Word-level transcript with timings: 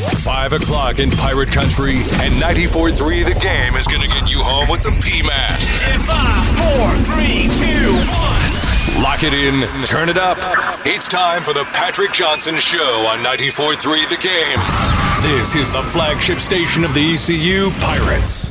5 0.00 0.52
o'clock 0.54 0.98
in 0.98 1.10
Pirate 1.10 1.52
Country, 1.52 1.96
and 2.24 2.40
94.3 2.40 3.24
The 3.24 3.34
Game 3.34 3.76
is 3.76 3.86
going 3.86 4.00
to 4.00 4.08
get 4.08 4.30
you 4.30 4.40
home 4.40 4.68
with 4.70 4.82
the 4.82 4.92
P-Man. 5.02 5.60
In 5.92 6.00
five, 6.00 6.46
four, 6.56 6.88
three, 7.04 7.48
two, 7.52 7.92
one. 8.08 9.02
Lock 9.02 9.22
it 9.24 9.34
in, 9.34 9.68
turn 9.84 10.08
it 10.08 10.16
up. 10.16 10.38
It's 10.86 11.06
time 11.06 11.42
for 11.42 11.52
the 11.52 11.64
Patrick 11.72 12.12
Johnson 12.12 12.56
Show 12.56 13.06
on 13.06 13.22
94.3 13.22 14.08
The 14.08 14.16
Game. 14.16 14.58
This 15.22 15.54
is 15.54 15.70
the 15.70 15.82
flagship 15.82 16.38
station 16.38 16.82
of 16.82 16.94
the 16.94 17.14
ECU 17.14 17.70
Pirates. 17.80 18.50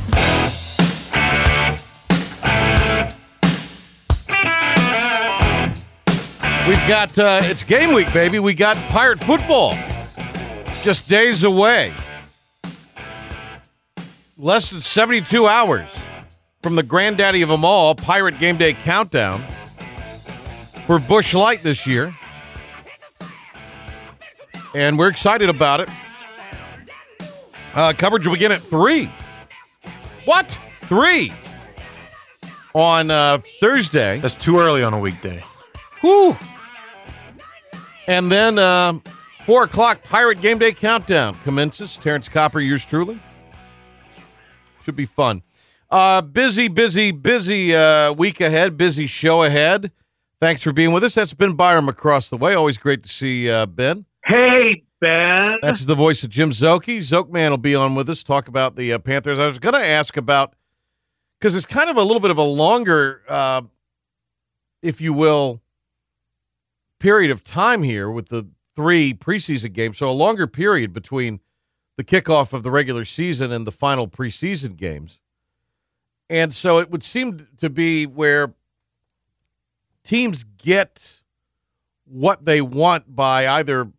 We've 6.68 6.86
got 6.86 7.18
uh, 7.18 7.40
it's 7.42 7.64
game 7.64 7.92
week, 7.92 8.12
baby. 8.12 8.38
We 8.38 8.54
got 8.54 8.76
pirate 8.90 9.18
football 9.18 9.74
just 10.82 11.08
days 11.08 11.44
away. 11.44 11.94
Less 14.36 14.70
than 14.70 14.80
72 14.80 15.46
hours 15.46 15.88
from 16.62 16.76
the 16.76 16.82
granddaddy 16.82 17.42
of 17.42 17.48
them 17.48 17.64
all, 17.64 17.94
Pirate 17.94 18.38
Game 18.38 18.56
Day 18.56 18.72
Countdown 18.72 19.42
for 20.86 20.98
Busch 20.98 21.34
Light 21.34 21.62
this 21.62 21.86
year. 21.86 22.14
And 24.74 24.98
we're 24.98 25.08
excited 25.08 25.48
about 25.48 25.80
it. 25.80 25.90
Uh, 27.74 27.92
coverage 27.92 28.26
will 28.26 28.34
begin 28.34 28.52
at 28.52 28.62
3. 28.62 29.10
What? 30.24 30.58
3 30.82 31.32
on 32.74 33.10
uh, 33.10 33.38
Thursday. 33.60 34.20
That's 34.20 34.36
too 34.36 34.58
early 34.58 34.82
on 34.82 34.94
a 34.94 34.98
weekday. 34.98 35.44
Whew. 36.00 36.36
And 38.06 38.30
then 38.30 38.58
uh, 38.58 38.98
4 39.50 39.64
o'clock 39.64 40.00
Pirate 40.04 40.40
Game 40.40 40.58
Day 40.58 40.70
Countdown 40.70 41.34
commences. 41.42 41.96
Terrence 41.96 42.28
Copper, 42.28 42.60
yours 42.60 42.86
truly. 42.86 43.18
Should 44.84 44.94
be 44.94 45.06
fun. 45.06 45.42
Uh, 45.90 46.22
busy, 46.22 46.68
busy, 46.68 47.10
busy 47.10 47.74
uh, 47.74 48.12
week 48.12 48.40
ahead. 48.40 48.76
Busy 48.76 49.08
show 49.08 49.42
ahead. 49.42 49.90
Thanks 50.40 50.62
for 50.62 50.72
being 50.72 50.92
with 50.92 51.02
us. 51.02 51.16
That's 51.16 51.34
Ben 51.34 51.54
Byram 51.54 51.88
across 51.88 52.28
the 52.28 52.36
way. 52.36 52.54
Always 52.54 52.78
great 52.78 53.02
to 53.02 53.08
see 53.08 53.50
uh, 53.50 53.66
Ben. 53.66 54.04
Hey, 54.24 54.84
Ben. 55.00 55.56
That's 55.62 55.84
the 55.84 55.96
voice 55.96 56.22
of 56.22 56.30
Jim 56.30 56.52
Szoke. 56.52 56.98
Zokeman 57.00 57.50
will 57.50 57.56
be 57.56 57.74
on 57.74 57.96
with 57.96 58.08
us. 58.08 58.22
Talk 58.22 58.46
about 58.46 58.76
the 58.76 58.92
uh, 58.92 58.98
Panthers. 59.00 59.40
I 59.40 59.48
was 59.48 59.58
going 59.58 59.74
to 59.74 59.84
ask 59.84 60.16
about 60.16 60.54
because 61.40 61.56
it's 61.56 61.66
kind 61.66 61.90
of 61.90 61.96
a 61.96 62.04
little 62.04 62.20
bit 62.20 62.30
of 62.30 62.38
a 62.38 62.44
longer, 62.44 63.22
uh, 63.28 63.62
if 64.80 65.00
you 65.00 65.12
will, 65.12 65.60
period 67.00 67.32
of 67.32 67.42
time 67.42 67.82
here 67.82 68.08
with 68.08 68.28
the 68.28 68.46
three 68.80 69.12
preseason 69.12 69.74
games. 69.74 69.98
So 69.98 70.08
a 70.08 70.12
longer 70.12 70.46
period 70.46 70.94
between 70.94 71.40
the 71.98 72.04
kickoff 72.04 72.54
of 72.54 72.62
the 72.62 72.70
regular 72.70 73.04
season 73.04 73.52
and 73.52 73.66
the 73.66 73.72
final 73.72 74.08
preseason 74.08 74.74
games. 74.74 75.20
And 76.30 76.54
so 76.54 76.78
it 76.78 76.90
would 76.90 77.04
seem 77.04 77.46
to 77.58 77.68
be 77.68 78.06
where 78.06 78.54
teams 80.02 80.44
get 80.44 81.20
what 82.06 82.46
they 82.46 82.62
want 82.62 83.14
by 83.14 83.46
either 83.46 83.92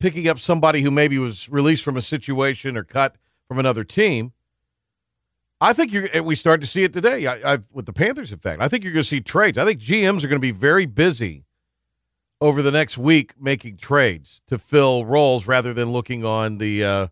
picking 0.00 0.26
up 0.26 0.38
somebody 0.38 0.80
who 0.80 0.90
maybe 0.90 1.18
was 1.18 1.46
released 1.50 1.84
from 1.84 1.98
a 1.98 2.02
situation 2.02 2.78
or 2.78 2.84
cut 2.84 3.16
from 3.46 3.58
another 3.58 3.84
team. 3.84 4.32
I 5.60 5.74
think 5.74 5.92
you're. 5.92 6.22
We 6.22 6.34
start 6.34 6.62
to 6.62 6.66
see 6.66 6.82
it 6.82 6.94
today. 6.94 7.26
I, 7.26 7.58
with 7.72 7.84
the 7.84 7.92
Panthers, 7.92 8.32
in 8.32 8.38
fact, 8.38 8.62
I 8.62 8.68
think 8.68 8.84
you're 8.84 8.92
going 8.94 9.02
to 9.02 9.08
see 9.08 9.20
trades. 9.20 9.58
I 9.58 9.66
think 9.66 9.80
GMs 9.80 10.24
are 10.24 10.28
going 10.28 10.38
to 10.38 10.38
be 10.38 10.52
very 10.52 10.86
busy 10.86 11.44
over 12.40 12.62
the 12.62 12.70
next 12.70 12.98
week 12.98 13.34
making 13.40 13.76
trades 13.76 14.42
to 14.46 14.58
fill 14.58 15.04
roles 15.04 15.46
rather 15.46 15.74
than 15.74 15.92
looking 15.92 16.24
on 16.24 16.58
the 16.58 16.84
uh, 16.84 17.06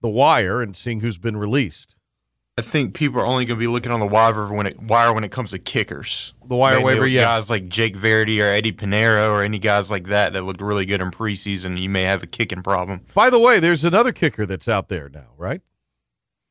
the 0.00 0.08
wire 0.08 0.62
and 0.62 0.76
seeing 0.76 1.00
who's 1.00 1.18
been 1.18 1.36
released. 1.36 1.96
I 2.58 2.62
think 2.62 2.94
people 2.94 3.20
are 3.20 3.26
only 3.26 3.44
going 3.44 3.58
to 3.58 3.60
be 3.60 3.66
looking 3.66 3.92
on 3.92 4.00
the 4.00 4.06
wire 4.06 4.50
when 4.50 4.66
it 4.66 4.80
wire 4.80 5.12
when 5.12 5.24
it 5.24 5.30
comes 5.30 5.50
to 5.50 5.58
kickers. 5.58 6.32
The 6.46 6.54
wire 6.54 6.76
Mainly 6.76 6.94
waiver, 6.94 7.06
yeah. 7.06 7.24
Guys 7.24 7.50
like 7.50 7.68
Jake 7.68 7.94
Verity 7.94 8.40
or 8.40 8.46
Eddie 8.46 8.72
Pineiro 8.72 9.30
or 9.30 9.42
any 9.42 9.58
guys 9.58 9.90
like 9.90 10.04
that 10.04 10.32
that 10.32 10.42
looked 10.42 10.62
really 10.62 10.86
good 10.86 11.02
in 11.02 11.10
preseason. 11.10 11.78
You 11.78 11.90
may 11.90 12.04
have 12.04 12.22
a 12.22 12.26
kicking 12.26 12.62
problem. 12.62 13.02
By 13.12 13.28
the 13.28 13.38
way, 13.38 13.60
there's 13.60 13.84
another 13.84 14.12
kicker 14.12 14.46
that's 14.46 14.68
out 14.68 14.88
there 14.88 15.10
now, 15.10 15.26
right? 15.36 15.60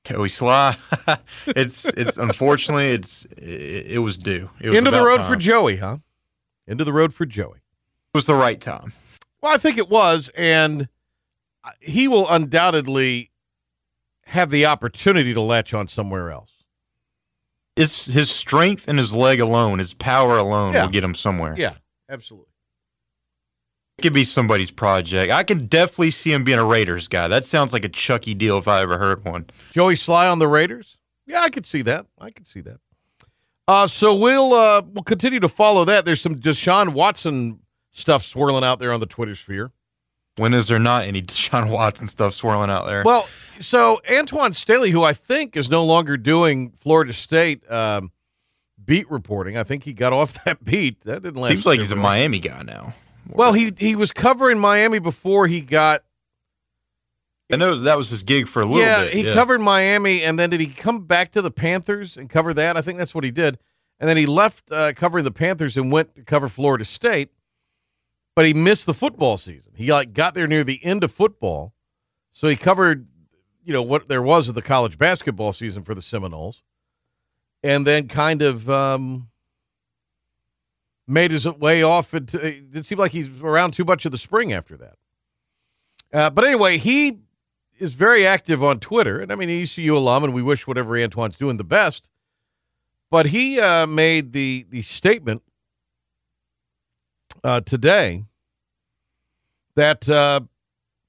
Joey 0.03 0.29
Slye. 0.29 0.77
it's 1.47 1.85
it's 1.85 2.17
unfortunately 2.17 2.89
it's 2.89 3.25
it, 3.37 3.93
it 3.93 3.99
was 3.99 4.16
due. 4.16 4.51
It 4.61 4.69
was 4.69 4.77
Into 4.77 4.91
the 4.91 5.03
road 5.03 5.17
time. 5.17 5.29
for 5.29 5.35
Joey, 5.35 5.77
huh? 5.77 5.97
Into 6.67 6.83
the 6.83 6.93
road 6.93 7.16
for 7.16 7.25
Joey. 7.25 7.57
Was 8.15 8.25
the 8.27 8.33
right 8.33 8.59
time. 8.61 8.93
Well, 9.41 9.53
I 9.53 9.57
think 9.57 9.77
it 9.77 9.89
was, 9.89 10.31
and 10.37 10.87
he 11.81 12.07
will 12.07 12.27
undoubtedly 12.29 13.29
have 14.27 14.49
the 14.49 14.65
opportunity 14.65 15.33
to 15.33 15.41
latch 15.41 15.73
on 15.73 15.87
somewhere 15.89 16.31
else. 16.31 16.51
It's 17.75 18.05
his 18.05 18.31
strength 18.31 18.87
and 18.87 18.97
his 18.97 19.13
leg 19.13 19.41
alone, 19.41 19.79
his 19.79 19.93
power 19.93 20.37
alone 20.37 20.73
Yeah. 20.73 20.83
will 20.83 20.91
get 20.91 21.03
him 21.03 21.13
somewhere. 21.13 21.55
Yeah, 21.57 21.73
absolutely. 22.09 22.47
It 23.97 24.01
could 24.03 24.13
be 24.13 24.23
somebody's 24.23 24.71
project. 24.71 25.31
I 25.31 25.43
can 25.43 25.67
definitely 25.67 26.11
see 26.11 26.31
him 26.31 26.45
being 26.45 26.57
a 26.59 26.65
Raiders 26.65 27.09
guy. 27.09 27.27
That 27.27 27.43
sounds 27.43 27.73
like 27.73 27.83
a 27.83 27.89
Chucky 27.89 28.33
deal 28.33 28.57
if 28.57 28.67
I 28.67 28.81
ever 28.81 28.97
heard 28.97 29.25
one. 29.25 29.47
Joey 29.73 29.95
Slye 29.95 30.31
on 30.31 30.39
the 30.39 30.47
Raiders. 30.47 30.97
Yeah, 31.27 31.41
I 31.41 31.49
could 31.49 31.65
see 31.65 31.81
that. 31.81 32.05
I 32.17 32.29
could 32.31 32.47
see 32.47 32.61
that. 32.61 32.79
Uh, 33.67 33.87
so 33.87 34.15
we'll 34.15 34.53
uh, 34.53 34.81
we'll 34.85 35.03
continue 35.03 35.39
to 35.41 35.49
follow 35.49 35.83
that. 35.85 36.05
There's 36.05 36.21
some 36.21 36.35
Deshaun 36.35 36.93
Watson 36.93 37.59
stuff 37.95 38.23
swirling 38.23 38.63
out 38.63 38.78
there 38.78 38.94
on 38.94 39.00
the 39.00 39.06
Twitter 39.06 39.35
sphere. 39.35 39.72
When 40.38 40.53
is 40.53 40.67
there 40.67 40.79
not 40.79 41.06
any 41.06 41.22
Deshaun 41.23 41.69
Watson 41.69 42.07
stuff 42.07 42.33
swirling 42.33 42.69
out 42.69 42.85
there? 42.85 43.03
Well, 43.03 43.28
so 43.59 44.01
Antwan 44.07 44.53
Staley, 44.53 44.91
who 44.91 45.03
I 45.03 45.13
think 45.13 45.57
is 45.57 45.69
no 45.69 45.83
longer 45.83 46.17
doing 46.17 46.72
Florida 46.78 47.13
State 47.13 47.69
um, 47.72 48.11
beat 48.85 49.09
reporting, 49.09 49.57
I 49.57 49.63
think 49.63 49.84
he 49.84 49.94
got 49.94 50.13
off 50.13 50.44
that 50.45 50.63
beat. 50.63 51.01
That 51.01 51.23
didn't 51.23 51.41
last. 51.41 51.51
seems 51.51 51.66
like 51.66 51.79
he's 51.79 51.91
a. 51.91 51.95
Miami 51.95 52.39
guy 52.39 52.61
now. 52.61 52.94
Well, 53.29 53.53
he 53.53 53.73
he 53.78 53.95
was 53.95 54.11
covering 54.11 54.59
Miami 54.59 55.00
before 55.00 55.47
he 55.47 55.61
got. 55.61 56.03
I 57.51 57.57
know 57.57 57.75
that 57.75 57.97
was 57.97 58.09
his 58.09 58.23
gig 58.23 58.47
for 58.47 58.61
a 58.61 58.66
little 58.66 58.81
yeah, 58.81 59.03
bit. 59.03 59.13
he 59.13 59.23
covered 59.23 59.61
Miami, 59.61 60.23
and 60.23 60.38
then 60.38 60.50
did 60.50 60.59
he 60.59 60.67
come 60.67 61.05
back 61.05 61.31
to 61.34 61.44
the 61.44 61.51
Panthers 61.51 62.17
and 62.17 62.28
cover 62.28 62.55
that? 62.55 62.75
I 62.75 62.81
think 62.81 62.97
that's 62.97 63.13
what 63.13 63.23
he 63.23 63.29
did. 63.29 63.59
And 64.00 64.09
then 64.09 64.17
he 64.17 64.25
left 64.25 64.72
uh, 64.72 64.94
covering 64.94 65.23
the 65.23 65.31
Panthers 65.31 65.78
and 65.78 65.91
went 65.91 66.16
to 66.16 66.23
cover 66.23 66.50
Florida 66.50 66.85
State, 66.85 67.29
but 68.35 68.46
he 68.46 68.53
missed 68.53 68.85
the 68.85 68.94
football 68.94 69.38
season. 69.38 69.72
He 69.75 69.91
like 69.91 70.13
got 70.13 70.34
there 70.35 70.47
near 70.47 70.63
the 70.63 70.84
end 70.84 71.03
of 71.03 71.12
football, 71.12 71.73
so 72.31 72.47
he 72.47 72.57
covered, 72.57 73.07
you 73.63 73.73
know, 73.73 73.81
what 73.81 74.09
there 74.09 74.22
was 74.22 74.50
of 74.50 74.56
the 74.56 74.62
college 74.62 74.97
basketball 74.97 75.53
season 75.53 75.84
for 75.84 75.96
the 75.96 76.01
Seminoles, 76.01 76.62
and 77.63 77.88
then 77.88 78.09
kind 78.09 78.41
of 78.41 78.69
um, 78.69 79.29
made 81.07 81.31
his 81.31 81.47
way 81.47 81.81
off. 81.81 82.13
Into, 82.13 82.46
it 82.46 82.85
seemed 82.85 83.00
like 83.00 83.13
he's 83.13 83.29
around 83.41 83.72
too 83.72 83.85
much 83.85 84.06
of 84.06 84.12
the 84.12 84.18
spring 84.18 84.52
after 84.52 84.75
that. 84.78 84.96
Uh, 86.13 86.29
but 86.29 86.44
anyway, 86.44 86.78
he 86.78 87.19
is 87.79 87.94
very 87.94 88.28
active 88.28 88.63
on 88.63 88.79
Twitter, 88.79 89.19
and 89.19 89.31
I 89.31 89.35
mean, 89.35 89.50
ECU 89.50 89.97
alum, 89.97 90.25
and 90.25 90.34
we 90.34 90.41
wish 90.41 90.67
whatever 90.67 90.94
Antwan's 90.94 91.38
doing 91.38 91.57
the 91.57 91.63
best. 91.63 92.09
But 93.09 93.28
he 93.28 93.62
uh, 93.62 93.85
made 93.88 94.34
the 94.34 94.66
the 94.69 94.81
statement 94.81 95.41
uh, 97.45 97.61
today 97.61 98.25
that 99.75 100.09
uh, 100.09 100.41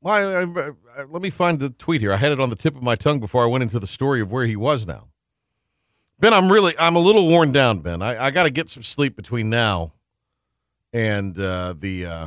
well, 0.01 0.15
I, 0.15 0.43
I, 0.43 0.69
I- 1.01 1.05
let 1.05 1.23
me 1.23 1.31
find 1.31 1.59
the 1.59 1.71
tweet 1.71 2.01
here. 2.01 2.13
I 2.13 2.17
had 2.17 2.33
it 2.33 2.41
on 2.41 2.51
the 2.51 2.57
tip 2.57 2.77
of 2.77 2.83
my 2.83 2.95
tongue 2.97 3.21
before 3.21 3.43
I 3.43 3.47
went 3.47 3.63
into 3.63 3.79
the 3.81 3.87
story 3.87 4.21
of 4.21 4.31
where 4.33 4.47
he 4.47 4.57
was 4.57 4.87
now. 4.87 5.09
Ben, 6.21 6.33
I'm 6.33 6.51
really 6.51 6.75
I'm 6.79 6.97
a 6.97 7.01
little 7.01 7.29
worn 7.29 7.53
down, 7.53 7.81
Ben. 7.81 8.01
I, 8.03 8.31
got 8.31 8.45
to 8.45 8.51
get 8.51 8.71
some 8.71 8.83
sleep 8.83 9.17
between 9.17 9.51
now 9.51 9.93
and 10.93 11.39
uh, 11.39 11.75
the 11.79 12.07
uh, 12.07 12.27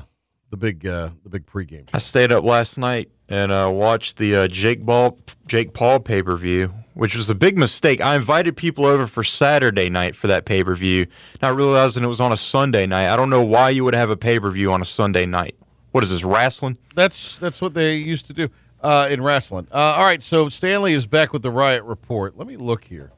the 0.51 0.57
big 0.57 0.85
uh, 0.85 1.09
the 1.23 1.29
big 1.29 1.45
pregame. 1.47 1.89
I 1.93 1.97
stayed 1.97 2.31
up 2.31 2.43
last 2.43 2.77
night 2.77 3.09
and 3.27 3.51
uh, 3.51 3.69
watched 3.73 4.17
the 4.17 4.47
Jake 4.47 4.85
Ball 4.85 5.17
Jake 5.47 5.73
Paul 5.73 5.99
pay 6.01 6.21
per 6.21 6.35
view, 6.37 6.73
which 6.99 7.15
was 7.15 7.29
a 7.29 7.35
big 7.35 7.57
mistake. 7.57 8.01
I 8.01 8.17
invited 8.17 8.57
people 8.57 8.85
over 8.85 9.07
for 9.07 9.23
Saturday 9.23 9.89
night 9.89 10.17
for 10.17 10.27
that 10.27 10.43
pay 10.43 10.65
per 10.65 10.75
view, 10.75 11.07
not 11.41 11.55
realizing 11.55 12.03
it 12.03 12.07
was 12.07 12.19
on 12.19 12.33
a 12.33 12.37
Sunday 12.37 12.85
night. 12.85 13.07
I 13.07 13.15
don't 13.15 13.29
know 13.29 13.41
why 13.41 13.69
you 13.69 13.85
would 13.85 13.95
have 13.95 14.09
a 14.09 14.17
pay 14.17 14.37
per 14.37 14.51
view 14.51 14.73
on 14.73 14.81
a 14.81 14.85
Sunday 14.85 15.25
night. 15.25 15.55
What 15.91 16.03
is 16.03 16.09
this 16.09 16.25
wrestling? 16.25 16.77
That's 16.95 17.37
that's 17.37 17.61
what 17.61 17.73
they 17.73 17.95
used 17.95 18.25
to 18.27 18.33
do 18.33 18.49
uh, 18.83 19.07
in 19.09 19.23
wrestling. 19.23 19.69
Uh, 19.71 19.95
all 19.95 20.03
right, 20.03 20.21
so 20.21 20.49
Stanley 20.49 20.93
is 20.93 21.07
back 21.07 21.31
with 21.31 21.41
the 21.41 21.51
riot 21.51 21.83
report. 21.85 22.37
Let 22.37 22.47
me 22.47 22.57
look 22.57 22.83
here. 22.83 23.13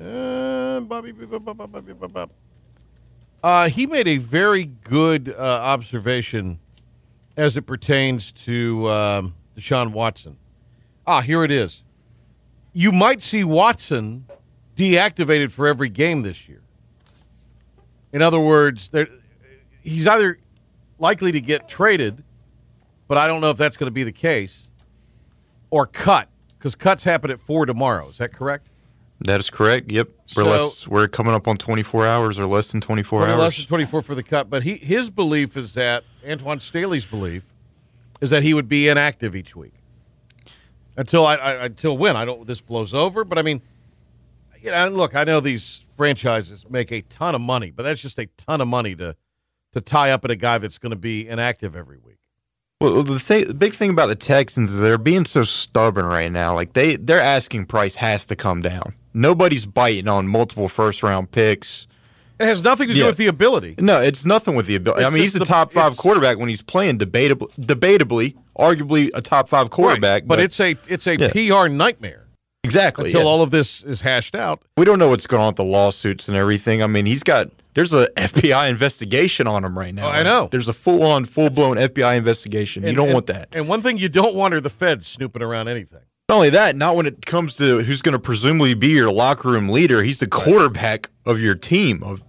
Uh. 0.00 0.80
Uh, 3.42 3.68
he 3.68 3.86
made 3.86 4.06
a 4.06 4.18
very 4.18 4.64
good 4.64 5.34
uh, 5.36 5.40
observation 5.42 6.60
as 7.36 7.56
it 7.56 7.62
pertains 7.62 8.30
to 8.30 8.88
um, 8.88 9.34
Deshaun 9.56 9.90
Watson. 9.90 10.36
Ah, 11.04 11.20
here 11.20 11.42
it 11.42 11.50
is. 11.50 11.82
You 12.76 12.92
might 12.92 13.22
see 13.22 13.42
Watson 13.42 14.26
deactivated 14.76 15.50
for 15.50 15.66
every 15.66 15.88
game 15.88 16.20
this 16.20 16.46
year. 16.46 16.60
In 18.12 18.20
other 18.20 18.38
words, 18.38 18.90
he's 19.80 20.06
either 20.06 20.38
likely 20.98 21.32
to 21.32 21.40
get 21.40 21.68
traded, 21.68 22.22
but 23.08 23.16
I 23.16 23.28
don't 23.28 23.40
know 23.40 23.48
if 23.48 23.56
that's 23.56 23.78
going 23.78 23.86
to 23.86 23.92
be 23.94 24.02
the 24.02 24.12
case, 24.12 24.68
or 25.70 25.86
cut 25.86 26.28
because 26.58 26.74
cuts 26.74 27.02
happen 27.02 27.30
at 27.30 27.40
four 27.40 27.64
tomorrow. 27.64 28.10
Is 28.10 28.18
that 28.18 28.34
correct? 28.34 28.68
That 29.22 29.40
is 29.40 29.48
correct. 29.48 29.90
Yep. 29.90 30.08
We're, 30.36 30.44
So- 30.44 30.50
less, 30.50 30.86
we're 30.86 31.08
coming 31.08 31.32
up 31.32 31.48
on 31.48 31.56
24 31.56 32.06
hours 32.06 32.38
or 32.38 32.44
less 32.44 32.72
than 32.72 32.82
24 32.82 33.20
Well, 33.20 33.30
hours. 33.30 33.38
less 33.38 33.56
than 33.56 33.66
24 33.68 34.02
for 34.02 34.14
the 34.14 34.22
cut. 34.22 34.50
But 34.50 34.64
he 34.64 34.74
his 34.74 35.08
belief 35.08 35.56
is 35.56 35.72
that 35.72 36.04
Antwan 36.22 36.60
Staley's 36.60 37.06
belief 37.06 37.54
is 38.20 38.28
that 38.28 38.42
he 38.42 38.52
would 38.52 38.68
be 38.68 38.86
inactive 38.86 39.34
each 39.34 39.56
week 39.56 39.72
until 40.96 41.26
I, 41.26 41.36
I 41.36 41.64
until 41.66 41.96
when 41.96 42.16
I 42.16 42.24
don't 42.24 42.46
this 42.46 42.60
blows 42.60 42.94
over. 42.94 43.24
But 43.24 43.38
I 43.38 43.42
mean, 43.42 43.62
you 44.60 44.70
know, 44.70 44.88
look, 44.88 45.14
I 45.14 45.24
know 45.24 45.40
these 45.40 45.82
franchises 45.96 46.64
make 46.68 46.92
a 46.92 47.02
ton 47.02 47.34
of 47.34 47.40
money, 47.40 47.70
but 47.70 47.82
that's 47.82 48.00
just 48.00 48.18
a 48.18 48.26
ton 48.36 48.60
of 48.60 48.68
money 48.68 48.94
to 48.96 49.16
to 49.72 49.80
tie 49.80 50.10
up 50.10 50.24
at 50.24 50.30
a 50.30 50.36
guy 50.36 50.58
that's 50.58 50.78
going 50.78 50.90
to 50.90 50.96
be 50.96 51.28
inactive 51.28 51.76
every 51.76 51.98
week. 51.98 52.16
Well, 52.80 53.02
the 53.02 53.44
the 53.44 53.54
big 53.54 53.74
thing 53.74 53.90
about 53.90 54.08
the 54.08 54.14
Texans 54.14 54.72
is 54.72 54.80
they're 54.80 54.98
being 54.98 55.24
so 55.24 55.44
stubborn 55.44 56.04
right 56.06 56.30
now. 56.30 56.54
Like 56.54 56.74
they, 56.74 56.96
their 56.96 57.20
asking 57.20 57.66
price 57.66 57.96
has 57.96 58.26
to 58.26 58.36
come 58.36 58.60
down. 58.60 58.94
Nobody's 59.14 59.64
biting 59.64 60.08
on 60.08 60.28
multiple 60.28 60.68
first 60.68 61.02
round 61.02 61.30
picks. 61.30 61.86
It 62.38 62.44
has 62.46 62.62
nothing 62.62 62.88
to 62.88 62.94
do 62.94 63.00
Yeah. 63.00 63.06
with 63.06 63.16
the 63.16 63.26
ability. 63.28 63.76
No, 63.78 64.00
it's 64.02 64.24
nothing 64.26 64.54
with 64.54 64.66
the 64.66 64.74
ability. 64.76 65.00
It's 65.02 65.06
I 65.06 65.10
mean, 65.10 65.22
he's 65.22 65.32
the, 65.32 65.38
the- 65.40 65.44
top 65.46 65.72
five 65.72 65.96
quarterback 65.96 66.38
when 66.38 66.48
he's 66.48 66.62
playing 66.62 66.98
debatably, 66.98 67.48
debatably, 67.58 68.34
arguably 68.58 69.10
a 69.14 69.20
top 69.22 69.48
five 69.48 69.70
quarterback. 69.70 70.22
Right. 70.22 70.28
But, 70.28 70.40
it's 70.40 70.60
a 70.60 70.76
it's 70.88 71.06
a 71.06 71.16
Yeah. 71.16 71.28
PR 71.32 71.68
nightmare 71.68 72.26
exactly 72.64 73.06
until 73.06 73.22
yeah. 73.22 73.26
all 73.28 73.42
of 73.42 73.50
this 73.52 73.82
is 73.84 74.00
hashed 74.02 74.34
out. 74.34 74.60
we 74.76 74.84
don't 74.84 74.98
know 74.98 75.08
what's 75.08 75.26
going 75.26 75.40
on 75.42 75.48
with 75.48 75.56
the 75.56 75.64
lawsuits 75.64 76.28
and 76.28 76.36
everything. 76.36 76.82
I 76.82 76.86
mean, 76.88 77.06
he's 77.06 77.22
got 77.22 77.48
there's 77.74 77.92
a 77.94 78.08
FBI 78.16 78.68
investigation 78.70 79.46
on 79.46 79.64
him 79.64 79.78
right 79.78 79.94
now. 79.94 80.06
Oh, 80.06 80.10
I 80.10 80.22
know. 80.22 80.48
There's 80.50 80.68
a 80.68 80.72
full 80.72 81.02
on, 81.04 81.24
full 81.26 81.48
blown 81.50 81.76
FBI 81.76 82.16
investigation. 82.16 82.82
you 82.84 82.92
don't 82.92 83.06
and- 83.06 83.14
want 83.14 83.26
that. 83.28 83.48
And 83.52 83.68
one 83.68 83.82
thing 83.82 83.98
you 83.98 84.08
don't 84.08 84.34
want 84.34 84.52
are 84.54 84.60
the 84.60 84.70
feds 84.70 85.06
snooping 85.06 85.42
around 85.42 85.68
anything. 85.68 86.00
Not 86.28 86.36
only 86.36 86.50
that, 86.50 86.74
not 86.74 86.96
when 86.96 87.06
it 87.06 87.24
comes 87.24 87.56
to 87.58 87.80
who's 87.80 88.02
going 88.02 88.14
to 88.14 88.18
presumably 88.18 88.74
be 88.74 88.88
your 88.88 89.12
locker 89.12 89.48
room 89.50 89.68
leader. 89.68 90.02
He's 90.02 90.18
the 90.18 90.26
quarterback 90.26 91.10
of 91.24 91.40
your 91.40 91.54
team 91.54 92.02
of 92.02 92.20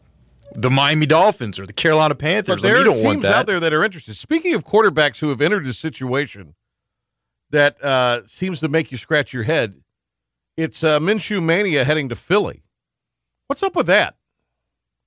the 0.53 0.69
Miami 0.69 1.07
Dolphins 1.07 1.57
or 1.57 1.65
the 1.65 1.73
Carolina 1.73 2.13
Panthers. 2.13 2.57
But 2.57 2.63
Like, 2.63 2.73
there 2.73 2.85
you 2.85 2.91
are 2.91 3.13
teams 3.13 3.25
out 3.25 3.47
there 3.47 3.59
that 3.59 3.73
are 3.73 3.83
interested. 3.83 4.15
Speaking 4.15 4.53
of 4.53 4.63
quarterbacks 4.63 5.19
who 5.19 5.29
have 5.29 5.41
entered 5.41 5.65
a 5.65 5.73
situation 5.73 6.53
that 7.49 7.83
uh, 7.83 8.21
seems 8.27 8.59
to 8.59 8.67
make 8.67 8.91
you 8.91 8.99
scratch 8.99 9.33
your 9.33 9.43
head, 9.43 9.81
it's 10.57 10.83
uh, 10.83 10.99
Minshew 10.99 11.41
mania 11.41 11.83
heading 11.83 12.09
to 12.09 12.15
Philly. 12.15 12.63
What's 13.47 13.63
up 13.63 13.75
with 13.75 13.87
that? 13.87 14.15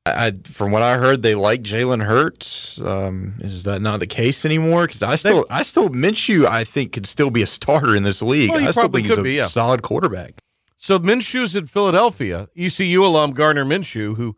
I, 0.06 0.32
from 0.44 0.72
what 0.72 0.82
I 0.82 0.96
heard, 0.96 1.22
they 1.22 1.34
like 1.34 1.62
Jalen 1.62 2.02
Hurts. 2.04 2.80
Um, 2.80 3.34
is 3.40 3.64
that 3.64 3.82
not 3.82 4.00
the 4.00 4.06
case 4.06 4.44
anymore? 4.46 4.86
Because 4.86 5.02
I 5.02 5.14
still, 5.16 5.44
I 5.50 5.62
still 5.62 5.90
Minshew, 5.90 6.46
I 6.46 6.64
think 6.64 6.92
could 6.92 7.06
still 7.06 7.30
be 7.30 7.42
a 7.42 7.46
starter 7.46 7.94
in 7.94 8.02
this 8.02 8.22
league. 8.22 8.50
Well, 8.50 8.66
I 8.66 8.70
still 8.70 8.88
think 8.88 9.06
he's 9.06 9.18
a 9.18 9.22
be, 9.22 9.34
yeah. 9.34 9.44
solid 9.44 9.82
quarterback. 9.82 10.40
So 10.78 10.98
Minshew's 10.98 11.54
in 11.54 11.66
Philadelphia. 11.66 12.48
ECU 12.56 13.04
alum 13.04 13.32
Gardner 13.32 13.66
Minshew, 13.66 14.16
who 14.16 14.36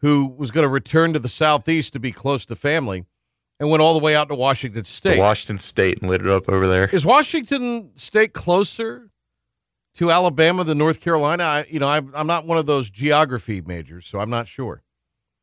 who 0.00 0.26
was 0.36 0.50
going 0.50 0.62
to 0.62 0.68
return 0.68 1.12
to 1.12 1.18
the 1.18 1.28
southeast 1.28 1.92
to 1.92 2.00
be 2.00 2.12
close 2.12 2.44
to 2.46 2.56
family, 2.56 3.04
and 3.58 3.68
went 3.68 3.82
all 3.82 3.92
the 3.92 4.04
way 4.04 4.14
out 4.14 4.28
to 4.28 4.34
Washington 4.36 4.84
State. 4.84 5.18
Washington 5.18 5.58
State 5.58 6.00
and 6.00 6.10
lit 6.10 6.20
it 6.20 6.28
up 6.28 6.48
over 6.48 6.68
there. 6.68 6.88
Is 6.92 7.04
Washington 7.04 7.90
State 7.96 8.32
closer 8.32 9.10
to 9.96 10.10
Alabama 10.12 10.62
than 10.62 10.78
North 10.78 11.00
Carolina? 11.00 11.42
I, 11.42 11.66
you 11.68 11.80
know, 11.80 11.88
I'm, 11.88 12.12
I'm 12.14 12.26
not 12.26 12.46
one 12.46 12.58
of 12.58 12.66
those 12.66 12.88
geography 12.88 13.60
majors, 13.60 14.06
so 14.06 14.20
I'm 14.20 14.30
not 14.30 14.46
sure. 14.46 14.81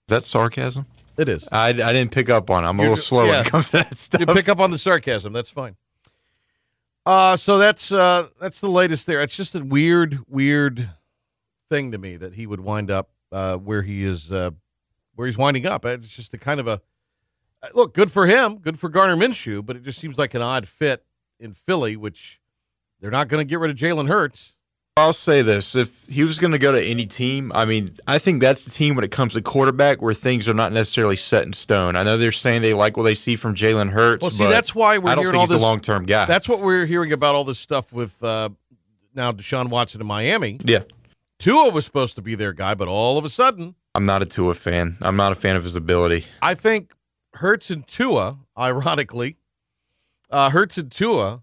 Is 0.10 0.12
that 0.12 0.24
sarcasm? 0.24 0.88
It 1.18 1.30
is. 1.30 1.48
I, 1.52 1.68
I 1.68 1.74
didn't 1.94 2.10
pick 2.10 2.32
up 2.32 2.50
on 2.50 2.64
it. 2.64 2.68
I'm 2.68 2.80
a 2.80 2.82
You're 2.82 2.90
little 2.90 2.96
ju- 2.96 3.08
slow 3.08 3.28
when 3.28 3.46
it 3.46 3.52
comes 3.52 3.68
to 3.68 3.78
that 3.78 3.96
stuff. 3.96 4.22
You 4.22 4.26
pick 4.26 4.50
up 4.50 4.60
on 4.60 4.72
the 4.72 4.78
sarcasm. 4.80 5.34
That's 5.34 5.52
fine. 5.52 5.76
Uh, 7.06 7.38
so 7.38 7.60
that's 7.60 7.92
uh, 7.92 8.30
that's 8.42 8.60
the 8.60 8.70
latest 8.70 9.06
there. 9.06 9.22
It's 9.22 9.36
just 9.36 9.54
a 9.54 9.64
weird, 9.64 10.18
weird 10.28 10.90
thing 11.70 11.92
to 11.92 12.00
me 12.00 12.18
that 12.18 12.34
he 12.34 12.48
would 12.48 12.60
wind 12.60 12.90
up 12.90 13.12
uh, 13.32 13.58
where 13.58 13.84
he 13.84 14.04
is, 14.04 14.32
uh, 14.32 14.50
where 15.14 15.28
he's 15.28 15.38
winding 15.38 15.68
up. 15.68 15.86
It's 15.86 16.10
just 16.10 16.34
a 16.34 16.40
kind 16.40 16.60
of 16.60 16.68
a 16.68 16.82
uh, 17.62 17.68
look. 17.76 17.94
Good 17.94 18.12
for 18.12 18.26
him. 18.26 18.58
Good 18.58 18.80
for 18.80 18.90
Gardner 18.90 19.16
Minshew. 19.16 19.64
But 19.64 19.76
it 19.76 19.84
just 19.84 20.00
seems 20.00 20.18
like 20.18 20.34
an 20.34 20.42
odd 20.42 20.68
fit 20.68 21.06
in 21.40 21.54
Philly, 21.54 21.96
which 21.96 22.42
they're 23.00 23.12
not 23.12 23.28
going 23.28 23.46
to 23.46 23.48
get 23.48 23.60
rid 23.60 23.70
of 23.70 23.78
Jalen 23.78 24.08
Hurts. 24.08 24.56
I'll 25.00 25.14
say 25.14 25.42
this: 25.42 25.76
if 25.76 26.06
he 26.08 26.24
was 26.24 26.38
going 26.38 26.52
to 26.52 26.60
go 26.60 26.72
to 26.72 26.82
any 26.84 27.06
team, 27.06 27.52
I 27.56 27.66
mean, 27.66 27.96
I 28.08 28.20
think 28.20 28.42
that's 28.42 28.64
the 28.64 28.72
team 28.72 28.96
when 28.96 29.04
it 29.04 29.12
comes 29.12 29.34
to 29.34 29.42
quarterback 29.42 30.02
where 30.02 30.14
things 30.14 30.48
are 30.48 30.54
not 30.54 30.72
necessarily 30.72 31.16
set 31.16 31.44
in 31.44 31.54
stone. 31.54 31.96
I 31.96 32.04
know 32.04 32.18
they're 32.18 32.32
saying 32.32 32.62
they 32.62 32.74
like 32.74 32.98
what 32.98 33.04
they 33.04 33.16
see 33.16 33.36
from 33.36 33.56
Jalen 33.56 33.90
Hurts. 33.92 34.22
Well, 34.22 34.32
see, 34.32 34.44
but 34.44 34.50
that's 34.50 34.76
why 34.76 34.98
we're 34.98 35.10
I 35.12 35.16
don't 35.16 35.24
hearing 35.24 35.34
think 35.34 35.40
all 35.40 35.46
he's 35.48 35.50
this. 35.50 35.60
a 35.60 35.62
long-term 35.62 36.06
guy. 36.06 36.26
That's 36.26 36.48
what 36.48 36.62
we're 36.62 36.86
hearing 36.86 37.12
about 37.14 37.36
all 37.36 37.44
this 37.44 37.60
stuff 37.60 37.92
with 37.92 38.22
uh, 38.24 38.50
now 39.16 39.32
Deshaun 39.32 39.70
Watson 39.70 40.02
in 40.02 40.08
Miami. 40.08 40.60
yeah. 40.64 40.84
Tua 41.40 41.70
was 41.70 41.86
supposed 41.86 42.16
to 42.18 42.22
be 42.22 42.36
their 42.36 42.52
guy, 42.52 42.76
but 42.76 42.90
all 42.90 43.18
of 43.18 43.24
a 43.24 43.30
sudden, 43.30 43.76
I'm 43.96 44.04
not 44.06 44.22
a 44.22 44.26
Tua 44.26 44.54
fan. 44.56 44.98
I'm 45.00 45.16
not 45.16 45.32
a 45.32 45.36
fan 45.36 45.56
of 45.56 45.64
his 45.64 45.76
ability. 45.78 46.26
I 46.42 46.54
think 46.54 46.94
Hurts 47.36 47.70
and 47.70 47.88
Tua, 47.88 48.40
ironically, 48.58 49.38
uh, 50.30 50.50
Hurts 50.50 50.78
and 50.78 50.92
Tua 50.92 51.42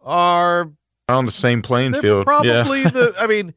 are 0.00 0.70
On 1.08 1.24
the 1.24 1.32
same 1.32 1.62
playing 1.62 1.92
they're 1.92 2.02
field. 2.02 2.26
yeah. 2.44 2.62
probably 2.62 2.82
the. 2.82 3.14
I 3.18 3.26
mean, 3.26 3.54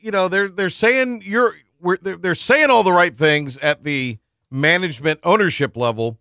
you 0.00 0.10
know, 0.10 0.28
they're 0.28 0.48
they're 0.48 0.70
saying 0.70 1.22
you're 1.24 1.54
we're, 1.80 1.96
they're, 1.98 2.16
they're 2.16 2.34
saying 2.34 2.70
all 2.70 2.82
the 2.82 2.92
right 2.92 3.16
things 3.16 3.56
at 3.58 3.84
the 3.84 4.18
management 4.50 5.20
ownership 5.24 5.76
level, 5.76 6.18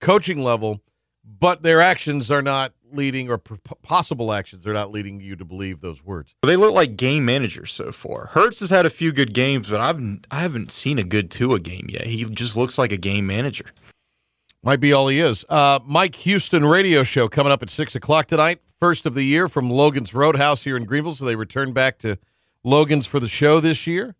coaching 0.00 0.42
level, 0.42 0.80
but 1.24 1.62
their 1.62 1.80
actions 1.80 2.30
are 2.30 2.42
not 2.42 2.72
leading, 2.92 3.30
or 3.30 3.38
p- 3.38 3.56
possible 3.82 4.32
actions 4.32 4.66
are 4.66 4.72
not 4.72 4.90
leading 4.90 5.20
you 5.20 5.36
to 5.36 5.44
believe 5.44 5.80
those 5.80 6.04
words. 6.04 6.34
They 6.42 6.56
look 6.56 6.74
like 6.74 6.96
game 6.96 7.24
managers 7.24 7.72
so 7.72 7.92
far. 7.92 8.26
Hurts 8.26 8.60
has 8.60 8.70
had 8.70 8.86
a 8.86 8.90
few 8.90 9.12
good 9.12 9.34
games, 9.34 9.68
but 9.68 9.80
I've 9.80 10.00
I 10.30 10.40
haven't 10.40 10.70
seen 10.70 10.98
a 10.98 11.04
good 11.04 11.30
Tua 11.30 11.60
game 11.60 11.86
yet. 11.88 12.06
He 12.06 12.24
just 12.24 12.56
looks 12.56 12.78
like 12.78 12.92
a 12.92 12.96
game 12.96 13.26
manager. 13.26 13.66
Might 14.62 14.80
be 14.80 14.92
all 14.92 15.08
he 15.08 15.20
is. 15.20 15.44
Uh, 15.48 15.78
Mike 15.84 16.16
Houston 16.16 16.64
radio 16.64 17.02
show 17.02 17.28
coming 17.28 17.52
up 17.52 17.62
at 17.62 17.70
six 17.70 17.94
o'clock 17.94 18.26
tonight. 18.26 18.60
First 18.78 19.06
of 19.06 19.14
the 19.14 19.22
year 19.22 19.48
from 19.48 19.70
Logan's 19.70 20.12
Roadhouse 20.12 20.64
here 20.64 20.76
in 20.76 20.84
Greenville. 20.84 21.14
So 21.14 21.24
they 21.24 21.36
return 21.36 21.72
back 21.72 21.98
to 22.00 22.18
Logan's 22.62 23.06
for 23.06 23.18
the 23.20 23.28
show 23.28 23.58
this 23.58 23.86
year. 23.86 24.14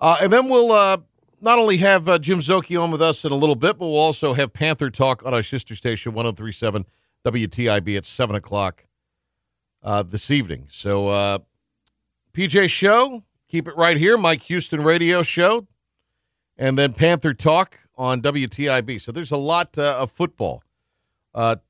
Uh, 0.00 0.16
and 0.22 0.32
then 0.32 0.48
we'll 0.48 0.72
uh, 0.72 0.98
not 1.40 1.58
only 1.58 1.76
have 1.78 2.08
uh, 2.08 2.18
Jim 2.18 2.40
Szoke 2.40 2.82
on 2.82 2.90
with 2.90 3.02
us 3.02 3.24
in 3.24 3.32
a 3.32 3.36
little 3.36 3.56
bit, 3.56 3.78
but 3.78 3.86
we'll 3.86 3.96
also 3.96 4.32
have 4.32 4.52
Panther 4.52 4.90
Talk 4.90 5.24
on 5.24 5.34
our 5.34 5.42
sister 5.42 5.76
station, 5.76 6.12
1037 6.14 6.86
WTIB 7.24 7.96
at 7.96 8.06
7 8.06 8.36
o'clock 8.36 8.86
uh, 9.82 10.02
this 10.02 10.30
evening. 10.30 10.66
So, 10.70 11.08
uh, 11.08 11.38
PJ 12.32 12.68
Show, 12.70 13.22
keep 13.48 13.68
it 13.68 13.76
right 13.76 13.96
here. 13.96 14.16
Mike 14.16 14.42
Houston 14.42 14.82
radio 14.82 15.22
show. 15.22 15.66
And 16.56 16.78
then 16.78 16.92
Panther 16.92 17.34
Talk 17.34 17.80
on 17.96 18.22
WTIB. 18.22 19.00
So 19.00 19.12
there's 19.12 19.30
a 19.30 19.36
lot 19.36 19.76
uh, 19.76 19.96
of 19.98 20.10
football 20.10 20.62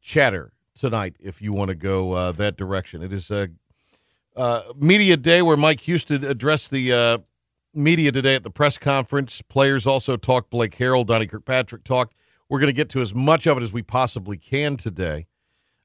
chatter 0.01 0.54
tonight 0.79 1.17
if 1.21 1.41
you 1.41 1.53
want 1.53 1.69
to 1.69 1.75
go 1.75 2.13
uh, 2.13 2.33
that 2.33 2.57
direction. 2.57 3.03
It 3.03 3.13
is 3.13 3.31
a 3.31 3.51
uh, 4.37 4.63
media 4.77 5.17
day 5.17 5.43
where 5.43 5.57
Mike 5.57 5.81
Houston 5.81 6.25
addressed 6.25 6.71
the 6.71 6.93
uh, 6.93 7.19
media 7.73 8.13
today 8.13 8.35
at 8.35 8.43
the 8.43 8.51
press 8.51 8.79
conference. 8.79 9.43
Players 9.43 9.87
also 9.87 10.17
talked. 10.17 10.51
Blake 10.51 10.77
Harrell, 10.77 11.07
Donnie 11.07 11.27
Kirkpatrick 11.27 11.85
talked. 11.85 12.15
We're 12.49 12.59
going 12.59 12.69
to 12.69 12.77
get 12.77 12.89
to 12.91 13.01
as 13.01 13.15
much 13.15 13.47
of 13.47 13.57
it 13.57 13.63
as 13.63 13.73
we 13.73 13.83
possibly 13.83 14.37
can 14.37 14.77
today. 14.77 15.27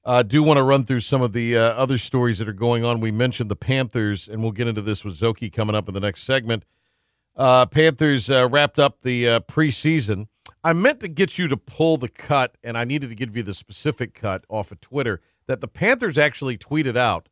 Uh, 0.03 0.23
do 0.23 0.41
want 0.41 0.57
to 0.57 0.63
run 0.63 0.85
through 0.85 1.01
some 1.01 1.21
of 1.21 1.33
the 1.33 1.57
uh, 1.57 1.61
other 1.61 1.97
stories 1.97 2.39
that 2.39 2.47
are 2.47 2.53
going 2.53 2.83
on. 2.83 2.99
We 2.99 3.11
mentioned 3.11 3.51
the 3.51 3.55
Panthers, 3.55 4.27
and 4.27 4.41
we'll 4.41 4.51
get 4.51 4.67
into 4.67 4.81
this 4.81 5.03
with 5.03 5.19
Szoke 5.19 5.51
coming 5.53 5.75
up 5.75 5.87
in 5.87 5.93
the 5.93 5.99
next 5.99 6.23
segment. 6.23 6.63
Uh, 7.35 7.65
Panthers 7.65 8.29
uh, 8.29 8.47
wrapped 8.49 8.79
up 8.79 9.01
the 9.03 9.25
preseason. 9.41 10.27
I 10.63 10.73
meant 10.73 10.99
to 11.01 11.07
get 11.07 11.37
you 11.37 11.47
to 11.47 11.57
pull 11.57 11.97
the 11.97 12.09
cut, 12.09 12.57
and 12.63 12.77
I 12.77 12.83
needed 12.83 13.09
to 13.09 13.15
give 13.15 13.35
you 13.35 13.43
the 13.43 13.53
specific 13.53 14.13
cut 14.13 14.43
off 14.49 14.71
of 14.71 14.81
Twitter 14.81 15.21
that 15.47 15.61
the 15.61 15.67
Panthers 15.67 16.17
actually 16.17 16.57
tweeted 16.57 16.97
out 16.97 17.29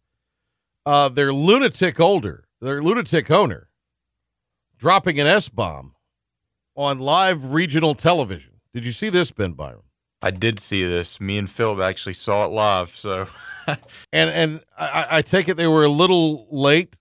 uh, 0.86 1.10
their 1.10 1.34
lunatic 1.34 2.00
older, 2.00 2.46
their 2.62 2.82
lunatic 2.82 3.30
owner, 3.30 3.70
dropping 4.78 5.20
an 5.20 5.28
S 5.28 5.50
bomb 5.50 5.96
on 6.76 7.00
live 7.00 7.54
regional 7.54 7.96
television. 7.96 8.54
Did 8.74 8.86
you 8.86 8.92
see 8.92 9.10
this, 9.10 9.32
Ben 9.32 9.54
Byron? 9.54 9.82
I 10.22 10.32
did 10.32 10.60
see 10.60 10.86
this. 10.88 11.20
Me 11.20 11.38
and 11.38 11.50
Phil 11.50 11.82
actually 11.84 12.14
saw 12.14 12.46
it 12.46 12.50
live. 12.50 12.90
So 12.96 13.28
And 14.14 14.30
and 14.30 14.62
I, 14.78 15.08
I 15.12 15.22
take 15.22 15.48
it 15.48 15.58
they 15.58 15.68
were 15.68 15.84
a 15.84 15.90
little 15.90 16.48
late 16.50 16.96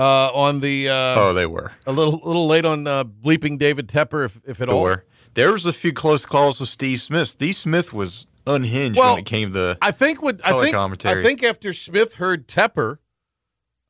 uh, 0.00 0.30
on 0.32 0.60
the 0.60 0.88
uh, 0.88 1.14
oh, 1.20 1.32
they 1.34 1.46
were. 1.46 1.72
a 1.86 1.92
little 1.92 2.20
little 2.24 2.46
late 2.46 2.64
on 2.64 2.86
uh, 2.86 3.04
bleeping 3.04 3.58
David 3.58 3.88
Tepper, 3.88 4.24
if 4.24 4.40
if 4.46 4.60
at 4.60 4.68
They 4.68 4.74
all. 4.74 4.82
were. 4.82 5.04
There 5.34 5.52
was 5.52 5.66
a 5.66 5.72
few 5.72 5.92
close 5.92 6.26
calls 6.26 6.58
with 6.58 6.68
Steve 6.68 7.00
Smith. 7.00 7.28
Steve 7.28 7.54
Smith 7.54 7.92
was 7.92 8.26
unhinged 8.46 8.98
Well, 8.98 9.12
when 9.14 9.20
it 9.20 9.26
came 9.26 9.52
to 9.52 9.78
I 9.80 9.90
think 9.92 10.22
what 10.22 10.40
I 10.44 10.60
think 10.60 10.74
commentary. 10.74 11.20
I 11.20 11.22
think 11.22 11.42
after 11.44 11.72
Smith 11.72 12.14
heard 12.14 12.48
Tepper 12.48 12.98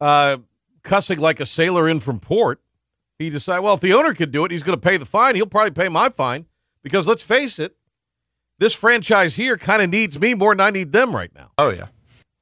uh, 0.00 0.38
cussing 0.83 1.19
like 1.19 1.40
a 1.40 1.47
sailor 1.47 1.88
in 1.88 2.00
from 2.00 2.21
port, 2.21 2.61
he 3.19 3.31
decided, 3.31 3.62
well, 3.62 3.75
if 3.75 3.81
the 3.81 3.93
owner 3.95 4.12
could 4.14 4.33
do 4.33 4.45
it, 4.45 4.50
he's 4.50 4.62
going 4.62 4.79
to 4.79 4.81
pay 4.88 4.97
the 4.97 5.07
fine. 5.07 5.35
He'll 5.35 5.47
probably 5.47 5.71
pay 5.71 5.88
my 5.88 6.09
fine 6.11 6.47
because 6.83 7.07
let's 7.07 7.23
face 7.23 7.59
it, 7.59 7.76
this 8.59 8.75
franchise 8.75 9.37
here 9.37 9.57
kind 9.57 9.81
of 9.81 9.88
needs 9.90 10.19
me 10.19 10.35
more 10.35 10.52
than 10.55 10.61
I 10.61 10.71
need 10.71 10.93
them 10.93 11.14
right 11.14 11.35
now. 11.35 11.52
Oh 11.57 11.71
yeah, 11.71 11.87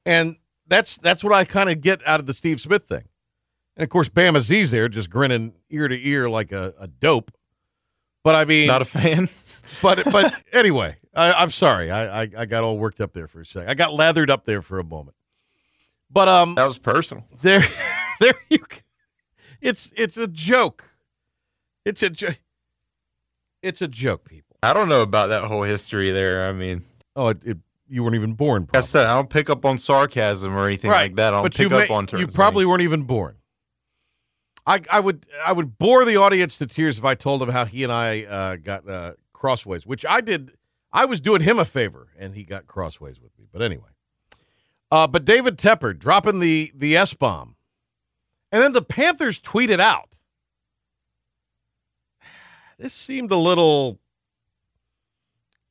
And 0.05 0.37
that's 0.67 0.97
that's 0.97 1.23
what 1.23 1.33
I 1.33 1.45
kind 1.45 1.69
of 1.69 1.79
get 1.81 2.05
out 2.07 2.19
of 2.19 2.25
the 2.25 2.33
Steve 2.33 2.59
Smith 2.59 2.83
thing. 2.83 3.03
And 3.79 3.85
of 3.85 3.89
course, 3.89 4.09
Bama 4.09 4.41
Z's 4.41 4.71
there 4.71 4.89
just 4.89 5.09
grinning 5.09 5.53
ear 5.69 5.87
to 5.87 5.95
ear 6.07 6.29
like 6.29 6.51
a, 6.51 6.73
a 6.77 6.87
dope. 6.87 7.31
But 8.25 8.35
I 8.35 8.43
mean, 8.43 8.67
Not 8.67 8.81
a 8.81 8.85
fan. 8.85 9.29
but 9.81 10.03
but 10.11 10.33
anyway, 10.51 10.97
I, 11.15 11.31
I'm 11.31 11.49
sorry. 11.49 11.89
I, 11.89 12.23
I 12.23 12.29
I 12.39 12.45
got 12.45 12.65
all 12.65 12.77
worked 12.77 12.99
up 12.99 13.13
there 13.13 13.27
for 13.27 13.39
a 13.39 13.45
second. 13.45 13.69
I 13.69 13.75
got 13.75 13.93
lathered 13.93 14.29
up 14.29 14.43
there 14.43 14.61
for 14.61 14.79
a 14.79 14.83
moment. 14.83 15.15
But 16.11 16.27
um, 16.27 16.55
That 16.55 16.65
was 16.65 16.77
personal. 16.77 17.23
there, 17.41 17.63
there 18.19 18.33
you. 18.49 18.57
c- 18.69 18.81
It's 19.61 19.91
it's 19.95 20.17
a 20.17 20.27
joke. 20.27 20.83
It's 21.85 22.03
a 22.03 22.09
jo- 22.09 22.35
It's 23.63 23.81
a 23.81 23.87
joke, 23.87 24.25
people. 24.25 24.57
I 24.61 24.73
don't 24.73 24.89
know 24.89 25.01
about 25.03 25.27
that 25.29 25.43
whole 25.45 25.63
history 25.63 26.11
there. 26.11 26.49
I 26.49 26.51
mean, 26.51 26.83
Oh, 27.15 27.29
it, 27.29 27.37
it 27.45 27.57
you 27.87 28.03
weren't 28.03 28.15
even 28.15 28.33
born. 28.33 28.63
like 28.73 28.83
I 28.83 28.85
said, 28.85 29.05
I 29.05 29.15
don't 29.15 29.29
pick 29.29 29.49
up 29.49 29.63
on 29.65 29.77
sarcasm 29.77 30.53
or 30.55 30.67
anything 30.67 30.91
like 30.91 31.15
that. 31.15 31.29
I 31.33 31.37
don't 31.37 31.43
but 31.43 31.55
pick 31.55 31.69
you 31.69 31.77
up 31.77 31.87
may- 31.89 31.95
on 31.95 32.05
terms. 32.07 32.21
You 32.21 32.27
probably 32.27 32.65
weren't 32.65 32.81
even 32.81 33.03
born. 33.03 33.37
I 34.65 34.81
I 34.89 34.99
would 34.99 35.25
I 35.45 35.53
would 35.53 35.77
bore 35.77 36.05
the 36.05 36.17
audience 36.17 36.57
to 36.57 36.67
tears 36.67 36.97
if 36.97 37.05
I 37.05 37.15
told 37.15 37.41
them 37.41 37.49
how 37.49 37.65
he 37.65 37.83
and 37.83 37.91
I 37.91 38.23
uh, 38.23 38.55
got 38.57 38.87
uh, 38.87 39.13
crossways, 39.33 39.85
which 39.85 40.05
I 40.05 40.21
did. 40.21 40.51
I 40.91 41.05
was 41.05 41.19
doing 41.19 41.41
him 41.41 41.59
a 41.59 41.65
favor, 41.65 42.07
and 42.17 42.33
he 42.33 42.43
got 42.43 42.65
crossways 42.67 43.19
with 43.21 43.37
me. 43.37 43.45
But 43.51 43.61
anyway, 43.61 43.89
uh, 44.91 45.07
but 45.07 45.25
David 45.25 45.57
Tepper 45.57 45.97
dropping 45.97 46.39
the 46.39 46.71
the 46.75 46.95
S 46.95 47.13
bomb, 47.13 47.55
and 48.51 48.61
then 48.61 48.71
the 48.71 48.81
Panthers 48.81 49.39
tweeted 49.39 49.79
out. 49.79 50.19
This 52.77 52.93
seemed 52.93 53.29
a 53.33 53.37
little. 53.37 53.99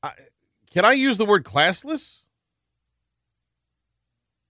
I 0.02 0.12
can 0.70 0.84
I 0.84 0.92
use 0.92 1.16
the 1.16 1.24
word 1.24 1.42
classless? 1.42 2.18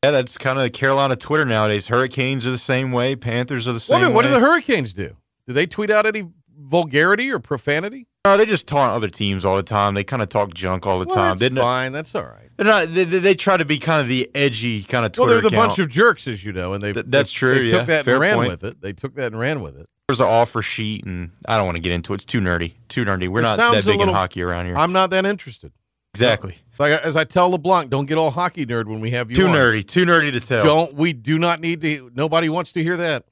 Yeah, 0.04 0.12
that's 0.12 0.38
kind 0.38 0.58
of 0.58 0.62
the 0.62 0.70
Carolina 0.70 1.16
Twitter 1.16 1.44
nowadays. 1.44 1.88
Hurricanes 1.88 2.46
are 2.46 2.50
the 2.52 2.58
same 2.58 2.92
way. 2.92 3.16
Panthers 3.16 3.66
are 3.66 3.72
the 3.72 3.80
same 3.80 4.00
then, 4.00 4.14
what 4.14 4.22
do 4.22 4.30
the 4.30 4.38
Hurricanes 4.40 4.92
do? 4.92 5.16
Do 5.46 5.52
they 5.52 5.66
tweet 5.66 5.90
out 5.90 6.06
any 6.06 6.28
vulgarity 6.56 7.30
or 7.32 7.40
profanity? 7.40 8.06
No, 8.24 8.36
they 8.36 8.46
just 8.46 8.68
taunt 8.68 8.92
other 8.92 9.08
teams 9.08 9.44
all 9.44 9.56
the 9.56 9.62
time. 9.62 9.94
They 9.94 10.04
kind 10.04 10.22
of 10.22 10.28
talk 10.28 10.54
junk 10.54 10.86
all 10.86 10.98
the 11.00 11.06
Well, 11.08 11.16
time. 11.16 11.38
that's 11.38 11.52
They're 11.54 11.62
fine. 11.62 11.92
That's 11.92 12.14
all 12.14 12.22
right. 12.24 12.48
they're 12.56 12.66
not. 12.66 12.94
They, 12.94 13.04
they, 13.04 13.18
they 13.18 13.34
try 13.34 13.56
to 13.56 13.64
be 13.64 13.78
kind 13.78 14.00
of 14.00 14.06
the 14.06 14.30
edgy 14.36 14.82
kind 14.84 15.04
of 15.04 15.16
Well, 15.18 15.26
Twitter 15.26 15.40
they're 15.40 15.50
the 15.50 15.56
account. 15.56 15.70
bunch 15.70 15.78
of 15.80 15.88
jerks, 15.88 16.28
as 16.28 16.44
you 16.44 16.52
know, 16.52 16.74
and 16.74 16.84
they 16.84 16.92
Th- 16.92 17.06
that's 17.08 17.32
they- 17.32 17.38
true, 17.38 17.54
They 17.58 17.64
yeah. 17.70 17.78
took 17.78 17.86
that 17.88 18.04
Fair 18.04 18.14
and 18.14 18.20
ran 18.20 18.36
point. 18.36 18.50
with 18.50 18.64
it. 18.64 18.80
They 18.80 18.92
took 18.92 19.14
that 19.16 19.32
and 19.32 19.38
ran 19.40 19.62
with 19.62 19.76
it. 19.76 19.88
There's 20.06 20.20
an 20.20 20.26
offer 20.28 20.62
sheet, 20.62 21.04
and 21.06 21.30
I 21.46 21.56
don't 21.56 21.66
want 21.66 21.76
to 21.76 21.82
get 21.82 21.92
into 21.92 22.12
it. 22.12 22.16
It's 22.16 22.24
too 22.24 22.40
nerdy. 22.40 22.74
Too 22.88 23.04
nerdy. 23.04 23.28
We're 23.28 23.40
It 23.40 23.42
not 23.42 23.56
that 23.56 23.72
big 23.84 23.86
little- 23.86 24.02
in 24.10 24.14
hockey 24.14 24.42
around 24.42 24.66
here. 24.66 24.76
I'm 24.76 24.92
not 24.92 25.10
that 25.10 25.24
interested. 25.26 25.72
exactly. 26.14 26.58
So 26.78 26.84
I, 26.84 26.90
as 26.98 27.16
I 27.16 27.24
tell 27.24 27.50
LeBlanc, 27.50 27.90
don't 27.90 28.06
get 28.06 28.18
all 28.18 28.30
hockey 28.30 28.64
nerd 28.64 28.86
when 28.86 29.00
we 29.00 29.10
have 29.10 29.30
you. 29.30 29.34
Too 29.34 29.48
on. 29.48 29.54
nerdy. 29.54 29.84
Too 29.84 30.06
nerdy 30.06 30.30
to 30.30 30.40
tell. 30.40 30.62
Don't 30.64 30.94
we 30.94 31.12
do 31.12 31.36
not 31.36 31.60
need 31.60 31.80
to? 31.80 32.08
Nobody 32.14 32.48
wants 32.48 32.70
to 32.72 32.82
hear 32.84 32.96
that. 32.96 33.24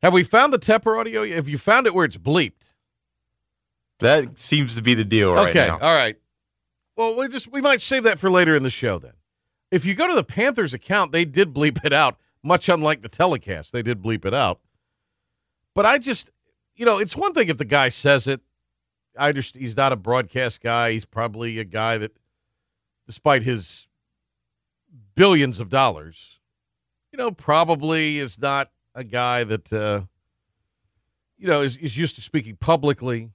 Have 0.00 0.14
we 0.14 0.22
found 0.22 0.54
the 0.54 0.58
Tepper 0.58 0.98
audio? 0.98 1.28
Have 1.28 1.46
you 1.46 1.58
found 1.58 1.86
it 1.86 1.94
where 1.94 2.06
it's 2.06 2.16
bleeped? 2.16 2.72
That 4.00 4.38
seems 4.38 4.76
to 4.76 4.82
be 4.82 4.94
the 4.94 5.04
deal 5.04 5.34
right 5.34 5.50
okay, 5.50 5.66
now. 5.66 5.74
all 5.74 5.94
right. 5.94 6.16
Well, 6.96 7.16
we 7.16 7.28
just 7.28 7.52
we 7.52 7.60
might 7.60 7.82
save 7.82 8.04
that 8.04 8.18
for 8.18 8.30
later 8.30 8.54
in 8.54 8.62
the 8.62 8.70
show 8.70 8.98
then. 8.98 9.12
If 9.70 9.84
you 9.84 9.94
go 9.94 10.08
to 10.08 10.14
the 10.14 10.24
Panthers 10.24 10.72
account, 10.72 11.12
they 11.12 11.26
did 11.26 11.52
bleep 11.52 11.84
it 11.84 11.92
out, 11.92 12.18
much 12.42 12.70
unlike 12.70 13.02
the 13.02 13.10
telecast. 13.10 13.72
They 13.72 13.82
did 13.82 14.00
bleep 14.00 14.24
it 14.24 14.32
out. 14.32 14.60
But 15.74 15.84
I 15.84 15.98
just, 15.98 16.30
you 16.76 16.86
know, 16.86 16.98
it's 16.98 17.14
one 17.14 17.34
thing 17.34 17.48
if 17.48 17.58
the 17.58 17.66
guy 17.66 17.90
says 17.90 18.26
it. 18.26 18.40
I 19.18 19.32
just 19.32 19.54
he's 19.54 19.76
not 19.76 19.92
a 19.92 19.96
broadcast 19.96 20.62
guy. 20.62 20.92
He's 20.92 21.04
probably 21.04 21.58
a 21.58 21.64
guy 21.64 21.98
that, 21.98 22.12
despite 23.08 23.42
his 23.42 23.88
billions 25.16 25.58
of 25.58 25.70
dollars, 25.70 26.38
you 27.10 27.16
know, 27.16 27.30
probably 27.32 28.18
is 28.18 28.38
not 28.38 28.70
a 28.94 29.02
guy 29.02 29.42
that, 29.44 29.72
uh, 29.72 30.02
you 31.38 31.48
know, 31.48 31.62
is, 31.62 31.76
is 31.78 31.96
used 31.96 32.14
to 32.16 32.20
speaking 32.20 32.54
publicly. 32.54 33.30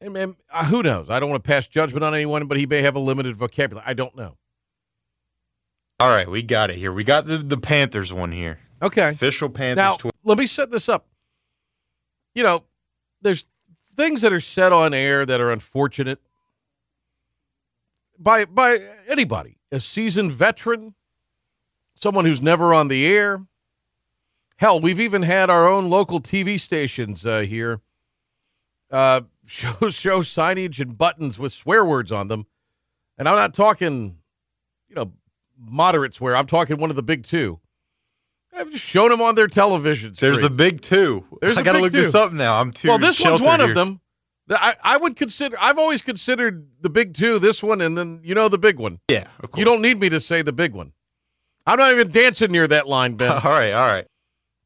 And, 0.00 0.16
and 0.16 0.34
uh, 0.52 0.64
who 0.64 0.82
knows? 0.82 1.08
I 1.08 1.20
don't 1.20 1.30
want 1.30 1.42
to 1.42 1.48
pass 1.48 1.68
judgment 1.68 2.04
on 2.04 2.14
anyone, 2.14 2.46
but 2.46 2.58
he 2.58 2.66
may 2.66 2.82
have 2.82 2.96
a 2.96 3.00
limited 3.00 3.36
vocabulary. 3.36 3.86
I 3.86 3.94
don't 3.94 4.16
know. 4.16 4.36
All 6.00 6.08
right, 6.08 6.28
we 6.28 6.42
got 6.42 6.70
it 6.70 6.76
here. 6.78 6.92
We 6.92 7.04
got 7.04 7.26
the, 7.26 7.38
the 7.38 7.56
Panthers 7.56 8.12
one 8.12 8.32
here. 8.32 8.58
Okay. 8.82 9.10
Official 9.10 9.48
Panthers 9.50 9.76
Now, 9.76 9.96
Twitter. 9.96 10.16
let 10.24 10.36
me 10.38 10.46
set 10.46 10.70
this 10.70 10.88
up. 10.88 11.06
You 12.34 12.42
know, 12.42 12.64
there's 13.22 13.46
things 13.96 14.20
that 14.22 14.32
are 14.32 14.40
said 14.40 14.72
on 14.72 14.94
air 14.94 15.24
that 15.26 15.40
are 15.40 15.50
unfortunate 15.50 16.20
by 18.18 18.44
by 18.44 18.80
anybody, 19.06 19.58
a 19.72 19.80
seasoned 19.80 20.32
veteran, 20.32 20.94
someone 21.94 22.24
who's 22.24 22.42
never 22.42 22.74
on 22.74 22.88
the 22.88 23.06
air. 23.06 23.42
Hell, 24.56 24.80
we've 24.80 25.00
even 25.00 25.22
had 25.22 25.50
our 25.50 25.68
own 25.68 25.88
local 25.88 26.20
TV 26.20 26.58
stations 26.58 27.24
uh, 27.24 27.40
here 27.40 27.80
uh, 28.90 29.22
show 29.46 29.90
show 29.90 30.20
signage 30.20 30.80
and 30.80 30.96
buttons 30.96 31.38
with 31.38 31.52
swear 31.52 31.84
words 31.84 32.12
on 32.12 32.28
them, 32.28 32.46
and 33.16 33.28
I'm 33.28 33.36
not 33.36 33.54
talking, 33.54 34.18
you 34.88 34.94
know, 34.94 35.12
moderate 35.58 36.14
swear. 36.14 36.36
I'm 36.36 36.46
talking 36.46 36.78
one 36.78 36.90
of 36.90 36.96
the 36.96 37.02
big 37.02 37.24
two. 37.24 37.60
I've 38.54 38.70
just 38.70 38.84
shown 38.84 39.10
them 39.10 39.20
on 39.20 39.34
their 39.34 39.46
television. 39.46 40.14
There's 40.18 40.42
a 40.42 40.50
big 40.50 40.80
two. 40.80 41.24
There's 41.40 41.58
I 41.58 41.62
got 41.62 41.72
to 41.72 41.80
look 41.80 41.92
this 41.92 42.14
up 42.14 42.32
now. 42.32 42.60
I'm 42.60 42.72
too 42.72 42.88
well, 42.88 42.98
this 42.98 43.20
one's 43.20 43.40
one 43.40 43.60
here. 43.60 43.68
of 43.68 43.74
them. 43.74 44.00
I, 44.50 44.76
I 44.82 44.96
would 44.96 45.16
consider. 45.16 45.56
I've 45.60 45.78
always 45.78 46.02
considered 46.02 46.68
the 46.80 46.90
big 46.90 47.14
two, 47.14 47.38
this 47.38 47.62
one, 47.62 47.80
and 47.80 47.96
then 47.96 48.20
you 48.22 48.34
know 48.34 48.48
the 48.48 48.58
big 48.58 48.78
one. 48.78 49.00
Yeah, 49.08 49.26
of 49.40 49.50
course. 49.50 49.58
You 49.58 49.64
don't 49.64 49.82
need 49.82 50.00
me 50.00 50.08
to 50.08 50.20
say 50.20 50.42
the 50.42 50.52
big 50.52 50.72
one. 50.72 50.92
I'm 51.66 51.78
not 51.78 51.92
even 51.92 52.10
dancing 52.10 52.50
near 52.50 52.66
that 52.68 52.88
line, 52.88 53.14
Ben. 53.14 53.30
all 53.44 53.50
right, 53.50 53.72
all 53.72 53.86
right. 53.86 54.06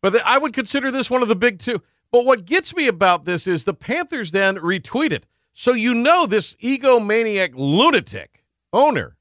But 0.00 0.14
the, 0.14 0.28
I 0.28 0.38
would 0.38 0.52
consider 0.52 0.90
this 0.90 1.10
one 1.10 1.22
of 1.22 1.28
the 1.28 1.36
big 1.36 1.58
two. 1.58 1.82
But 2.10 2.24
what 2.24 2.44
gets 2.44 2.76
me 2.76 2.86
about 2.86 3.24
this 3.24 3.46
is 3.46 3.64
the 3.64 3.74
Panthers 3.74 4.30
then 4.30 4.56
retweeted. 4.56 5.22
So 5.54 5.72
you 5.72 5.94
know 5.94 6.26
this 6.26 6.54
egomaniac 6.56 7.52
lunatic 7.54 8.44
owner 8.72 9.16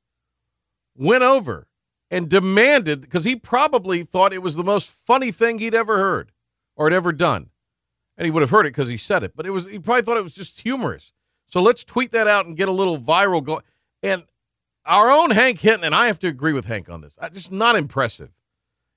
went 0.95 1.23
over 1.23 1.67
and 2.09 2.29
demanded 2.29 3.01
because 3.01 3.23
he 3.23 3.35
probably 3.35 4.03
thought 4.03 4.33
it 4.33 4.41
was 4.41 4.55
the 4.55 4.63
most 4.63 4.91
funny 4.91 5.31
thing 5.31 5.59
he'd 5.59 5.75
ever 5.75 5.97
heard 5.97 6.31
or 6.75 6.87
had 6.87 6.93
ever 6.93 7.13
done. 7.13 7.50
And 8.17 8.25
he 8.25 8.31
would 8.31 8.41
have 8.41 8.49
heard 8.49 8.65
it 8.65 8.69
because 8.69 8.89
he 8.89 8.97
said 8.97 9.23
it, 9.23 9.33
but 9.35 9.45
it 9.45 9.51
was 9.51 9.65
he 9.65 9.79
probably 9.79 10.03
thought 10.03 10.17
it 10.17 10.23
was 10.23 10.35
just 10.35 10.61
humorous. 10.61 11.11
So 11.47 11.61
let's 11.61 11.83
tweet 11.83 12.11
that 12.11 12.27
out 12.27 12.45
and 12.45 12.55
get 12.55 12.67
a 12.67 12.71
little 12.71 12.99
viral 12.99 13.43
going. 13.43 13.63
And 14.03 14.23
our 14.85 15.09
own 15.09 15.31
Hank 15.31 15.59
Hinton, 15.59 15.83
and 15.83 15.95
I 15.95 16.07
have 16.07 16.19
to 16.19 16.27
agree 16.27 16.53
with 16.53 16.65
Hank 16.65 16.89
on 16.89 17.01
this. 17.01 17.17
Just 17.33 17.51
not 17.51 17.75
impressive 17.75 18.29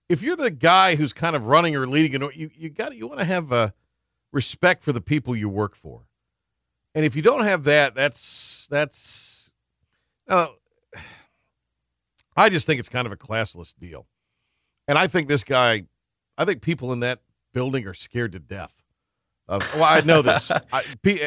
if 0.09 0.23
you're 0.23 0.37
the 0.37 0.51
guy 0.51 0.97
who's 0.97 1.13
kind 1.13 1.35
of 1.35 1.47
running 1.47 1.77
or 1.77 1.87
leading, 1.87 2.21
you 2.35 2.51
you 2.55 2.71
got 2.71 2.95
you 2.95 3.07
want 3.07 3.21
to 3.21 3.25
have 3.25 3.53
uh, 3.53 3.71
respect 4.33 4.85
for 4.85 4.93
the 4.93 5.01
people 5.01 5.35
you 5.35 5.49
work 5.49 5.75
for, 5.75 6.03
and 6.95 7.05
if 7.05 7.17
you 7.17 7.23
don't 7.23 7.45
have 7.45 7.65
that, 7.65 7.95
that's 7.95 8.67
that's. 8.71 9.51
Uh, 10.29 10.49
I 12.37 12.49
just 12.49 12.67
think 12.67 12.81
it's 12.81 12.89
kind 12.89 13.07
of 13.07 13.13
a 13.13 13.17
classless 13.17 13.75
deal, 13.79 14.07
and 14.89 14.99
I 14.99 15.07
think 15.07 15.29
this 15.29 15.45
guy, 15.45 15.85
I 16.37 16.45
think 16.45 16.63
people 16.63 16.93
in 16.93 17.01
that 17.01 17.21
building 17.53 17.87
are 17.87 17.95
scared 17.95 18.33
to 18.33 18.39
death. 18.39 18.84
Of, 19.47 19.75
well, 19.75 19.85
I 19.85 20.01
know 20.01 20.23
this, 20.23 20.51
I, 20.51 20.83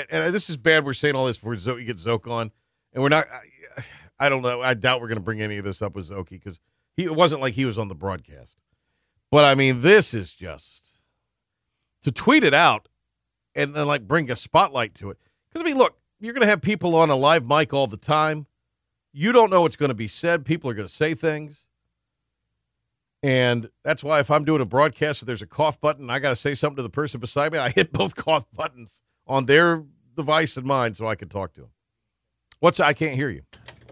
and 0.09 0.33
this 0.33 0.49
is 0.49 0.57
bad. 0.57 0.85
We're 0.85 0.93
saying 0.93 1.15
all 1.15 1.27
this 1.27 1.37
before 1.37 1.55
Zo- 1.57 1.75
you 1.75 1.85
get 1.85 1.99
Zoke 1.99 2.27
on, 2.27 2.51
and 2.93 3.03
we're 3.03 3.09
not. 3.09 3.27
I, 3.31 3.83
I 4.19 4.29
don't 4.29 4.41
know. 4.41 4.61
I 4.61 4.73
doubt 4.73 5.01
we're 5.01 5.07
going 5.07 5.17
to 5.19 5.23
bring 5.23 5.41
any 5.41 5.57
of 5.57 5.65
this 5.65 5.81
up 5.81 5.95
with 5.95 6.09
Szoke 6.09 6.29
because 6.29 6.59
he 6.95 7.03
it 7.03 7.15
wasn't 7.15 7.41
like 7.41 7.53
he 7.53 7.65
was 7.65 7.77
on 7.77 7.87
the 7.87 7.95
broadcast. 7.95 8.57
But 9.29 9.43
I 9.43 9.55
mean, 9.55 9.81
this 9.81 10.13
is 10.13 10.33
just 10.33 10.89
to 12.03 12.11
tweet 12.11 12.43
it 12.43 12.53
out 12.53 12.87
and 13.53 13.75
then 13.75 13.85
like 13.85 14.07
bring 14.07 14.31
a 14.31 14.35
spotlight 14.35 14.95
to 14.95 15.11
it. 15.11 15.17
Because 15.49 15.61
I 15.61 15.69
mean, 15.69 15.77
look, 15.77 15.97
you're 16.19 16.33
going 16.33 16.41
to 16.41 16.47
have 16.47 16.61
people 16.61 16.95
on 16.95 17.09
a 17.09 17.15
live 17.15 17.45
mic 17.45 17.73
all 17.73 17.87
the 17.87 17.97
time. 17.97 18.47
You 19.13 19.31
don't 19.31 19.51
know 19.51 19.61
what's 19.61 19.75
going 19.75 19.89
to 19.89 19.95
be 19.95 20.07
said. 20.07 20.45
People 20.45 20.69
are 20.69 20.73
going 20.73 20.87
to 20.87 20.93
say 20.93 21.13
things. 21.13 21.65
And 23.23 23.69
that's 23.83 24.03
why 24.03 24.19
if 24.19 24.29
I'm 24.29 24.45
doing 24.45 24.61
a 24.61 24.65
broadcast, 24.65 25.21
if 25.21 25.25
there's 25.27 25.41
a 25.41 25.47
cough 25.47 25.81
button, 25.81 26.09
I 26.09 26.19
got 26.19 26.29
to 26.29 26.35
say 26.35 26.53
something 26.53 26.77
to 26.77 26.83
the 26.83 26.89
person 26.89 27.19
beside 27.19 27.51
me. 27.51 27.57
I 27.59 27.69
hit 27.69 27.91
both 27.93 28.15
cough 28.15 28.45
buttons 28.53 29.01
on 29.25 29.45
their 29.45 29.83
device 30.15 30.55
and 30.57 30.65
mine 30.65 30.93
so 30.93 31.07
I 31.07 31.15
can 31.15 31.27
talk 31.29 31.53
to 31.53 31.61
them. 31.61 31.69
What's 32.59 32.79
I 32.79 32.93
can't 32.93 33.15
hear 33.15 33.29
you. 33.29 33.41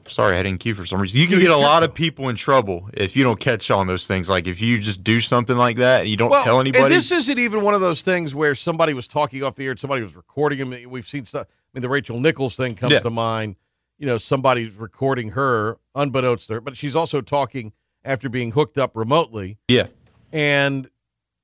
Sorry, 0.08 0.38
I 0.38 0.44
didn't 0.44 0.60
cue 0.60 0.76
for 0.76 0.86
some 0.86 1.02
reason. 1.02 1.20
You 1.20 1.26
can 1.28 1.40
get 1.40 1.50
a 1.50 1.58
lot 1.58 1.82
of 1.82 1.92
people 1.92 2.30
in 2.30 2.36
trouble 2.36 2.88
if 2.94 3.16
you 3.18 3.24
don't 3.24 3.40
catch 3.40 3.72
on 3.72 3.88
those 3.88 4.06
things. 4.06 4.30
Like 4.30 4.46
if 4.48 4.62
you 4.62 4.78
just 4.80 5.04
do 5.04 5.20
something 5.20 5.58
like 5.58 5.78
that 5.78 6.02
and 6.02 6.10
you 6.10 6.16
don't 6.18 6.32
tell 6.44 6.60
And 6.60 6.68
anybody. 6.68 6.94
this 6.94 7.12
isn't 7.12 7.40
even 7.40 7.64
one 7.64 7.74
of 7.74 7.82
those 7.82 8.04
things 8.04 8.36
where 8.36 8.54
somebody 8.54 8.94
was 8.94 9.08
talking 9.08 9.42
off 9.42 9.56
the 9.56 9.64
air 9.66 9.72
and 9.72 9.80
somebody 9.80 10.04
was 10.04 10.16
recording 10.16 10.60
him. 10.60 10.92
We've 10.92 11.08
seen 11.08 11.26
stuff. 11.26 11.48
I 11.50 11.52
mean, 11.74 11.82
the 11.82 11.90
Rachel 11.90 12.20
Nichols 12.20 12.56
thing 12.56 12.76
comes 12.76 12.94
Yeah. 12.94 13.00
to 13.00 13.10
mind. 13.10 13.56
You 13.98 14.06
know, 14.06 14.20
somebody's 14.20 14.74
recording 14.76 15.30
her 15.32 15.80
unbeknownst 15.96 16.48
to 16.48 16.54
her, 16.56 16.62
but 16.62 16.78
she's 16.78 16.96
also 16.96 17.22
talking 17.22 17.74
after 18.06 18.30
being 18.30 18.52
hooked 18.52 18.78
up 18.78 18.96
remotely. 18.96 19.58
yeah. 19.68 19.88
And, 20.32 20.90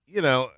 you 0.08 0.22
know, 0.22 0.50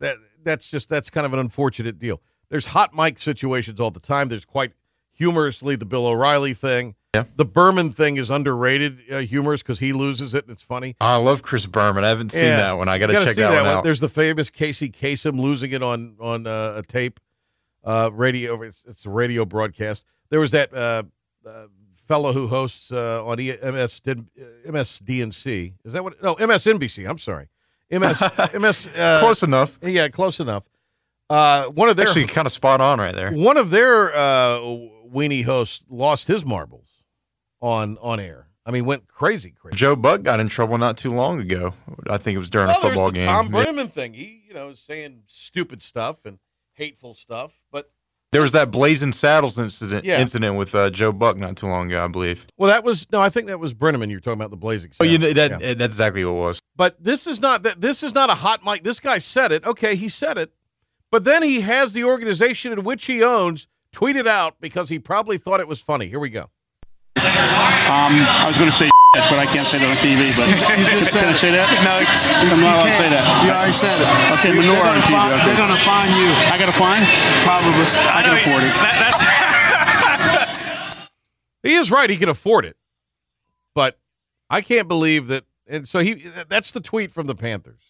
that 0.00 0.16
that's 0.42 0.68
just 0.68 0.88
that's 0.88 1.08
kind 1.10 1.24
of 1.26 1.32
an 1.32 1.38
unfortunate 1.38 1.98
deal. 1.98 2.20
There's 2.48 2.66
hot 2.66 2.94
mic 2.94 3.18
situations 3.18 3.78
all 3.80 3.90
the 3.90 4.00
time. 4.00 4.28
There's 4.28 4.44
quite 4.44 4.72
humorously 5.12 5.76
the 5.76 5.84
Bill 5.84 6.06
O'Reilly 6.06 6.54
thing. 6.54 6.94
Yeah. 7.14 7.24
The 7.36 7.44
Berman 7.44 7.92
thing 7.92 8.16
is 8.16 8.30
underrated 8.30 9.00
uh, 9.10 9.18
humorous 9.20 9.62
because 9.62 9.78
he 9.80 9.92
loses 9.92 10.32
it 10.34 10.44
and 10.44 10.52
it's 10.52 10.62
funny. 10.62 10.96
I 11.00 11.16
love 11.16 11.42
Chris 11.42 11.66
Berman. 11.66 12.02
I 12.04 12.08
haven't 12.08 12.32
seen 12.32 12.44
Yeah. 12.44 12.56
that 12.56 12.72
one. 12.78 12.88
I 12.88 12.98
got 12.98 13.08
to 13.08 13.12
check 13.14 13.34
see 13.34 13.40
that, 13.40 13.62
one 13.62 13.66
out. 13.66 13.84
There's 13.84 14.00
the 14.00 14.08
famous 14.08 14.48
Casey 14.50 14.90
Kasem 14.90 15.38
losing 15.40 15.72
it 15.72 15.82
on 15.82 16.16
on 16.20 16.46
uh, 16.46 16.74
a 16.76 16.82
tape, 16.82 17.20
uh, 17.84 18.10
radio. 18.12 18.60
It's, 18.62 18.82
it's 18.88 19.06
a 19.06 19.10
radio 19.10 19.44
broadcast. 19.44 20.04
There 20.30 20.40
was 20.40 20.52
that 20.52 20.72
uh, 20.74 21.02
uh, 21.46 21.66
fellow 22.10 22.32
who 22.32 22.48
hosts 22.48 22.90
uh, 22.90 23.24
on 23.24 23.36
MS 23.38 24.00
uh, 24.08 24.14
MSDNC. 24.66 25.74
Is 25.84 25.92
that 25.92 26.02
what? 26.02 26.20
No, 26.22 26.34
MSNBC. 26.34 27.08
I'm 27.08 27.18
sorry, 27.18 27.48
MS 27.90 28.20
MS. 28.58 28.88
Uh, 28.96 29.18
Close 29.20 29.42
enough. 29.42 29.78
Yeah, 29.82 30.08
close 30.08 30.40
enough. 30.40 30.64
Uh, 31.28 31.66
one 31.66 31.88
of 31.88 31.96
their 31.96 32.08
Actually, 32.08 32.26
kind 32.26 32.46
of 32.46 32.52
spot 32.52 32.80
on 32.80 32.98
right 32.98 33.14
there. 33.14 33.30
one 33.32 33.56
of 33.56 33.70
their 33.70 34.12
uh, 34.12 34.58
weenie 35.14 35.44
hosts 35.44 35.84
lost 35.88 36.26
his 36.26 36.44
marbles 36.44 36.88
on 37.60 37.96
on 38.00 38.18
air. 38.18 38.48
I 38.66 38.72
mean, 38.72 38.84
went 38.84 39.06
crazy, 39.08 39.52
crazy. 39.58 39.76
Joe 39.76 39.96
Buck 39.96 40.22
got 40.22 40.38
in 40.40 40.48
trouble 40.48 40.76
not 40.78 40.96
too 40.96 41.12
long 41.12 41.40
ago. 41.40 41.74
I 42.08 42.18
think 42.18 42.34
it 42.34 42.38
was 42.38 42.50
during 42.50 42.68
Well, 42.68 42.78
a 42.78 42.82
football 42.82 43.06
the 43.10 43.18
game. 43.18 43.26
Tom 43.26 43.46
Yeah. 43.54 43.64
Brennaman 43.64 43.90
thing. 43.92 44.14
He, 44.14 44.42
you 44.48 44.54
know, 44.54 44.70
is 44.70 44.80
saying 44.80 45.22
stupid 45.26 45.80
stuff 45.82 46.24
and 46.26 46.38
hateful 46.74 47.14
stuff. 47.14 47.62
But 47.72 47.90
There 48.32 48.40
was 48.42 48.52
that 48.52 48.70
Blazing 48.70 49.12
Saddles 49.12 49.58
incident 49.58 50.04
Yeah. 50.04 50.20
incident 50.20 50.56
with 50.56 50.72
uh, 50.74 50.90
Joe 50.90 51.12
Buck 51.12 51.36
not 51.36 51.56
too 51.56 51.66
long 51.66 51.88
ago, 51.88 52.04
I 52.04 52.08
believe. 52.08 52.46
well, 52.56 52.68
that 52.70 52.84
was 52.84 53.06
no. 53.10 53.20
I 53.20 53.28
think 53.28 53.48
that 53.48 53.58
was 53.58 53.74
Brennaman. 53.74 54.08
You're 54.10 54.20
talking 54.20 54.40
about 54.40 54.50
the 54.50 54.56
Blazing. 54.56 54.92
Oh, 55.00 55.04
you 55.04 55.18
Saddles. 55.18 55.34
know, 55.34 55.48
that 55.48 55.60
Yeah. 55.60 55.74
that's 55.74 55.94
exactly 55.94 56.24
what 56.24 56.30
it 56.30 56.34
was. 56.40 56.60
But 56.76 57.02
this 57.02 57.26
is 57.26 57.40
not 57.40 57.64
that. 57.64 57.80
This 57.80 58.02
is 58.04 58.14
not 58.14 58.30
a 58.30 58.34
hot 58.34 58.64
mic. 58.64 58.84
This 58.84 59.00
guy 59.00 59.18
said 59.18 59.50
it. 59.50 59.64
Okay, 59.66 59.96
he 59.96 60.08
said 60.08 60.38
it. 60.38 60.52
But 61.10 61.24
then 61.24 61.42
he 61.42 61.62
has 61.62 61.92
the 61.92 62.04
organization 62.04 62.72
in 62.72 62.84
which 62.84 63.06
he 63.06 63.20
owns 63.22 63.66
tweet 63.92 64.14
it 64.14 64.28
out 64.28 64.54
because 64.60 64.88
he 64.88 65.00
probably 65.00 65.36
thought 65.36 65.58
it 65.58 65.66
was 65.66 65.80
funny. 65.80 66.06
Here 66.08 66.20
we 66.20 66.30
go. 66.30 66.42
Um, 67.16 67.24
I 67.26 68.44
was 68.46 68.56
going 68.56 68.70
to 68.70 68.76
say 68.76 68.88
but 69.12 69.38
I 69.42 69.46
can't 69.46 69.66
say 69.66 69.78
that 69.78 69.90
on 69.90 69.96
TV. 69.98 70.30
But 70.38 70.46
You 70.50 70.54
just 70.54 71.10
can 71.10 71.26
I 71.26 71.34
said 71.34 71.34
it. 71.34 71.36
say 71.36 71.50
that? 71.50 71.66
No, 71.82 71.98
I'm 71.98 72.60
not 72.62 72.78
allowed 72.78 72.86
to 72.86 72.94
say 72.94 73.08
that. 73.10 73.24
You 73.42 73.50
already 73.50 73.72
said 73.74 73.98
it. 73.98 74.06
Okay, 74.38 74.50
You- 74.54 74.62
manure 74.62 74.74
they're 74.78 74.86
on 74.86 74.94
gonna 74.94 75.02
TV, 75.02 75.10
fi- 75.10 75.34
okay. 75.34 75.46
They're 75.50 75.56
gonna 75.58 75.82
find 75.82 76.08
you, 76.14 76.28
I 76.46 76.54
got 76.58 76.68
a 76.68 76.76
fine. 76.76 77.02
probably. 77.42 77.74
I 78.06 78.22
can 78.22 78.34
afford 78.38 78.62
it. 78.62 78.72
That, 78.78 78.94
that's 79.02 79.20
He 81.62 81.74
is 81.74 81.90
right. 81.90 82.08
He 82.08 82.16
can 82.16 82.28
afford 82.28 82.64
it. 82.64 82.76
But 83.74 83.98
I 84.48 84.60
can't 84.62 84.86
believe 84.88 85.26
that. 85.26 85.44
And 85.66 85.86
so 85.88 85.98
he. 86.00 86.14
That's 86.48 86.70
the 86.70 86.80
tweet 86.80 87.10
from 87.10 87.26
the 87.26 87.34
Panthers. 87.34 87.82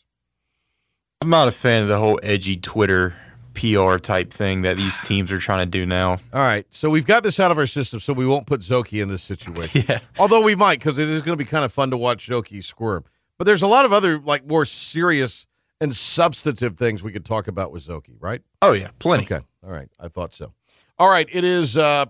I'm 1.23 1.29
not 1.31 1.49
a 1.49 1.53
fan 1.53 1.83
of 1.83 1.89
the 1.89 1.99
whole 1.99 2.19
edgy 2.23 2.57
Twitter 2.57 3.15
PR 3.55 3.97
type 3.97 4.33
thing 4.33 4.63
that 4.63 4.77
these 4.77 5.01
teams 5.05 5.31
are 5.33 5.39
trying 5.39 5.67
to 5.67 5.71
do 5.71 5.87
now. 5.87 6.13
All 6.33 6.41
right. 6.41 6.67
So 6.71 6.91
we've 6.91 7.07
got 7.07 7.23
this 7.23 7.39
out 7.41 7.51
of 7.51 7.59
our 7.59 7.67
system, 7.67 8.01
so 8.01 8.13
we 8.13 8.27
won't 8.27 8.47
put 8.47 8.61
Szoke 8.61 9.01
in 9.01 9.09
this 9.09 9.23
situation. 9.23 9.85
Yeah. 9.89 10.01
Although 10.19 10.43
we 10.43 10.55
might, 10.55 10.79
because 10.79 10.99
it 10.99 11.09
is 11.09 11.23
going 11.23 11.37
to 11.37 11.43
be 11.43 11.49
kind 11.49 11.65
of 11.65 11.73
fun 11.73 11.91
to 11.91 11.97
watch 11.97 12.29
Szoke 12.29 12.63
squirm. 12.63 13.05
But 13.39 13.45
there's 13.45 13.63
a 13.63 13.67
lot 13.67 13.85
of 13.85 13.93
other 13.93 14.19
like 14.19 14.47
more 14.47 14.67
serious 14.67 15.47
and 15.81 15.97
substantive 15.97 16.77
things 16.77 17.03
we 17.03 17.11
could 17.13 17.25
talk 17.25 17.49
about 17.49 17.73
with 17.73 17.87
Szoke, 17.87 18.07
right? 18.21 18.43
Oh 18.61 18.73
yeah, 18.73 18.91
plenty. 18.99 19.25
Okay. 19.25 19.45
All 19.65 19.71
right. 19.71 19.89
I 19.99 20.09
thought 20.09 20.35
so. 20.35 20.53
All 20.99 21.09
right. 21.09 21.27
It 21.33 21.45
is 21.45 21.77
uh, 21.77 22.05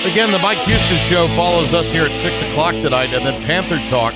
Again, 0.06 0.32
the 0.32 0.40
Mike 0.40 0.60
Houston 0.60 0.98
Show 0.98 1.28
follows 1.30 1.74
us 1.74 1.92
here 1.92 2.06
at 2.06 2.16
6 2.22 2.52
o'clock 2.52 2.74
tonight, 2.76 3.14
and 3.14 3.26
then 3.26 3.42
Panther 3.44 3.80
Talk 3.90 4.14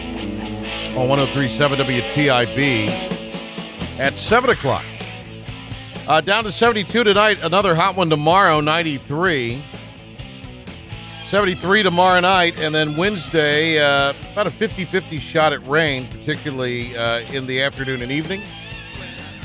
on 0.98 1.08
1037 1.08 1.80
WTIB 1.80 2.90
at 4.00 4.18
7 4.18 4.50
o'clock. 4.50 4.86
Uh, 6.08 6.22
down 6.22 6.44
to 6.44 6.52
72 6.52 7.04
tonight, 7.04 7.38
another 7.44 7.76
hot 7.76 7.96
one 7.96 8.10
tomorrow, 8.10 8.62
93. 8.62 9.64
73 11.26 11.84
tomorrow 11.84 12.20
night, 12.20 12.60
and 12.60 12.74
then 12.74 12.98
Wednesday, 12.98 13.78
uh, 13.78 14.14
about 14.32 14.48
a 14.48 14.52
50 14.52 14.84
50 14.86 15.20
shot 15.20 15.54
at 15.54 15.66
rain, 15.68 16.08
particularly 16.08 16.98
uh, 16.98 17.20
in 17.32 17.46
the 17.46 17.62
afternoon 17.62 18.02
and 18.02 18.12
evening. 18.12 18.42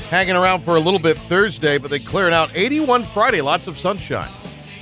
Hanging 0.09 0.35
around 0.35 0.61
for 0.61 0.75
a 0.75 0.79
little 0.79 0.99
bit 0.99 1.15
Thursday, 1.29 1.77
but 1.77 1.91
they 1.91 1.99
clear 1.99 2.25
it 2.25 2.33
out. 2.33 2.49
81 2.55 3.05
Friday, 3.05 3.41
lots 3.41 3.67
of 3.67 3.77
sunshine. 3.77 4.31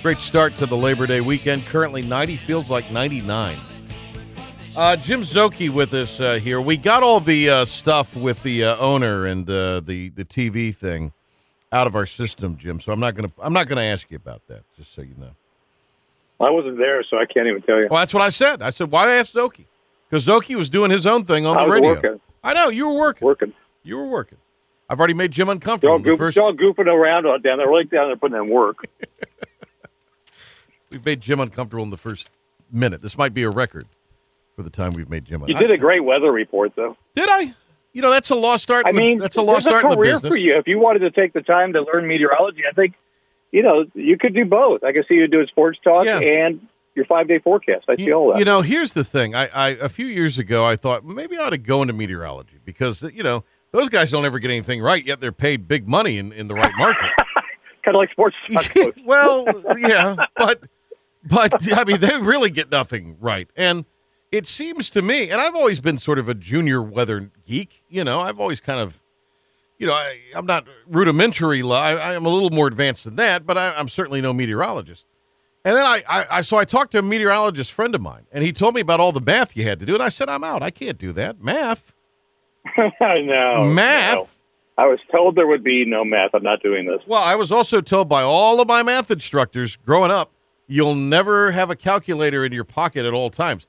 Great 0.01 0.19
start 0.19 0.55
to 0.57 0.65
the 0.65 0.77
Labor 0.77 1.05
Day 1.05 1.19
weekend. 1.19 1.65
Currently 1.65 2.03
90, 2.03 2.37
feels 2.37 2.69
like 2.69 2.89
99. 2.91 3.57
Uh, 4.75 4.95
Jim 4.95 5.21
Szoke 5.21 5.69
with 5.69 5.93
us 5.93 6.19
uh, 6.19 6.33
here. 6.35 6.59
We 6.59 6.77
got 6.77 7.03
all 7.03 7.19
the 7.19 7.47
uh, 7.47 7.65
stuff 7.65 8.15
with 8.15 8.41
the 8.41 8.63
uh, 8.63 8.77
owner 8.77 9.27
and 9.27 9.47
uh, 9.47 9.81
the 9.81 10.09
the 10.09 10.25
TV 10.25 10.75
thing 10.75 11.13
out 11.71 11.85
of 11.85 11.95
our 11.95 12.07
system, 12.07 12.57
Jim. 12.57 12.81
So 12.81 12.91
I'm 12.91 12.99
not 12.99 13.13
gonna 13.13 13.31
I'm 13.39 13.53
not 13.53 13.67
gonna 13.67 13.83
ask 13.83 14.09
you 14.09 14.15
about 14.15 14.41
that. 14.47 14.63
Just 14.75 14.95
so 14.95 15.03
you 15.03 15.13
know. 15.19 15.29
I 16.39 16.49
wasn't 16.49 16.79
there, 16.79 17.03
so 17.07 17.17
I 17.17 17.25
can't 17.25 17.47
even 17.47 17.61
tell 17.61 17.77
you. 17.77 17.87
Well, 17.91 17.99
that's 17.99 18.15
what 18.15 18.23
I 18.23 18.29
said. 18.29 18.63
I 18.63 18.71
said 18.71 18.89
why 18.89 19.11
ask 19.11 19.31
Szoke? 19.33 19.63
Because 20.09 20.25
Szoke 20.25 20.55
was 20.55 20.69
doing 20.69 20.89
his 20.89 21.05
own 21.05 21.23
thing 21.23 21.45
on 21.45 21.55
I 21.55 21.65
the 21.65 21.71
radio. 21.71 21.89
working. 21.89 22.19
I 22.43 22.53
know 22.55 22.69
you 22.69 22.87
were 22.87 22.97
working. 22.97 23.27
Working. 23.27 23.53
You 23.83 23.97
were 23.97 24.07
working. 24.07 24.39
I've 24.89 24.97
already 24.97 25.13
made 25.13 25.31
Jim 25.31 25.47
Y'all, 25.47 25.53
uncomfortable. 25.53 25.99
Goof, 25.99 26.17
first, 26.17 26.35
y'all 26.35 26.51
goofing 26.51 26.87
around 26.87 27.25
down 27.43 27.59
there, 27.59 27.71
like 27.71 27.91
down 27.91 28.07
there 28.07 28.17
putting 28.17 28.37
in 28.37 28.49
work. 28.49 28.87
we've 30.89 31.05
made 31.05 31.21
Jim 31.21 31.39
uncomfortable 31.39 31.83
in 31.83 31.91
the 31.91 31.97
first 31.97 32.31
minute. 32.71 33.03
This 33.03 33.19
might 33.19 33.35
be 33.35 33.43
a 33.43 33.51
record 33.51 33.85
for 34.55 34.63
the 34.63 34.69
time 34.69 34.93
we've 34.93 35.09
made 35.09 35.25
Jim. 35.25 35.43
You 35.47 35.55
un- 35.55 35.61
did 35.61 35.71
a 35.71 35.77
great 35.77 36.03
weather 36.03 36.31
report, 36.31 36.73
though. 36.75 36.95
Did 37.15 37.29
I? 37.29 37.53
You 37.93 38.01
know, 38.01 38.09
that's 38.09 38.29
a 38.31 38.35
lost 38.35 38.71
art. 38.71 38.85
I 38.87 38.91
mean, 38.91 39.19
that's 39.19 39.37
a 39.37 39.41
lost 39.41 39.65
there's 39.65 39.75
art 39.75 39.85
a 39.85 39.87
in 39.91 39.97
the 39.99 40.01
business. 40.03 40.29
for 40.31 40.35
you. 40.37 40.57
If 40.57 40.67
you 40.67 40.79
wanted 40.79 40.99
to 40.99 41.11
take 41.11 41.33
the 41.33 41.41
time 41.41 41.73
to 41.73 41.81
learn 41.83 42.07
meteorology, 42.07 42.61
I 42.69 42.73
think, 42.73 42.95
you 43.51 43.61
know, 43.61 43.85
you 43.93 44.17
could 44.17 44.33
do 44.33 44.45
both. 44.45 44.83
I 44.83 44.91
can 44.93 45.03
see 45.07 45.13
you 45.15 45.27
doing 45.27 45.45
sports 45.47 45.77
talk 45.83 46.05
Yeah. 46.05 46.19
and 46.19 46.59
your 46.95 47.05
five 47.05 47.27
day 47.27 47.37
forecast. 47.39 47.85
I 47.87 47.95
see 47.95 48.11
all 48.11 48.27
You, 48.27 48.33
that. 48.33 48.39
you 48.39 48.45
know, 48.45 48.61
here's 48.61 48.93
the 48.93 49.03
thing. 49.03 49.35
I, 49.35 49.47
I 49.47 49.69
a 49.79 49.89
few 49.89 50.07
years 50.07 50.39
ago, 50.39 50.65
I 50.65 50.75
thought 50.75 51.05
maybe 51.05 51.37
I 51.37 51.43
ought 51.45 51.49
to 51.51 51.57
go 51.59 51.81
into 51.83 51.93
meteorology 51.93 52.59
because 52.65 53.03
you 53.03 53.21
know 53.23 53.43
those 53.71 53.89
guys 53.89 54.09
don't 54.09 54.25
ever 54.25 54.39
get 54.39 54.49
anything 54.51 54.81
right, 54.81 55.03
yet 55.05 55.19
they're 55.19 55.31
paid 55.31 55.67
big 55.67 55.87
money 55.87 56.17
in, 56.17 56.31
in 56.31 56.47
the 56.47 56.55
right 56.55 56.73
market. 56.77 57.09
kind 57.85 57.95
of 57.95 57.99
like 57.99 58.09
sports 58.11 58.35
talk. 58.51 58.71
well, 59.05 59.45
yeah, 59.77 60.15
but 60.35 60.61
but 61.23 61.71
I 61.77 61.83
mean 61.83 61.99
they 61.99 62.17
really 62.17 62.49
get 62.49 62.71
nothing 62.71 63.17
right, 63.19 63.47
and 63.55 63.85
it 64.33 64.47
seems 64.47 64.89
to 64.89 65.01
me, 65.03 65.29
and 65.29 65.39
I've 65.39 65.55
always 65.55 65.79
been 65.79 65.99
sort 65.99 66.17
of 66.17 66.27
a 66.27 66.33
junior 66.33 66.81
weather 66.81 67.29
geek. 67.45 67.83
You 67.87 68.03
know, 68.03 68.19
I've 68.19 68.39
always 68.39 68.59
kind 68.59 68.79
of 68.79 68.99
you 69.77 69.87
know, 69.87 69.93
I, 69.93 70.17
I'm 70.35 70.45
not 70.45 70.65
rudimentary. 70.87 71.61
I, 71.61 71.93
I 71.95 72.13
am 72.13 72.25
a 72.25 72.29
little 72.29 72.49
more 72.49 72.67
advanced 72.67 73.03
than 73.03 73.15
that, 73.17 73.45
but 73.45 73.57
I, 73.57 73.73
I'm 73.73 73.87
certainly 73.87 74.21
no 74.21 74.33
meteorologist. 74.33 75.05
And 75.65 75.75
then 75.75 75.85
I, 75.85 76.03
I, 76.07 76.25
I, 76.31 76.41
so 76.41 76.57
I 76.57 76.65
talked 76.65 76.91
to 76.93 76.99
a 76.99 77.01
meteorologist 77.01 77.71
friend 77.71 77.93
of 77.93 78.01
mine, 78.01 78.25
and 78.31 78.43
he 78.43 78.51
told 78.53 78.75
me 78.75 78.81
about 78.81 78.99
all 78.99 79.11
the 79.11 79.21
math 79.21 79.55
you 79.55 79.63
had 79.63 79.79
to 79.79 79.85
do, 79.85 79.93
and 79.93 80.01
I 80.01 80.09
said, 80.09 80.29
I'm 80.29 80.43
out. 80.43 80.63
I 80.63 80.71
can't 80.71 80.97
do 80.97 81.13
that. 81.13 81.41
Math, 81.41 81.93
I 82.77 83.19
know. 83.21 83.65
math. 83.65 84.15
no. 84.15 84.29
I 84.77 84.87
was 84.87 84.99
told 85.11 85.35
there 85.35 85.47
would 85.47 85.63
be 85.63 85.85
no 85.85 86.03
math. 86.03 86.31
I'm 86.33 86.43
not 86.43 86.63
doing 86.63 86.87
this. 86.87 87.01
Well, 87.05 87.21
I 87.21 87.35
was 87.35 87.51
also 87.51 87.79
told 87.79 88.09
by 88.09 88.23
all 88.23 88.59
of 88.59 88.67
my 88.67 88.81
math 88.81 89.11
instructors 89.11 89.75
growing 89.75 90.09
up, 90.09 90.31
you'll 90.65 90.95
never 90.95 91.51
have 91.51 91.69
a 91.69 91.75
calculator 91.75 92.43
in 92.43 92.51
your 92.51 92.63
pocket 92.63 93.05
at 93.05 93.13
all 93.13 93.29
times. 93.29 93.67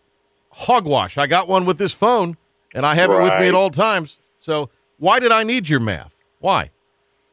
Hogwash. 0.55 1.19
I 1.19 1.27
got 1.27 1.49
one 1.49 1.65
with 1.65 1.79
this 1.79 1.93
phone, 1.93 2.37
and 2.75 2.87
I 2.87 2.95
have 2.95 3.11
it 3.11 3.21
with 3.21 3.39
me 3.41 3.49
at 3.49 3.55
all 3.55 3.71
times. 3.71 4.17
So 4.41 4.71
why 4.99 5.19
did 5.19 5.33
I 5.33 5.43
need 5.43 5.69
your 5.69 5.81
math? 5.81 6.15
Why? 6.39 6.71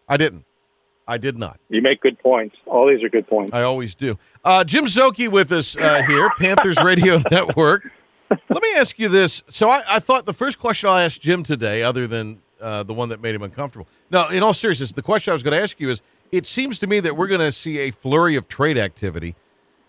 I 0.10 0.18
didn't. 0.18 0.46
I 1.08 1.18
did 1.18 1.38
not. 1.38 1.60
You 1.70 1.82
make 1.82 2.02
good 2.02 2.18
points. 2.20 2.56
All 2.66 2.88
these 2.88 3.04
are 3.04 3.10
good 3.10 3.28
points. 3.28 3.54
I 3.54 3.64
always 3.64 3.96
do. 3.96 4.18
Uh, 4.44 4.64
Jim 4.64 4.86
Szoke 4.86 5.28
with 5.30 5.52
us 5.52 5.76
uh, 5.78 6.02
here, 6.04 6.30
Panthers 6.40 6.78
Radio 6.84 7.22
Network. 7.30 7.92
Let 8.30 8.64
me 8.64 8.74
ask 8.76 8.98
you 8.98 9.10
this. 9.10 9.44
So 9.50 9.70
I, 9.70 9.84
I 9.88 10.00
thought 10.00 10.26
the 10.26 10.34
first 10.34 10.58
question 10.58 10.90
I'll 10.90 10.98
ask 10.98 11.20
Jim 11.20 11.44
today, 11.44 11.84
other 11.84 12.08
than 12.08 12.42
uh, 12.60 12.84
the 12.84 12.94
one 12.94 13.10
that 13.10 13.22
made 13.22 13.36
him 13.36 13.42
uncomfortable. 13.42 13.88
No, 14.10 14.30
in 14.30 14.42
all 14.42 14.54
seriousness, 14.54 14.92
the 14.94 15.02
question 15.02 15.32
I 15.32 15.34
was 15.34 15.44
going 15.44 15.56
to 15.56 15.62
ask 15.62 15.80
you 15.80 15.90
is: 15.90 16.02
It 16.32 16.48
seems 16.48 16.80
to 16.80 16.88
me 16.88 17.00
that 17.02 17.18
we're 17.18 17.28
going 17.28 17.42
to 17.42 17.52
see 17.52 17.80
a 17.80 17.92
flurry 17.92 18.36
of 18.36 18.48
trade 18.48 18.78
activity 18.78 19.36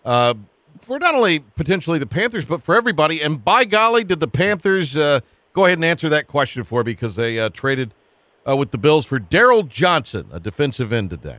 uh, 0.03 0.33
for 0.81 0.99
not 0.99 1.15
only 1.15 1.39
potentially 1.39 1.99
the 1.99 2.05
Panthers, 2.07 2.45
but 2.45 2.61
for 2.61 2.75
everybody. 2.75 3.21
And 3.21 3.43
by 3.43 3.65
golly, 3.65 4.03
did 4.03 4.19
the 4.19 4.27
Panthers 4.27 4.95
uh, 4.97 5.19
go 5.53 5.65
ahead 5.65 5.77
and 5.77 5.85
answer 5.85 6.09
that 6.09 6.27
question 6.27 6.63
for 6.63 6.83
because 6.83 7.15
they 7.15 7.39
uh, 7.39 7.49
traded 7.49 7.93
uh, 8.47 8.55
with 8.57 8.71
the 8.71 8.77
Bills 8.77 9.05
for 9.05 9.19
Darryl 9.19 9.67
Johnson, 9.67 10.27
a 10.31 10.39
defensive 10.39 10.91
end 10.91 11.09
today. 11.09 11.37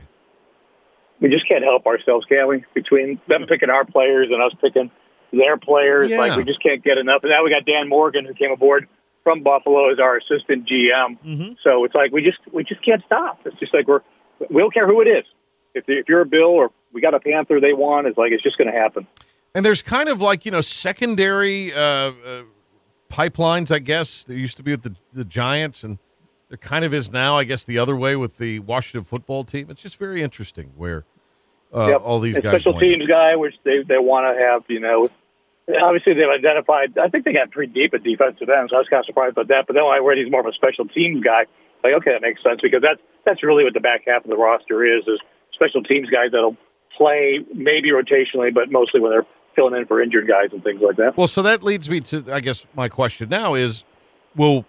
we 1.21 1.29
just 1.29 1.47
can't 1.49 1.63
help 1.63 1.85
ourselves, 1.85 2.25
can 2.27 2.47
we? 2.47 2.63
Between 2.73 3.19
them 3.27 3.45
picking 3.47 3.69
our 3.69 3.85
players 3.85 4.27
and 4.31 4.41
us 4.41 4.51
picking 4.61 4.89
their 5.31 5.57
players, 5.57 6.09
Yeah. 6.09 6.19
like 6.19 6.35
we 6.37 6.43
just 6.43 6.61
can't 6.63 6.83
get 6.83 6.97
enough. 6.97 7.21
And 7.23 7.31
now 7.31 7.43
we 7.43 7.49
got 7.49 7.65
Dan 7.65 7.87
Morgan, 7.89 8.25
who 8.25 8.33
came 8.33 8.51
aboard 8.51 8.87
from 9.23 9.43
Buffalo 9.43 9.91
as 9.91 9.99
our 9.99 10.17
assistant 10.17 10.67
GM. 10.67 11.17
Mm-hmm. 11.25 11.53
So 11.63 11.83
it's 11.83 11.95
like 11.95 12.11
we 12.11 12.21
just 12.23 12.37
we 12.53 12.63
just 12.63 12.83
can't 12.85 13.03
stop. 13.05 13.39
It's 13.45 13.57
just 13.59 13.73
like 13.73 13.87
we're 13.87 14.01
we 14.49 14.61
don't 14.61 14.73
care 14.73 14.87
who 14.87 15.01
it 15.01 15.07
is. 15.07 15.25
If 15.75 15.83
if 15.87 16.07
you're 16.09 16.21
a 16.21 16.25
Bill 16.25 16.45
or 16.49 16.71
we 16.93 17.01
got 17.01 17.13
a 17.13 17.19
Panther, 17.19 17.59
they 17.59 17.73
want. 17.73 18.07
It's 18.07 18.17
like 18.17 18.31
it's 18.31 18.41
just 18.43 18.57
going 18.57 18.71
to 18.71 18.77
happen. 18.77 19.05
And 19.53 19.63
there's 19.65 19.81
kind 19.81 20.09
of 20.09 20.21
like 20.21 20.45
you 20.45 20.51
know 20.51 20.61
secondary 20.61 21.73
uh, 21.73 21.79
uh, 21.79 22.43
pipelines, 23.11 23.71
I 23.71 23.79
guess. 23.79 24.23
There 24.23 24.37
used 24.37 24.57
to 24.57 24.63
be 24.63 24.71
with 24.71 24.83
the 24.83 24.95
the 25.13 25.25
Giants, 25.25 25.83
and 25.83 25.97
there 26.49 26.57
kind 26.57 26.85
of 26.85 26.93
is 26.93 27.11
now, 27.11 27.37
I 27.37 27.43
guess, 27.43 27.63
the 27.63 27.77
other 27.77 27.95
way 27.95 28.15
with 28.15 28.37
the 28.37 28.59
Washington 28.59 29.03
football 29.03 29.43
team. 29.43 29.69
It's 29.69 29.81
just 29.81 29.97
very 29.97 30.21
interesting 30.21 30.71
where 30.75 31.03
uh, 31.73 31.87
Yep. 31.89 32.01
all 32.03 32.19
these 32.19 32.35
And 32.35 32.43
guys. 32.43 32.51
special 32.53 32.73
up. 32.75 32.79
teams 32.81 33.05
guy, 33.07 33.35
which 33.35 33.55
they 33.63 33.83
they 33.87 33.97
want 33.97 34.25
to 34.35 34.41
have. 34.41 34.63
You 34.69 34.79
know, 34.79 35.09
obviously 35.83 36.13
they've 36.13 36.29
identified. 36.29 36.97
I 36.97 37.09
think 37.09 37.25
they 37.25 37.33
got 37.33 37.51
pretty 37.51 37.73
deep 37.73 37.93
at 37.93 38.03
defensive 38.03 38.49
end, 38.49 38.69
so 38.69 38.77
I 38.77 38.79
was 38.79 38.87
kind 38.89 38.99
of 39.01 39.05
surprised 39.05 39.33
about 39.33 39.47
that. 39.49 39.65
But 39.67 39.73
then 39.73 39.83
when 39.85 39.93
I 39.93 39.99
read 39.99 40.17
he's 40.17 40.31
more 40.31 40.41
of 40.41 40.47
a 40.47 40.53
special 40.53 40.85
teams 40.85 41.23
guy, 41.23 41.45
like 41.83 41.93
okay, 42.01 42.11
that 42.11 42.21
makes 42.21 42.41
sense 42.43 42.59
because 42.61 42.81
that's 42.81 43.01
that's 43.25 43.41
really 43.43 43.63
what 43.63 43.73
the 43.73 43.79
back 43.79 44.03
half 44.05 44.23
of 44.23 44.29
the 44.29 44.37
roster 44.37 44.85
is 44.85 45.03
is 45.07 45.19
special 45.55 45.81
teams 45.83 46.09
guys 46.09 46.31
that'll 46.31 46.57
play 46.97 47.39
maybe 47.53 47.89
rotationally, 47.89 48.53
but 48.53 48.71
mostly 48.71 48.99
when 49.01 49.11
they're 49.11 49.25
filling 49.55 49.75
in 49.75 49.85
for 49.87 50.01
injured 50.01 50.27
guys 50.27 50.49
and 50.51 50.63
things 50.63 50.81
like 50.81 50.97
that. 50.97 51.17
Well, 51.17 51.27
so 51.27 51.41
that 51.41 51.63
leads 51.63 51.89
me 51.89 52.01
to, 52.01 52.25
I 52.31 52.39
guess, 52.41 52.65
my 52.75 52.89
question 52.89 53.29
now 53.29 53.53
is, 53.55 53.83
will 54.35 54.65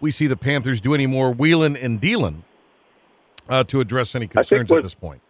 we 0.00 0.10
see 0.10 0.26
the 0.26 0.36
Panthers 0.36 0.80
do 0.80 0.94
any 0.94 1.06
more 1.06 1.30
wheeling 1.32 1.76
and 1.76 2.00
dealing 2.00 2.44
uh, 3.48 3.64
to 3.64 3.80
address 3.80 4.14
any 4.14 4.26
concerns 4.26 4.70
at 4.70 4.82
this 4.82 4.94
point? 4.94 5.22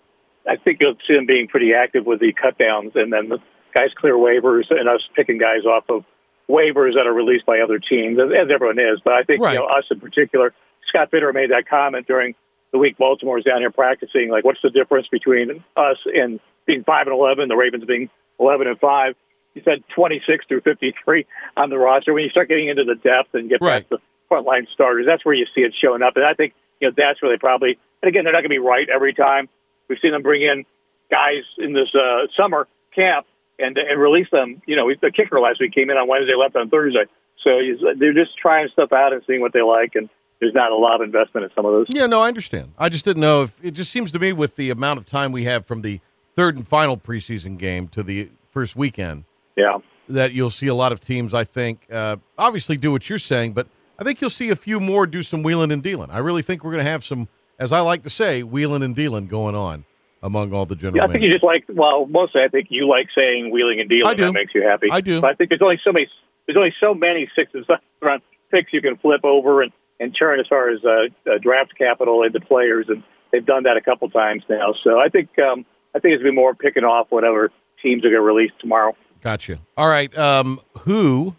I 0.48 0.56
think 0.56 0.78
you'll 0.80 0.96
see 1.06 1.14
them 1.14 1.26
being 1.26 1.48
pretty 1.48 1.72
active 1.74 2.04
with 2.06 2.20
the 2.20 2.32
cut 2.32 2.58
downs 2.58 2.92
and 2.94 3.12
then 3.12 3.28
the 3.28 3.38
guys 3.76 3.90
clear 3.96 4.14
waivers 4.14 4.64
and 4.70 4.88
us 4.88 5.00
picking 5.14 5.38
guys 5.38 5.64
off 5.64 5.84
of 5.88 6.04
waivers 6.48 6.94
that 6.94 7.06
are 7.06 7.12
released 7.12 7.44
by 7.46 7.58
other 7.60 7.78
teams, 7.80 8.18
as, 8.18 8.28
as 8.30 8.48
everyone 8.52 8.78
is. 8.78 9.00
But 9.04 9.14
I 9.14 9.22
think 9.24 9.42
Right. 9.42 9.54
you 9.54 9.58
know 9.60 9.66
us 9.66 9.84
in 9.90 9.98
particular. 10.00 10.52
Scott 10.88 11.10
Fitterer 11.10 11.34
made 11.34 11.50
that 11.50 11.68
comment 11.68 12.06
during 12.06 12.34
the 12.72 12.78
week 12.78 12.98
Baltimore 12.98 13.36
was 13.36 13.44
down 13.44 13.60
here 13.60 13.70
practicing. 13.70 14.30
Like, 14.30 14.44
what's 14.44 14.60
the 14.62 14.70
difference 14.70 15.06
between 15.10 15.64
us 15.76 15.96
and 16.06 16.40
being 16.66 16.84
five 16.84 17.06
and 17.06 17.14
eleven, 17.14 17.48
the 17.48 17.56
Ravens 17.56 17.84
being 17.84 18.10
eleven 18.38 18.66
and 18.66 18.78
five? 18.78 19.14
He 19.54 19.62
said 19.62 19.84
twenty 19.94 20.20
six 20.26 20.44
through 20.46 20.60
fifty 20.62 20.94
three 21.04 21.26
on 21.56 21.70
the 21.70 21.78
roster. 21.78 22.12
When 22.12 22.24
you 22.24 22.30
start 22.30 22.48
getting 22.48 22.68
into 22.68 22.84
the 22.84 22.96
depth 22.96 23.34
and 23.34 23.48
get 23.48 23.60
Right. 23.60 23.88
past 23.88 23.90
the 23.90 23.98
frontline 24.30 24.66
starters, 24.74 25.06
that's 25.06 25.24
where 25.24 25.34
you 25.34 25.46
see 25.54 25.62
it 25.62 25.74
showing 25.80 26.02
up. 26.02 26.16
And 26.16 26.24
I 26.24 26.34
think 26.34 26.52
you 26.80 26.88
know 26.88 26.94
that's 26.96 27.22
where 27.22 27.32
they 27.32 27.38
probably. 27.38 27.78
And 28.02 28.08
again, 28.08 28.24
they're 28.24 28.32
not 28.34 28.40
going 28.40 28.50
to 28.50 28.54
be 28.54 28.58
right 28.58 28.86
every 28.92 29.14
time. 29.14 29.48
We've 29.88 29.98
seen 30.02 30.12
them 30.12 30.22
bring 30.22 30.42
in 30.42 30.64
guys 31.10 31.44
in 31.58 31.72
this 31.72 31.88
uh, 31.94 32.26
summer 32.36 32.68
camp 32.94 33.26
and 33.58 33.78
and 33.78 34.00
release 34.00 34.28
them. 34.30 34.60
You 34.66 34.76
know, 34.76 34.90
the 35.00 35.10
kicker 35.10 35.40
last 35.40 35.60
week 35.60 35.72
came 35.72 35.88
in 35.88 35.96
on 35.96 36.06
Wednesday, 36.08 36.34
left 36.34 36.56
on 36.56 36.68
Thursday. 36.68 37.04
So 37.42 37.60
he's, 37.60 37.78
they're 37.98 38.12
just 38.12 38.36
trying 38.36 38.68
stuff 38.72 38.92
out 38.92 39.12
and 39.12 39.22
seeing 39.26 39.40
what 39.40 39.52
they 39.52 39.62
like. 39.62 39.94
And 39.94 40.10
there's 40.40 40.54
not 40.54 40.70
a 40.72 40.76
lot 40.76 40.96
of 41.00 41.02
investment 41.02 41.44
in 41.44 41.50
some 41.54 41.64
of 41.64 41.72
those. 41.72 41.86
Yeah, 41.90 42.06
no, 42.06 42.20
I 42.20 42.28
understand. 42.28 42.72
I 42.78 42.88
just 42.88 43.04
didn't 43.04 43.20
know 43.22 43.42
if 43.42 43.58
it 43.64 43.72
just 43.72 43.90
seems 43.90 44.12
to 44.12 44.18
me 44.18 44.32
with 44.32 44.56
the 44.56 44.70
amount 44.70 44.98
of 44.98 45.06
time 45.06 45.32
we 45.32 45.44
have 45.44 45.64
from 45.66 45.82
the 45.82 46.00
third 46.34 46.56
and 46.56 46.66
final 46.66 46.96
preseason 46.96 47.56
game 47.58 47.88
to 47.88 48.02
the 48.02 48.30
first 48.50 48.76
weekend 48.76 49.24
Yeah. 49.56 49.78
that 50.08 50.32
you'll 50.32 50.50
see 50.50 50.66
a 50.66 50.74
lot 50.74 50.92
of 50.92 51.00
teams. 51.00 51.32
I 51.34 51.44
think 51.44 51.86
uh, 51.90 52.16
obviously 52.36 52.76
do 52.76 52.92
what 52.92 53.08
you're 53.08 53.18
saying, 53.18 53.52
but 53.54 53.66
I 53.98 54.04
think 54.04 54.20
you'll 54.20 54.28
see 54.30 54.50
a 54.50 54.56
few 54.56 54.78
more 54.80 55.06
do 55.06 55.22
some 55.22 55.42
wheeling 55.42 55.72
and 55.72 55.82
dealing. 55.82 56.10
I 56.10 56.18
really 56.18 56.42
think 56.42 56.62
we're 56.64 56.72
going 56.72 56.84
to 56.84 56.90
have 56.90 57.02
some, 57.04 57.28
as 57.58 57.72
I 57.72 57.80
like 57.80 58.02
to 58.02 58.10
say, 58.10 58.42
wheeling 58.42 58.82
and 58.82 58.94
dealing 58.94 59.26
going 59.26 59.54
on 59.54 59.84
among 60.22 60.52
all 60.52 60.66
the 60.66 60.76
general 60.76 60.96
Yeah, 60.98 61.04
I 61.04 61.12
think 61.12 61.22
you 61.24 61.30
just 61.30 61.44
like 61.44 61.64
well, 61.68 62.04
mostly 62.06 62.42
I 62.42 62.48
think 62.48 62.66
you 62.70 62.86
like 62.88 63.06
saying 63.16 63.50
wheeling 63.50 63.80
and 63.80 63.88
dealing. 63.88 64.06
I 64.06 64.14
do. 64.14 64.24
That 64.26 64.32
makes 64.32 64.54
you 64.54 64.62
happy. 64.62 64.88
I 64.90 65.00
do. 65.00 65.20
But 65.22 65.30
I 65.30 65.34
think 65.34 65.48
there's 65.50 65.62
only 65.62 65.80
so 65.84 65.92
many. 65.92 66.08
There's 66.46 66.56
only 66.56 66.74
so 66.80 66.92
many 66.94 67.30
six 67.36 67.50
and 67.54 67.64
seven 67.66 67.80
round 68.02 68.22
picks 68.50 68.72
you 68.72 68.82
can 68.82 68.96
flip 68.96 69.24
over 69.24 69.62
and 69.62 69.72
and 69.98 70.14
turn 70.18 70.40
as 70.40 70.46
far 70.46 70.70
as 70.70 70.80
uh, 70.84 71.30
uh, 71.30 71.38
draft 71.40 71.72
capital 71.76 72.22
into 72.22 72.40
players, 72.40 72.86
and 72.88 73.02
they've 73.32 73.46
done 73.46 73.64
that 73.64 73.76
a 73.76 73.80
couple 73.80 74.08
times 74.10 74.42
now. 74.48 74.74
So 74.84 74.98
I 74.98 75.08
think 75.08 75.30
um, 75.38 75.64
I 75.94 75.98
think 75.98 76.14
it's 76.14 76.22
been 76.22 76.34
more 76.34 76.54
picking 76.54 76.84
off 76.84 77.06
whatever 77.10 77.50
teams 77.82 78.04
are 78.04 78.10
going 78.10 78.20
to 78.20 78.20
release 78.20 78.52
tomorrow. 78.60 78.94
Gotcha. 79.22 79.58
All 79.76 79.88
right. 79.88 80.16
Um, 80.16 80.60
who, 80.80 81.34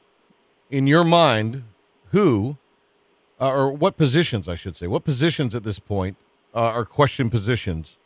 in 0.70 0.88
your 0.88 1.04
mind, 1.04 1.64
who, 2.12 2.58
uh, 3.40 3.52
or 3.52 3.72
what 3.72 3.98
positions, 3.98 4.48
I 4.48 4.56
should 4.56 4.76
say, 4.76 4.88
what 4.88 5.04
positions 5.04 5.54
at 5.54 5.64
this 5.64 5.80
point 5.80 6.18
uh, 6.54 6.60
are 6.60 6.86
question 6.86 7.30
positions 7.30 7.98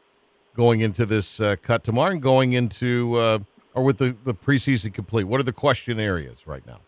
going 0.55 0.81
into 0.81 1.05
this 1.05 1.39
uh, 1.39 1.55
cut 1.61 1.83
tomorrow 1.83 2.11
and 2.11 2.21
going 2.21 2.53
into, 2.53 3.15
uh, 3.15 3.39
or 3.73 3.83
with 3.83 3.97
the, 3.97 4.15
the 4.25 4.33
preseason 4.33 4.93
complete? 4.93 5.23
What 5.23 5.39
are 5.39 5.43
the 5.43 5.53
question 5.53 5.99
areas 5.99 6.45
right 6.45 6.65
now? 6.67 6.81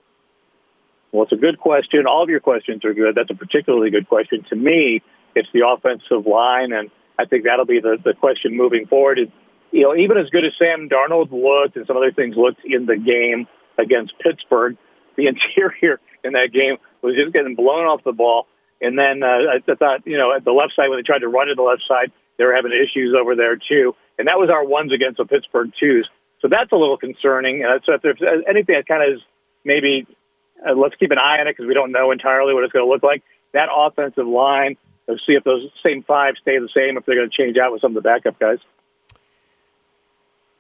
Well, 1.13 1.23
it's 1.23 1.32
a 1.32 1.38
good 1.38 1.60
question. 1.60 2.08
All 2.08 2.23
of 2.23 2.30
your 2.30 2.39
questions 2.39 2.84
are 2.84 2.93
good. 2.93 3.13
That's 3.13 3.30
a 3.30 3.36
particularly 3.36 3.91
good 3.91 4.10
question. 4.10 4.43
To 4.49 4.56
me, 4.56 5.04
it's 5.36 5.47
the 5.54 5.62
offensive 5.62 6.26
line, 6.26 6.73
and 6.73 6.89
I 7.19 7.26
think 7.26 7.45
that'll 7.45 7.69
be 7.69 7.80
the, 7.80 7.97
the 8.04 8.13
question 8.13 8.58
moving 8.58 8.88
forward. 8.88 9.19
Is, 9.19 9.28
you 9.71 9.84
know, 9.84 9.95
even 9.95 10.17
as 10.17 10.30
good 10.32 10.43
as 10.43 10.54
Sam 10.58 10.89
Darnold 10.89 11.32
looked 11.32 11.78
and 11.78 11.86
some 11.86 11.97
other 11.97 12.12
things 12.12 12.36
looked 12.36 12.62
in 12.65 12.88
the 12.88 12.97
game 12.97 13.45
against 13.78 14.17
Pittsburgh, 14.19 14.76
the 15.15 15.28
interior 15.32 16.02
in 16.23 16.34
that 16.34 16.49
game 16.52 16.78
was 17.04 17.15
just 17.15 17.32
getting 17.32 17.54
blown 17.54 17.86
off 17.86 18.04
the 18.04 18.12
ball. 18.12 18.47
And 18.82 18.97
then 18.97 19.21
uh, 19.21 19.54
I 19.54 19.76
thought, 19.76 20.06
you 20.06 20.17
know, 20.17 20.34
at 20.36 20.43
the 20.43 20.52
left 20.52 20.73
side, 20.76 20.89
when 20.89 20.97
they 20.97 21.06
tried 21.06 21.21
to 21.21 21.30
run 21.30 21.47
to 21.47 21.56
the 21.56 21.62
left 21.62 21.84
side, 21.88 22.12
they 22.38 22.43
were 22.43 22.56
having 22.56 22.73
issues 22.73 23.13
over 23.13 23.36
there, 23.36 23.56
too. 23.56 23.93
And 24.17 24.28
that 24.28 24.41
was 24.41 24.49
our 24.49 24.65
ones 24.65 24.91
against 24.91 25.17
the 25.17 25.26
Pittsburgh 25.26 25.71
twos. 25.80 26.10
So 26.41 26.49
that's 26.49 26.71
a 26.71 26.76
little 26.76 26.97
concerning. 26.97 27.63
Uh, 27.63 27.80
so 27.86 27.93
if 27.93 28.02
there's 28.02 28.19
anything 28.49 28.76
that 28.76 28.88
kind 28.88 29.06
of 29.06 29.17
is 29.17 29.21
maybe 29.63 30.08
uh, 30.68 30.74
let's 30.74 30.96
keep 30.96 31.12
an 31.12 31.18
eye 31.18 31.39
on 31.39 31.48
it 31.48 31.56
because 31.58 31.68
we 31.68 31.74
don't 31.74 31.92
know 31.92 32.12
entirely 32.12 32.54
what 32.54 32.63
it's 32.63 32.74
going 32.74 32.86
to 32.86 32.89
look 32.89 33.04
like. 33.04 33.24
That 33.54 33.70
offensive 33.76 34.28
line, 34.28 34.78
let's 35.08 35.22
see 35.26 35.34
if 35.34 35.44
those 35.44 35.70
same 35.84 36.04
five 36.04 36.36
stay 36.42 36.58
the 36.60 36.70
same, 36.76 36.98
if 36.98 37.06
they're 37.06 37.16
going 37.16 37.30
to 37.30 37.36
change 37.36 37.58
out 37.58 37.72
with 37.72 37.82
some 37.82 37.96
of 37.96 38.02
the 38.04 38.08
backup 38.08 38.39
guys. 38.39 38.60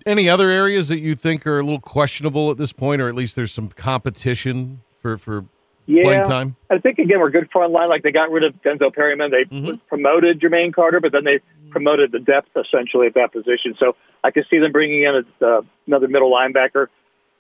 Any 0.05 0.27
other 0.27 0.49
areas 0.49 0.89
that 0.89 0.99
you 0.99 1.15
think 1.15 1.47
are 1.47 1.59
a 1.59 1.63
little 1.63 1.79
questionable 1.79 2.51
at 2.51 2.57
this 2.57 2.73
point, 2.73 3.01
or 3.01 3.07
at 3.07 3.15
least 3.15 3.35
there's 3.35 3.53
some 3.53 3.69
competition 3.69 4.81
for, 4.99 5.17
for 5.17 5.45
Yeah, 5.85 6.03
playing 6.03 6.23
time? 6.25 6.55
I 6.69 6.77
think 6.79 6.99
again 6.99 7.19
we're 7.19 7.29
good 7.29 7.49
front 7.51 7.71
line. 7.71 7.87
Like 7.87 8.03
they 8.03 8.11
got 8.11 8.29
rid 8.29 8.43
of 8.43 8.53
Denzel 8.63 8.93
Perryman, 8.93 9.31
they 9.31 9.45
Mhm. 9.45 9.79
promoted 9.87 10.41
Jermaine 10.41 10.73
Carter, 10.73 10.99
but 10.99 11.13
then 11.13 11.23
they 11.23 11.39
promoted 11.69 12.11
the 12.11 12.19
depth 12.19 12.49
essentially 12.55 13.07
at 13.07 13.13
that 13.13 13.31
position. 13.31 13.75
So 13.79 13.95
I 14.25 14.31
could 14.31 14.45
see 14.49 14.59
them 14.59 14.71
bringing 14.73 15.03
in 15.03 15.23
a, 15.41 15.45
uh, 15.45 15.61
another 15.87 16.07
middle 16.09 16.31
linebacker. 16.31 16.87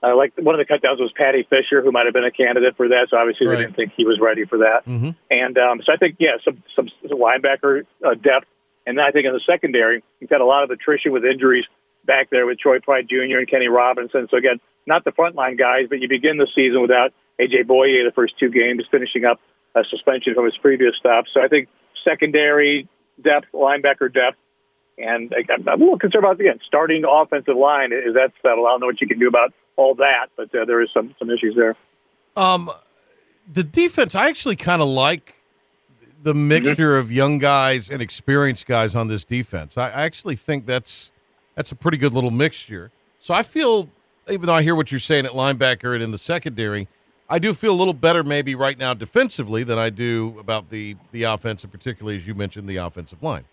Uh, 0.03 0.17
like 0.17 0.33
one 0.37 0.53
of 0.53 0.59
the 0.59 0.67
cutdowns 0.67 0.99
was 0.99 1.13
Paddy 1.15 1.47
Fisher, 1.49 1.81
who 1.81 1.91
might 1.91 2.05
have 2.05 2.13
been 2.13 2.25
a 2.25 2.31
candidate 2.31 2.75
for 2.75 2.89
that. 2.89 3.07
So 3.09 3.17
obviously 3.17 3.47
Right. 3.47 3.55
they 3.55 3.61
didn't 3.63 3.75
think 3.77 3.93
he 3.95 4.03
was 4.03 4.19
ready 4.19 4.43
for 4.43 4.59
that. 4.59 4.83
Mm-hmm. 4.85 5.11
And 5.31 5.57
um, 5.57 5.81
so 5.85 5.93
I 5.93 5.97
think, 5.97 6.17
yeah, 6.19 6.35
some, 6.43 6.61
some, 6.75 6.89
some 7.07 7.17
linebacker 7.17 7.83
uh, 8.05 8.15
depth. 8.15 8.47
And 8.85 8.97
then 8.97 9.05
I 9.05 9.11
think 9.11 9.25
in 9.25 9.31
the 9.31 9.39
secondary, 9.47 10.03
you've 10.19 10.29
had 10.29 10.41
a 10.41 10.45
lot 10.45 10.63
of 10.65 10.71
attrition 10.71 11.13
with 11.13 11.23
injuries 11.23 11.63
back 12.03 12.29
there 12.29 12.45
with 12.45 12.59
Troy 12.59 12.79
Pride 12.79 13.07
Jr. 13.07 13.39
and 13.39 13.49
Kenny 13.49 13.69
Robinson. 13.69 14.27
So 14.29 14.35
again, 14.35 14.59
not 14.85 15.05
the 15.05 15.11
frontline 15.11 15.57
guys, 15.57 15.87
but 15.87 15.99
you 15.99 16.09
begin 16.09 16.35
the 16.35 16.47
season 16.53 16.81
without 16.81 17.13
AJ 17.39 17.63
Bouye 17.63 18.03
the 18.03 18.11
first 18.13 18.37
two 18.37 18.49
games, 18.49 18.83
finishing 18.91 19.23
up 19.23 19.39
a 19.73 19.83
suspension 19.89 20.35
from 20.35 20.43
his 20.43 20.57
previous 20.57 20.95
stop. 20.99 21.25
So 21.33 21.41
I 21.41 21.47
think 21.47 21.69
secondary 22.03 22.89
depth, 23.21 23.47
linebacker 23.53 24.13
depth, 24.13 24.37
and 24.97 25.33
I'm 25.49 25.67
a 25.67 25.75
little 25.75 25.97
concerned 25.97 26.25
about 26.25 26.39
again 26.39 26.59
starting 26.67 27.03
offensive 27.09 27.55
line. 27.55 27.93
Is 27.93 28.13
that 28.13 28.31
settled? 28.41 28.67
I 28.67 28.71
don't 28.71 28.81
know 28.81 28.87
what 28.87 29.01
you 29.01 29.07
can 29.07 29.17
do 29.17 29.27
about 29.27 29.53
all 29.75 29.95
that, 29.95 30.27
but 30.35 30.53
uh, 30.55 30.65
there 30.65 30.81
is 30.81 30.89
some 30.93 31.15
some 31.19 31.29
issues 31.29 31.55
there. 31.55 31.75
Um, 32.35 32.71
the 33.51 33.63
defense, 33.63 34.15
I 34.15 34.27
actually 34.27 34.55
kind 34.55 34.81
of 34.81 34.87
like 34.87 35.35
the 36.21 36.33
mixture 36.33 36.97
of 36.97 37.11
young 37.11 37.37
guys 37.37 37.89
and 37.89 38.01
experienced 38.01 38.65
guys 38.65 38.95
on 38.95 39.07
this 39.07 39.23
defense. 39.23 39.77
I, 39.77 39.89
I 39.89 40.03
actually 40.03 40.35
think 40.35 40.65
that's 40.65 41.11
that's 41.55 41.71
a 41.71 41.75
pretty 41.75 41.97
good 41.97 42.13
little 42.13 42.31
mixture. 42.31 42.91
So 43.19 43.33
I 43.33 43.43
feel, 43.43 43.89
even 44.29 44.47
though 44.47 44.53
I 44.53 44.63
hear 44.63 44.75
what 44.75 44.91
you're 44.91 44.99
saying 44.99 45.25
at 45.25 45.31
linebacker 45.31 45.93
and 45.93 46.03
in 46.03 46.11
the 46.11 46.17
secondary, 46.17 46.87
I 47.29 47.39
do 47.39 47.53
feel 47.53 47.71
a 47.71 47.75
little 47.75 47.93
better 47.93 48.23
maybe 48.23 48.55
right 48.55 48.77
now 48.77 48.93
defensively 48.93 49.63
than 49.63 49.77
I 49.77 49.89
do 49.89 50.35
about 50.39 50.69
the 50.69 50.95
the 51.11 51.23
offense, 51.23 51.63
and 51.63 51.71
particularly 51.71 52.17
as 52.17 52.27
you 52.27 52.35
mentioned 52.35 52.67
the 52.67 52.77
offensive 52.77 53.21
line. 53.21 53.45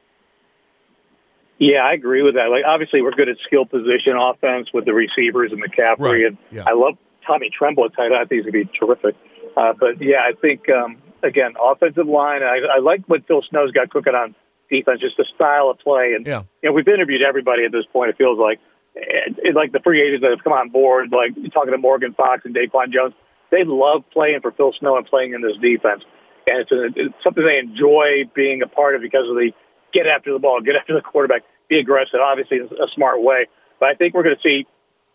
Yeah, 1.61 1.85
I 1.85 1.93
agree 1.93 2.23
with 2.23 2.35
that. 2.35 2.49
Like, 2.49 2.65
obviously, 2.67 3.03
we're 3.03 3.13
good 3.13 3.29
at 3.29 3.37
skill 3.47 3.67
position 3.67 4.17
offense 4.17 4.73
with 4.73 4.87
the 4.87 4.95
receivers 4.95 5.53
and 5.53 5.63
McCaffrey, 5.63 5.99
Right, 6.01 6.25
and 6.25 6.39
yeah. 6.51 6.65
I 6.67 6.73
love 6.73 6.97
Tommy 7.27 7.51
Tremble 7.53 7.85
at 7.85 7.95
tight 7.95 8.07
end. 8.07 8.17
I 8.17 8.25
think 8.25 8.43
he's 8.43 8.51
going 8.51 8.65
to 8.65 8.73
be 8.73 8.79
terrific. 8.79 9.15
Uh, 9.57 9.75
but 9.79 10.01
yeah, 10.01 10.25
I 10.25 10.33
think 10.41 10.71
um, 10.71 10.97
again, 11.23 11.55
offensive 11.61 12.09
line. 12.09 12.43
I, 12.43 12.61
I 12.77 12.81
like 12.81 13.05
what 13.07 13.27
Phil 13.29 13.43
Snow's 13.51 13.73
got 13.73 13.91
cooking 13.91 14.15
on 14.15 14.35
defense, 14.71 15.01
just 15.01 15.19
the 15.19 15.27
style 15.35 15.69
of 15.69 15.79
play. 15.79 16.15
And 16.17 16.27
Yeah. 16.27 16.43
you 16.63 16.71
know, 16.71 16.73
we've 16.73 16.89
interviewed 16.89 17.21
everybody 17.21 17.65
at 17.65 17.73
this 17.73 17.85
point. 17.93 18.09
It 18.11 18.17
feels 18.17 18.39
like, 18.39 18.59
it, 18.95 19.37
it, 19.39 19.55
like 19.55 19.73
the 19.73 19.81
free 19.85 20.01
agents 20.01 20.23
that 20.23 20.31
have 20.31 20.43
come 20.43 20.55
on 20.55 20.71
board, 20.71 21.13
like 21.13 21.37
talking 21.53 21.73
to 21.73 21.79
Morgan 21.79 22.15
Fox 22.15 22.43
and 22.45 22.55
Daquan 22.55 22.91
Jones. 22.93 23.13
They 23.51 23.65
love 23.67 24.05
playing 24.13 24.41
for 24.41 24.53
Phil 24.53 24.73
Snow 24.79 24.97
and 24.97 25.05
playing 25.05 25.35
in 25.35 25.43
this 25.43 25.59
defense, 25.61 26.05
and 26.49 26.61
it's, 26.63 26.71
a, 26.71 26.87
it's 26.95 27.15
something 27.25 27.43
they 27.45 27.59
enjoy 27.59 28.31
being 28.33 28.63
a 28.63 28.69
part 28.69 28.95
of 28.95 29.03
because 29.03 29.29
of 29.29 29.35
the 29.35 29.51
get 29.93 30.07
after 30.07 30.33
the 30.33 30.39
ball, 30.39 30.61
get 30.61 30.77
after 30.77 30.95
the 30.95 31.01
quarterback, 31.01 31.43
be 31.69 31.79
aggressive. 31.79 32.21
Obviously, 32.23 32.59
in 32.59 32.65
a 32.67 32.89
smart 32.95 33.23
way. 33.23 33.47
But 33.79 33.91
I 33.91 33.95
think 33.95 34.15
we're 34.15 34.23
going 34.25 34.37
to 34.37 34.43
see. 34.43 34.67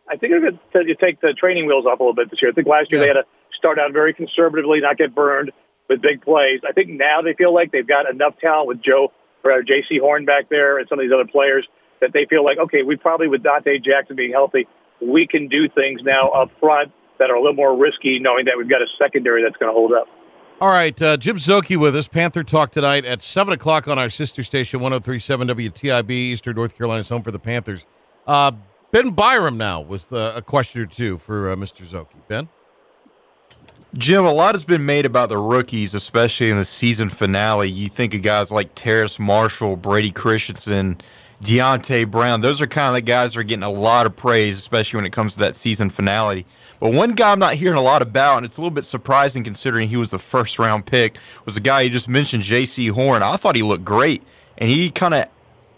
I 0.08 0.18
think 0.18 0.32
they're 0.32 0.42
going 0.52 0.60
to 0.86 0.96
take 0.96 1.20
the 1.22 1.34
training 1.34 1.66
wheels 1.66 1.86
off 1.86 2.00
a 2.00 2.04
little 2.04 2.14
bit 2.14 2.30
this 2.30 2.40
year. 2.42 2.52
I 2.52 2.54
think 2.54 2.68
last 2.68 2.92
year 2.92 3.02
Yeah. 3.02 3.14
they 3.14 3.20
had 3.20 3.22
to 3.24 3.28
start 3.58 3.80
out 3.80 3.92
very 3.92 4.14
conservatively, 4.14 4.80
not 4.80 4.98
get 4.98 5.16
burned 5.16 5.52
with 5.90 6.02
big 6.02 6.22
plays. 6.22 6.62
I 6.68 6.74
think 6.74 6.90
now 6.90 7.22
they 7.24 7.34
feel 7.34 7.54
like 7.54 7.72
they've 7.72 7.88
got 7.88 8.10
enough 8.10 8.38
talent 8.40 8.68
with 8.68 8.82
Joe 8.84 9.12
or 9.44 9.52
uh, 9.52 9.62
Jaycee 9.62 10.00
Horn 10.00 10.26
back 10.26 10.50
there 10.50 10.78
and 10.78 10.88
some 10.90 11.00
of 11.00 11.06
these 11.06 11.12
other 11.14 11.30
players 11.30 11.68
that 12.02 12.12
they 12.14 12.26
feel 12.30 12.44
like, 12.44 12.58
okay, 12.58 12.84
we 12.84 12.98
probably 12.98 13.28
with 13.28 13.42
Donte 13.42 13.84
Jackson 13.84 14.16
being 14.16 14.32
healthy, 14.32 14.68
we 15.02 15.26
can 15.28 15.48
do 15.48 15.70
things 15.70 16.02
now 16.04 16.30
up 16.30 16.52
front 16.60 16.92
that 17.18 17.30
are 17.32 17.36
a 17.36 17.40
little 17.42 17.56
more 17.56 17.76
risky, 17.78 18.20
knowing 18.20 18.46
that 18.46 18.56
we've 18.58 18.70
got 18.70 18.82
a 18.82 18.88
secondary 19.00 19.42
that's 19.44 19.58
going 19.58 19.70
to 19.72 19.74
hold 19.74 19.94
up. 19.94 20.08
All 20.62 20.70
right, 20.70 21.00
uh, 21.02 21.18
Jim 21.18 21.36
Szoke 21.36 21.76
with 21.76 21.98
us. 21.98 22.08
Panther 22.08 22.42
Talk 22.42 22.72
tonight 22.72 23.04
at 23.04 23.22
7 23.22 23.54
o'clock 23.54 23.90
on 23.90 24.00
our 24.00 24.10
sister 24.10 24.42
station, 24.42 24.80
1037 24.80 25.50
WTIB, 25.50 26.10
Eastern 26.10 26.56
North 26.56 26.78
Carolina's 26.78 27.10
home 27.10 27.24
for 27.24 27.32
the 27.32 27.40
Panthers. 27.40 27.86
Uh, 28.26 28.54
ben 28.90 29.12
Byram 29.12 29.58
now 29.58 29.82
with 29.82 30.08
the, 30.08 30.34
a 30.34 30.42
question 30.42 30.82
or 30.82 30.86
two 30.86 31.18
for 31.18 31.52
uh, 31.52 31.58
Mr. 31.58 31.86
Szoke. 31.86 32.08
Ben? 32.30 32.48
Jim, 33.98 34.24
a 34.24 34.32
lot 34.32 34.56
has 34.56 34.64
been 34.64 34.86
made 34.86 35.06
about 35.06 35.28
the 35.28 35.38
rookies, 35.38 35.94
especially 35.94 36.50
in 36.50 36.56
the 36.56 36.64
season 36.64 37.10
finale. 37.10 37.70
You 37.70 37.90
think 37.90 38.14
of 38.14 38.22
guys 38.22 38.50
like 38.50 38.74
Terrace 38.76 39.20
Marshall, 39.20 39.76
Brady 39.76 40.12
Christensen, 40.12 41.02
Deonte 41.46 42.10
Brown. 42.10 42.42
Those 42.42 42.60
are 42.60 42.68
kind 42.68 42.90
of 42.90 42.96
the 42.96 43.02
guys 43.02 43.34
that 43.34 43.40
are 43.40 43.44
getting 43.44 43.64
a 43.64 43.70
lot 43.70 44.06
of 44.06 44.16
praise, 44.16 44.58
especially 44.58 44.98
when 44.98 45.06
it 45.06 45.14
comes 45.14 45.34
to 45.34 45.40
that 45.40 45.56
season 45.56 45.90
finale. 45.90 46.46
But 46.80 46.94
one 46.94 47.12
guy 47.12 47.32
I'm 47.32 47.40
not 47.40 47.54
hearing 47.54 47.78
a 47.78 47.82
lot 47.82 48.02
about, 48.02 48.38
and 48.38 48.46
it's 48.46 48.58
a 48.58 48.62
little 48.62 48.74
bit 48.74 48.86
surprising 48.86 49.44
considering 49.44 49.90
he 49.90 49.98
was 49.98 50.10
the 50.10 50.20
first 50.20 50.58
round 50.60 50.86
pick, 50.86 51.18
was 51.46 51.54
the 51.54 51.62
guy 51.62 51.82
you 51.82 51.90
just 51.90 52.10
mentioned, 52.10 52.44
Jaycee 52.44 52.92
Horn. 52.92 53.24
I 53.24 53.36
thought 53.36 53.56
he 53.56 53.62
looked 53.62 53.86
great, 53.86 54.24
and 54.58 54.70
he 54.70 54.90
kind 54.90 55.14
of 55.14 55.28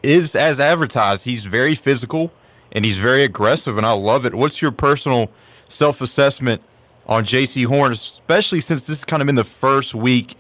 is 0.02 0.36
as 0.36 0.60
advertised. 0.60 1.26
He's 1.26 1.46
very 1.46 1.76
physical 1.76 2.32
and 2.72 2.86
he's 2.86 2.98
very 2.98 3.24
aggressive, 3.24 3.78
and 3.78 3.86
I 3.86 3.92
love 3.94 4.26
it. 4.26 4.36
What's 4.36 4.62
your 4.62 4.72
personal 4.72 5.32
self 5.68 6.02
assessment 6.02 6.62
on 7.06 7.24
Jaycee 7.24 7.66
Horn, 7.66 7.92
especially 7.92 8.62
since 8.62 8.88
this 8.88 9.00
has 9.00 9.06
kind 9.06 9.22
of 9.22 9.26
been 9.26 9.36
the 9.36 9.44
first 9.44 9.96
week 9.96 10.36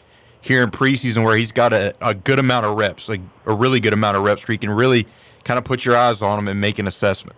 here 0.48 0.64
in 0.64 0.72
preseason 0.72 1.24
where 1.24 1.36
he's 1.36 1.52
got 1.52 1.74
a, 1.74 1.94
a 2.02 2.16
good 2.16 2.40
amount 2.40 2.66
of 2.66 2.78
reps, 2.78 3.10
like 3.10 3.22
a 3.46 3.54
really 3.54 3.80
good 3.80 3.94
amount 3.94 4.18
of 4.18 4.24
reps, 4.24 4.48
where 4.48 4.54
you 4.54 4.60
can 4.60 4.72
really 4.72 5.08
kind 5.44 5.58
of 5.58 5.66
put 5.66 5.86
your 5.86 5.96
eyes 5.96 6.22
on 6.22 6.40
him 6.40 6.48
and 6.48 6.60
make 6.60 6.80
an 6.80 6.88
assessment. 6.88 7.38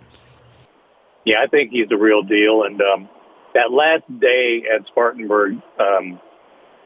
Yeah, 1.25 1.37
I 1.43 1.47
think 1.47 1.71
he's 1.71 1.89
the 1.89 1.97
real 1.97 2.21
deal. 2.23 2.63
And 2.63 2.81
um, 2.81 3.09
that 3.53 3.71
last 3.71 4.03
day 4.19 4.63
at 4.73 4.85
Spartanburg, 4.87 5.61
um, 5.79 6.19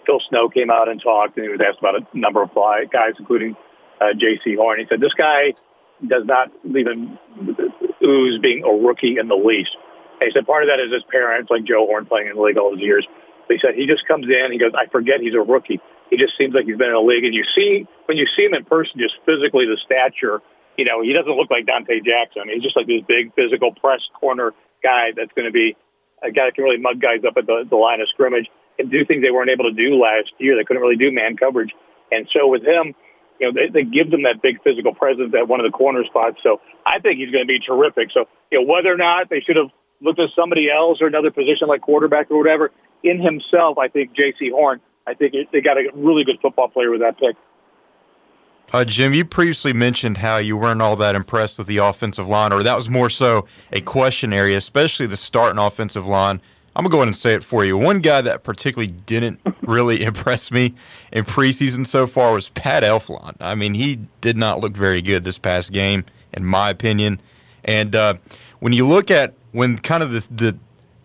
Phil 0.05 0.19
Snow 0.29 0.49
came 0.49 0.69
out 0.69 0.89
and 0.89 1.01
talked, 1.01 1.37
and 1.37 1.45
he 1.45 1.51
was 1.51 1.59
asked 1.61 1.79
about 1.79 1.95
a 1.95 2.17
number 2.17 2.41
of 2.41 2.51
fly 2.51 2.85
guys, 2.91 3.13
including 3.19 3.55
uh, 4.01 4.11
Jaycee 4.15 4.55
Horn. 4.57 4.79
He 4.79 4.85
said, 4.89 4.99
This 4.99 5.13
guy 5.17 5.53
does 6.05 6.23
not 6.25 6.51
even 6.65 7.17
ooze 8.03 8.39
being 8.41 8.63
a 8.63 8.71
rookie 8.71 9.17
in 9.19 9.27
the 9.27 9.39
least. 9.39 9.71
And 10.19 10.27
he 10.27 10.31
said, 10.33 10.45
Part 10.45 10.63
of 10.63 10.69
that 10.69 10.83
is 10.83 10.91
his 10.91 11.03
parents, 11.09 11.49
like 11.49 11.63
Joe 11.63 11.85
Horn 11.85 12.05
playing 12.05 12.27
in 12.27 12.35
the 12.35 12.41
league 12.41 12.57
all 12.57 12.71
those 12.71 12.81
years. 12.81 13.07
But 13.47 13.55
he 13.55 13.59
said, 13.63 13.75
He 13.75 13.87
just 13.87 14.07
comes 14.07 14.25
in, 14.27 14.51
he 14.51 14.59
goes, 14.59 14.71
I 14.75 14.91
forget 14.91 15.21
he's 15.21 15.35
a 15.35 15.43
rookie. 15.43 15.79
He 16.13 16.21
just 16.21 16.37
seems 16.37 16.53
like 16.53 16.69
he's 16.69 16.77
been 16.77 16.93
in 16.93 16.99
the 16.99 17.01
league. 17.01 17.25
And 17.25 17.33
you 17.33 17.41
see, 17.57 17.89
when 18.05 18.21
you 18.21 18.29
see 18.37 18.45
him 18.45 18.53
in 18.53 18.61
person, 18.69 19.01
just 19.01 19.17
physically, 19.25 19.65
the 19.65 19.81
stature, 19.81 20.45
you 20.77 20.85
know, 20.85 21.01
he 21.01 21.09
doesn't 21.09 21.33
look 21.33 21.49
like 21.49 21.65
Donte 21.65 21.89
Jackson. 22.05 22.53
He's 22.53 22.61
just 22.61 22.77
like 22.77 22.85
this 22.85 23.01
big 23.09 23.33
physical 23.33 23.73
press 23.73 24.05
corner 24.13 24.53
guy 24.85 25.09
that's 25.17 25.33
going 25.33 25.49
to 25.49 25.55
be 25.55 25.73
a 26.21 26.29
guy 26.29 26.53
that 26.53 26.53
can 26.53 26.69
really 26.69 26.77
mug 26.77 27.01
guys 27.01 27.25
up 27.25 27.33
at 27.33 27.49
the, 27.49 27.65
the 27.65 27.81
line 27.81 27.97
of 27.97 28.05
scrimmage 28.13 28.45
and 28.77 28.93
do 28.93 29.01
things 29.09 29.25
they 29.25 29.33
weren't 29.33 29.49
able 29.49 29.65
to 29.65 29.73
do 29.73 29.97
last 29.97 30.29
year. 30.37 30.53
They 30.53 30.61
couldn't 30.61 30.85
really 30.85 31.01
do 31.01 31.09
man 31.09 31.33
coverage. 31.33 31.73
And 32.13 32.29
so 32.29 32.45
with 32.45 32.61
him, 32.61 32.93
you 33.41 33.49
know, 33.49 33.53
they, 33.57 33.73
they 33.73 33.81
give 33.81 34.13
them 34.13 34.29
that 34.29 34.45
big 34.45 34.61
physical 34.61 34.93
presence 34.93 35.33
at 35.33 35.49
one 35.49 35.57
of 35.57 35.65
the 35.65 35.73
corner 35.73 36.05
spots. 36.05 36.37
So 36.45 36.61
I 36.85 37.01
think 37.01 37.17
he's 37.17 37.33
going 37.33 37.41
to 37.41 37.49
be 37.49 37.57
terrific. 37.57 38.13
So, 38.13 38.29
you 38.53 38.61
know, 38.61 38.69
whether 38.69 38.93
or 38.93 39.01
not 39.01 39.33
they 39.33 39.41
should 39.41 39.57
have 39.57 39.73
looked 39.97 40.21
at 40.21 40.29
somebody 40.37 40.69
else 40.69 41.01
or 41.01 41.09
another 41.09 41.33
position 41.33 41.65
like 41.65 41.81
quarterback 41.81 42.29
or 42.29 42.37
whatever, 42.37 42.69
in 43.01 43.17
himself, 43.17 43.81
I 43.81 43.89
think 43.89 44.13
Jaycee 44.13 44.53
Horn, 44.53 44.79
I 45.05 45.13
think 45.13 45.33
it, 45.33 45.49
they 45.51 45.61
got 45.61 45.77
a 45.77 45.89
really 45.93 46.23
good 46.23 46.39
football 46.41 46.69
player 46.69 46.91
with 46.91 47.01
that 47.01 47.17
pick. 47.17 47.35
Uh, 48.71 48.83
Jim, 48.83 49.13
you 49.13 49.25
previously 49.25 49.73
mentioned 49.73 50.17
how 50.17 50.37
you 50.37 50.57
weren't 50.57 50.81
all 50.81 50.95
that 50.95 51.15
impressed 51.15 51.57
with 51.57 51.67
the 51.67 51.77
offensive 51.77 52.27
line, 52.27 52.51
or 52.51 52.63
that 52.63 52.75
was 52.75 52.89
more 52.89 53.09
so 53.09 53.45
a 53.71 53.81
question 53.81 54.33
area, 54.33 54.57
especially 54.57 55.05
the 55.05 55.17
starting 55.17 55.59
offensive 55.59 56.07
line. 56.07 56.41
I'm 56.75 56.83
going 56.83 56.89
to 56.89 56.91
go 56.91 56.97
ahead 56.99 57.07
and 57.09 57.15
say 57.15 57.35
it 57.35 57.43
for 57.43 57.63
you. 57.63 57.77
One 57.77 57.99
guy 57.99 58.21
that 58.21 58.43
particularly 58.43 58.91
didn't 59.05 59.39
really 59.61 60.03
impress 60.03 60.49
me 60.51 60.73
in 61.11 61.23
preseason 61.23 61.85
so 61.85 62.07
far 62.07 62.33
was 62.33 62.49
Pat 62.49 62.81
Elflein. 62.81 63.35
I 63.39 63.53
mean, 63.53 63.75
he 63.75 63.99
did 64.21 64.37
not 64.37 64.59
look 64.59 64.75
very 64.75 65.01
good 65.01 65.23
this 65.23 65.37
past 65.37 65.71
game, 65.71 66.03
in 66.33 66.43
my 66.43 66.71
opinion. 66.71 67.21
And 67.63 67.95
uh, 67.95 68.15
when 68.59 68.73
you 68.73 68.87
look 68.87 69.11
at 69.11 69.35
when 69.51 69.77
kind 69.77 70.01
of 70.01 70.11
the, 70.11 70.25
the 70.31 70.57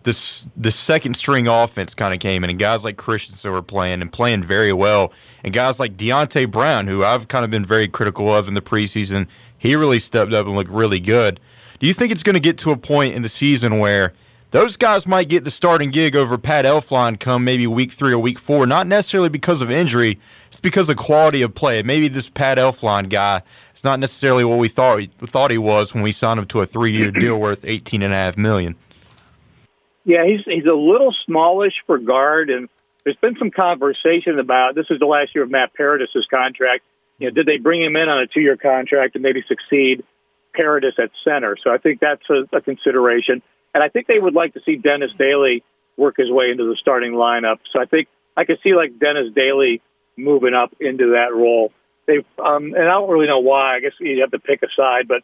the 0.03 0.47
the 0.55 0.71
second 0.71 1.15
string 1.15 1.47
offense 1.47 1.93
kind 1.93 2.13
of 2.13 2.19
came 2.19 2.43
in, 2.43 2.49
and 2.49 2.59
guys 2.59 2.83
like 2.83 2.97
Christensen 2.97 3.51
were 3.51 3.61
playing 3.61 4.01
and 4.01 4.11
playing 4.11 4.43
very 4.43 4.73
well, 4.73 5.11
and 5.43 5.53
guys 5.53 5.79
like 5.79 5.97
Deonte 5.97 6.49
Brown, 6.49 6.87
who 6.87 7.03
I've 7.03 7.27
kind 7.27 7.43
of 7.43 7.51
been 7.51 7.65
very 7.65 7.87
critical 7.87 8.33
of 8.33 8.47
in 8.47 8.53
the 8.53 8.61
preseason, 8.61 9.27
he 9.57 9.75
really 9.75 9.99
stepped 9.99 10.33
up 10.33 10.45
and 10.47 10.55
looked 10.55 10.71
really 10.71 10.99
good. 10.99 11.39
Do 11.79 11.87
you 11.87 11.93
think 11.93 12.11
it's 12.11 12.23
going 12.23 12.35
to 12.35 12.39
get 12.39 12.57
to 12.59 12.71
a 12.71 12.77
point 12.77 13.15
in 13.15 13.21
the 13.21 13.29
season 13.29 13.79
where 13.79 14.13
those 14.51 14.77
guys 14.77 15.05
might 15.05 15.29
get 15.29 15.43
the 15.43 15.51
starting 15.51 15.91
gig 15.91 16.15
over 16.15 16.37
Pat 16.37 16.65
Elflein 16.65 17.19
come 17.19 17.43
maybe 17.43 17.67
week 17.67 17.91
three 17.91 18.13
or 18.13 18.19
week 18.19 18.39
four? 18.39 18.65
Not 18.65 18.87
necessarily 18.87 19.29
because 19.29 19.61
of 19.61 19.69
injury, 19.69 20.19
it's 20.47 20.59
because 20.59 20.89
of 20.89 20.97
quality 20.97 21.41
of 21.41 21.53
play. 21.53 21.83
Maybe 21.83 22.07
this 22.07 22.29
Pat 22.29 22.57
Elflein 22.57 23.09
guy 23.09 23.43
is 23.75 23.83
not 23.83 23.99
necessarily 23.99 24.43
what 24.43 24.59
we 24.59 24.67
thought 24.67 24.97
we 24.97 25.07
thought 25.27 25.51
he 25.51 25.57
was 25.57 25.93
when 25.93 26.03
we 26.03 26.11
signed 26.11 26.39
him 26.39 26.45
to 26.47 26.61
a 26.61 26.65
three 26.65 26.91
year 26.91 27.11
deal 27.11 27.39
worth 27.39 27.63
eighteen 27.65 28.01
and 28.01 28.13
a 28.13 28.17
half 28.17 28.37
million. 28.37 28.75
Yeah, 30.05 30.25
he's 30.25 30.41
he's 30.45 30.65
a 30.65 30.75
little 30.75 31.13
smallish 31.25 31.73
for 31.85 31.97
guard, 31.97 32.49
and 32.49 32.69
there's 33.03 33.17
been 33.17 33.37
some 33.37 33.51
conversation 33.51 34.39
about 34.39 34.75
this 34.75 34.87
is 34.89 34.99
the 34.99 35.05
last 35.05 35.35
year 35.35 35.43
of 35.43 35.51
Matt 35.51 35.73
Paradis' 35.73 36.25
contract. 36.29 36.83
You 37.17 37.27
know, 37.27 37.33
did 37.33 37.45
they 37.45 37.57
bring 37.57 37.83
him 37.83 37.95
in 37.95 38.07
on 38.07 38.19
a 38.23 38.27
two-year 38.27 38.57
contract 38.57 39.15
and 39.15 39.23
maybe 39.23 39.43
succeed 39.47 40.03
Paradis 40.53 40.93
at 40.97 41.11
center? 41.23 41.57
So 41.61 41.69
I 41.71 41.77
think 41.77 41.99
that's 41.99 42.23
a, 42.29 42.57
a 42.57 42.61
consideration, 42.61 43.41
and 43.73 43.83
I 43.83 43.89
think 43.89 44.07
they 44.07 44.19
would 44.19 44.33
like 44.33 44.53
to 44.53 44.61
see 44.65 44.77
Dennis 44.77 45.11
Daly 45.17 45.63
work 45.97 46.15
his 46.17 46.31
way 46.31 46.49
into 46.49 46.63
the 46.63 46.77
starting 46.79 47.11
lineup. 47.11 47.59
So 47.73 47.81
I 47.81 47.85
think 47.85 48.07
I 48.37 48.45
could 48.45 48.59
see 48.63 48.73
like 48.73 48.97
Dennis 48.99 49.33
Daly 49.35 49.81
moving 50.15 50.53
up 50.53 50.73
into 50.79 51.11
that 51.11 51.35
role. 51.35 51.71
They 52.07 52.19
um, 52.43 52.73
and 52.73 52.83
I 52.83 52.91
don't 52.91 53.09
really 53.09 53.27
know 53.27 53.39
why. 53.39 53.75
I 53.75 53.79
guess 53.81 53.91
you 53.99 54.21
have 54.21 54.31
to 54.31 54.39
pick 54.39 54.63
a 54.63 54.67
side, 54.75 55.07
but 55.07 55.23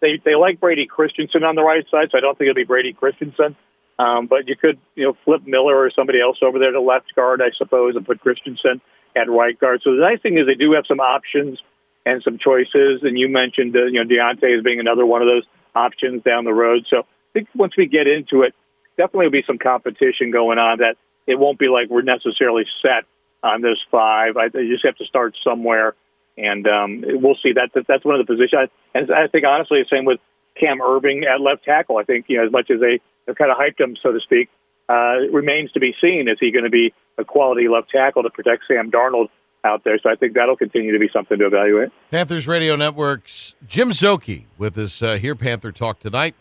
they 0.00 0.20
they 0.24 0.34
like 0.34 0.60
Brady 0.60 0.86
Christensen 0.86 1.44
on 1.44 1.54
the 1.54 1.62
right 1.62 1.84
side, 1.90 2.08
so 2.10 2.18
I 2.18 2.20
don't 2.20 2.36
think 2.36 2.48
it'll 2.48 2.60
be 2.60 2.64
Brady 2.64 2.92
Christensen. 2.92 3.54
Um, 3.98 4.26
but 4.26 4.46
you 4.46 4.56
could, 4.56 4.78
you 4.94 5.04
know, 5.04 5.16
flip 5.24 5.42
Miller 5.46 5.76
or 5.76 5.90
somebody 5.90 6.20
else 6.20 6.38
over 6.42 6.58
there 6.58 6.70
to 6.70 6.80
left 6.80 7.14
guard, 7.16 7.42
I 7.42 7.50
suppose, 7.56 7.96
and 7.96 8.06
put 8.06 8.20
Christensen 8.20 8.80
at 9.16 9.28
right 9.28 9.58
guard. 9.58 9.80
So 9.82 9.94
the 9.94 10.00
nice 10.00 10.20
thing 10.22 10.38
is 10.38 10.46
they 10.46 10.54
do 10.54 10.72
have 10.72 10.84
some 10.86 11.00
options 11.00 11.58
and 12.06 12.22
some 12.22 12.38
choices. 12.38 13.02
And 13.02 13.18
you 13.18 13.28
mentioned, 13.28 13.74
uh, 13.76 13.86
you 13.86 14.02
know, 14.02 14.08
Deonte 14.08 14.56
as 14.56 14.62
being 14.62 14.80
another 14.80 15.04
one 15.04 15.20
of 15.20 15.26
those 15.26 15.44
options 15.74 16.22
down 16.22 16.44
the 16.44 16.52
road. 16.52 16.86
So 16.88 16.98
I 17.00 17.32
think 17.32 17.48
once 17.54 17.76
we 17.76 17.86
get 17.86 18.06
into 18.06 18.42
it, 18.42 18.54
definitely 18.96 19.26
will 19.26 19.32
be 19.32 19.44
some 19.46 19.58
competition 19.58 20.30
going 20.30 20.58
on. 20.58 20.78
That 20.78 20.96
it 21.26 21.38
won't 21.38 21.58
be 21.58 21.68
like 21.68 21.90
we're 21.90 22.02
necessarily 22.02 22.64
set 22.82 23.04
on 23.42 23.62
those 23.62 23.82
five. 23.90 24.36
I, 24.36 24.46
you 24.58 24.72
just 24.72 24.84
have 24.84 24.96
to 24.96 25.04
start 25.06 25.36
somewhere, 25.42 25.94
and 26.36 26.66
um, 26.66 27.04
we'll 27.04 27.38
see. 27.42 27.52
That 27.52 27.70
that's 27.86 28.04
one 28.04 28.18
of 28.18 28.26
the 28.26 28.32
positions. 28.32 28.70
And 28.94 29.10
I 29.12 29.26
think 29.26 29.44
honestly, 29.44 29.82
the 29.82 29.88
same 29.96 30.04
with 30.04 30.20
Cam 30.58 30.80
Erving 30.80 31.22
at 31.26 31.40
left 31.40 31.64
tackle. 31.64 31.96
I 31.98 32.04
think 32.04 32.26
you 32.28 32.38
know 32.38 32.46
as 32.46 32.52
much 32.52 32.70
as 32.70 32.80
they 32.80 33.00
have 33.26 33.36
kind 33.36 33.50
of 33.50 33.56
hyped 33.56 33.80
him, 33.80 33.96
so 34.02 34.12
to 34.12 34.20
speak, 34.20 34.48
uh, 34.88 35.28
remains 35.32 35.72
to 35.72 35.80
be 35.80 35.94
seen. 36.00 36.28
Is 36.28 36.38
he 36.40 36.50
going 36.50 36.64
to 36.64 36.70
be 36.70 36.92
a 37.18 37.24
quality 37.24 37.68
left 37.68 37.90
tackle 37.90 38.22
to 38.22 38.30
protect 38.30 38.64
Sam 38.66 38.90
Darnold 38.90 39.28
out 39.64 39.84
there? 39.84 39.98
So 40.02 40.10
I 40.10 40.14
think 40.14 40.34
that'll 40.34 40.56
continue 40.56 40.92
to 40.92 40.98
be 40.98 41.08
something 41.12 41.38
to 41.38 41.46
evaluate. 41.46 41.90
Panthers 42.10 42.46
Radio 42.46 42.76
Network's 42.76 43.54
Jim 43.66 43.90
Szoke 43.90 44.44
with 44.56 44.76
us 44.78 45.02
uh, 45.02 45.16
here, 45.16 45.34
Panther 45.34 45.72
Talk 45.72 46.00
tonight. 46.00 46.34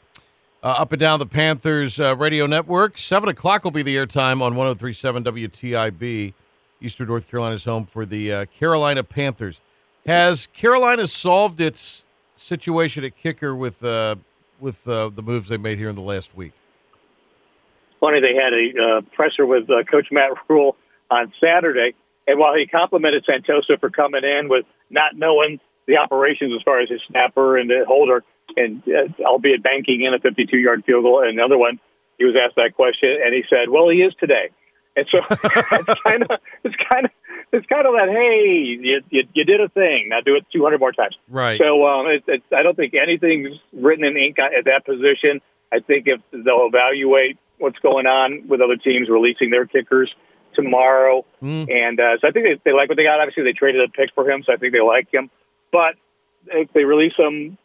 Uh, 0.63 0.75
up 0.79 0.91
and 0.91 0.99
down 0.99 1.19
the 1.19 1.25
Panthers 1.27 1.99
uh, 1.99 2.15
Radio 2.17 2.47
Network. 2.47 2.97
7 2.97 3.29
o'clock 3.29 3.63
will 3.63 3.71
be 3.71 3.83
the 3.83 3.95
airtime 3.95 4.41
on 4.41 4.55
1037 4.55 5.23
WTIB. 5.23 6.33
Eastern 6.81 7.07
North 7.07 7.29
Carolina's 7.29 7.65
home 7.65 7.85
for 7.85 8.05
the 8.05 8.31
uh, 8.31 8.45
Carolina 8.45 9.03
Panthers. 9.03 9.61
Has 10.05 10.47
Carolina 10.47 11.07
solved 11.07 11.59
its 11.59 12.03
situation 12.37 13.03
at 13.03 13.15
kicker 13.17 13.55
with 13.55 13.83
uh, 13.83 14.15
with 14.59 14.87
uh, 14.87 15.09
the 15.09 15.21
moves 15.21 15.49
they 15.49 15.57
made 15.57 15.77
here 15.77 15.89
in 15.89 15.95
the 15.95 16.01
last 16.01 16.35
week? 16.35 16.53
Funny, 17.99 18.19
they 18.21 18.35
had 18.35 18.53
a 18.53 18.97
uh, 18.97 19.01
presser 19.13 19.45
with 19.45 19.69
uh, 19.69 19.83
Coach 19.83 20.07
Matt 20.11 20.31
Rhule 20.49 20.75
on 21.09 21.33
Saturday, 21.41 21.93
and 22.27 22.39
while 22.39 22.55
he 22.55 22.67
complimented 22.67 23.25
Santoso 23.25 23.79
for 23.79 23.89
coming 23.89 24.23
in 24.23 24.49
with 24.49 24.65
not 24.89 25.15
knowing 25.15 25.59
the 25.87 25.97
operations 25.97 26.53
as 26.55 26.61
far 26.63 26.81
as 26.81 26.89
his 26.89 27.01
snapper 27.09 27.57
and 27.57 27.69
the 27.69 27.85
holder, 27.87 28.23
and 28.55 28.83
uh, 28.87 29.23
albeit 29.23 29.63
banking 29.63 30.03
in 30.03 30.13
a 30.13 30.19
52-yard 30.19 30.83
field 30.85 31.03
goal, 31.03 31.21
and 31.21 31.29
another 31.29 31.57
one, 31.57 31.79
he 32.17 32.25
was 32.25 32.35
asked 32.35 32.55
that 32.55 32.75
question, 32.75 33.09
and 33.23 33.33
he 33.33 33.43
said, 33.49 33.69
"Well, 33.69 33.89
he 33.89 33.97
is 33.97 34.13
today." 34.19 34.49
And 34.97 35.05
so 35.11 35.19
it's 35.29 36.01
kind 36.01 36.23
of 36.23 36.39
it's 36.63 36.75
kind 36.89 37.05
of 37.05 37.11
it's 37.53 37.67
kind 37.67 37.85
of 37.85 37.93
that 37.93 38.09
hey 38.09 38.75
you, 38.81 39.01
you, 39.09 39.23
you 39.33 39.45
did 39.45 39.61
a 39.61 39.69
thing. 39.69 40.09
Now 40.09 40.21
do 40.25 40.35
it 40.35 40.45
200 40.51 40.79
more 40.79 40.91
times. 40.91 41.15
Right. 41.29 41.59
so 41.59 41.85
um 41.85 42.07
it's, 42.07 42.25
it, 42.27 42.43
I 42.51 42.63
don't 42.63 42.75
think 42.75 42.95
anything's 42.95 43.55
written 43.71 44.03
in 44.03 44.17
ink 44.17 44.37
at 44.39 44.65
that 44.65 44.85
position. 44.85 45.39
I 45.71 45.79
think 45.79 46.07
if 46.07 46.19
they'll 46.31 46.65
evaluate 46.65 47.37
what's 47.59 47.77
going 47.79 48.07
on 48.07 48.47
with 48.47 48.59
other 48.61 48.75
teams 48.75 49.07
releasing 49.07 49.51
their 49.51 49.67
kickers 49.67 50.13
tomorrow. 50.55 51.25
And 51.69 51.99
uh, 51.99 52.17
so 52.19 52.27
I 52.27 52.31
think 52.31 52.45
they, 52.45 52.71
they 52.71 52.73
like 52.75 52.89
what 52.89 52.97
they 52.97 53.03
got. 53.03 53.19
Obviously 53.19 53.43
they 53.43 53.53
traded 53.53 53.87
a 53.87 53.91
pick 53.91 54.09
for 54.15 54.29
him 54.29 54.41
so 54.45 54.53
I 54.53 54.57
think 54.57 54.73
they 54.73 54.81
like 54.81 55.13
him. 55.13 55.29
But 55.71 55.93
if 56.47 56.73
they 56.73 56.85
release 56.85 57.13
him 57.15 57.59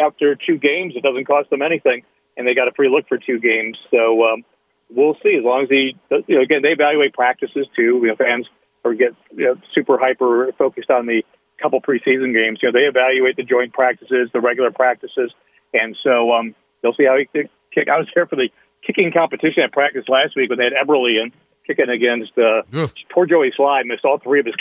after 0.00 0.36
two 0.36 0.56
games 0.56 0.94
it 0.96 1.02
doesn't 1.02 1.26
cost 1.26 1.50
them 1.50 1.60
anything 1.60 2.02
and 2.38 2.46
they 2.46 2.54
got 2.54 2.68
a 2.68 2.72
free 2.72 2.88
look 2.88 3.06
for 3.08 3.18
two 3.18 3.38
games. 3.38 3.76
So 3.90 4.24
um 4.24 4.44
we'll 4.90 5.16
see. 5.22 5.36
As 5.38 5.44
long 5.44 5.62
as 5.64 5.68
he, 5.68 5.96
you 6.26 6.36
know, 6.36 6.42
again, 6.42 6.62
they 6.62 6.70
evaluate 6.70 7.12
practices 7.14 7.66
too. 7.76 8.00
You 8.02 8.08
know, 8.08 8.16
fans 8.16 8.46
or 8.84 8.94
get 8.94 9.12
you 9.36 9.44
know, 9.46 9.54
super 9.74 9.98
hyper 9.98 10.52
focused 10.58 10.90
on 10.90 11.06
the 11.06 11.22
couple 11.60 11.80
preseason 11.80 12.32
games. 12.32 12.60
You 12.62 12.70
know, 12.70 12.78
they 12.78 12.86
evaluate 12.86 13.36
the 13.36 13.42
joint 13.42 13.72
practices, 13.72 14.30
the 14.32 14.40
regular 14.40 14.70
practices, 14.70 15.32
and 15.74 15.96
so 16.02 16.32
um, 16.32 16.54
they'll 16.82 16.94
see 16.94 17.04
how 17.04 17.16
he 17.18 17.26
kick. 17.26 17.88
I 17.88 17.98
was 17.98 18.08
there 18.14 18.26
for 18.26 18.36
the 18.36 18.48
kicking 18.86 19.12
competition 19.12 19.62
at 19.62 19.72
practice 19.72 20.04
last 20.08 20.34
week 20.36 20.50
when 20.50 20.58
they 20.58 20.64
had 20.64 20.72
Eberly 20.86 21.22
in 21.22 21.32
kicking 21.66 21.90
against 21.90 22.32
uh, 22.38 22.62
Ugh. 22.72 22.90
poor 23.12 23.26
Joey 23.26 23.52
Slye 23.58 23.84
missed 23.84 24.04
all 24.04 24.18
three 24.18 24.40
of 24.40 24.46
his. 24.46 24.54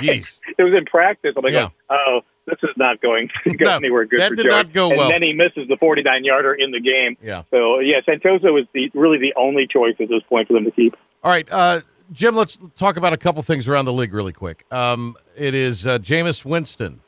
kicks. 0.00 0.40
it 0.58 0.62
was 0.62 0.72
in 0.76 0.84
practice. 0.86 1.34
I'm 1.36 1.42
like, 1.44 1.52
Yeah. 1.52 1.68
oh, 1.90 2.20
this 2.46 2.58
is 2.62 2.70
not 2.76 3.00
going 3.00 3.28
go 3.56 3.64
No, 3.66 3.76
anywhere 3.76 4.04
good 4.06 4.20
that 4.20 4.28
for 4.30 4.34
did 4.36 4.44
Joey. 4.44 4.50
not 4.50 4.72
go 4.72 4.88
and 4.90 4.98
well. 4.98 5.08
then 5.08 5.22
he 5.22 5.32
misses 5.32 5.68
the 5.68 5.76
49 5.78 6.24
yarder 6.24 6.54
in 6.54 6.70
the 6.70 6.80
game. 6.80 7.16
Yeah. 7.22 7.42
So 7.50 7.78
yeah, 7.80 8.00
Santoso 8.06 8.52
was 8.52 8.66
the 8.74 8.90
really 8.94 9.18
the 9.18 9.32
only 9.36 9.66
choice 9.66 9.94
at 10.00 10.08
this 10.08 10.22
point 10.28 10.48
for 10.48 10.54
them 10.54 10.64
to 10.64 10.70
keep. 10.70 10.94
All 11.22 11.30
right, 11.30 11.48
uh, 11.50 11.80
Jim. 12.12 12.34
Let's 12.36 12.58
talk 12.76 12.96
about 12.96 13.12
a 13.12 13.16
couple 13.16 13.42
things 13.42 13.68
around 13.68 13.86
the 13.86 13.92
league 13.92 14.12
really 14.12 14.32
quick. 14.32 14.64
Um, 14.70 15.16
it 15.36 15.54
is 15.54 15.86
uh, 15.86 15.98
Jameis 15.98 16.44
Winston 16.44 17.00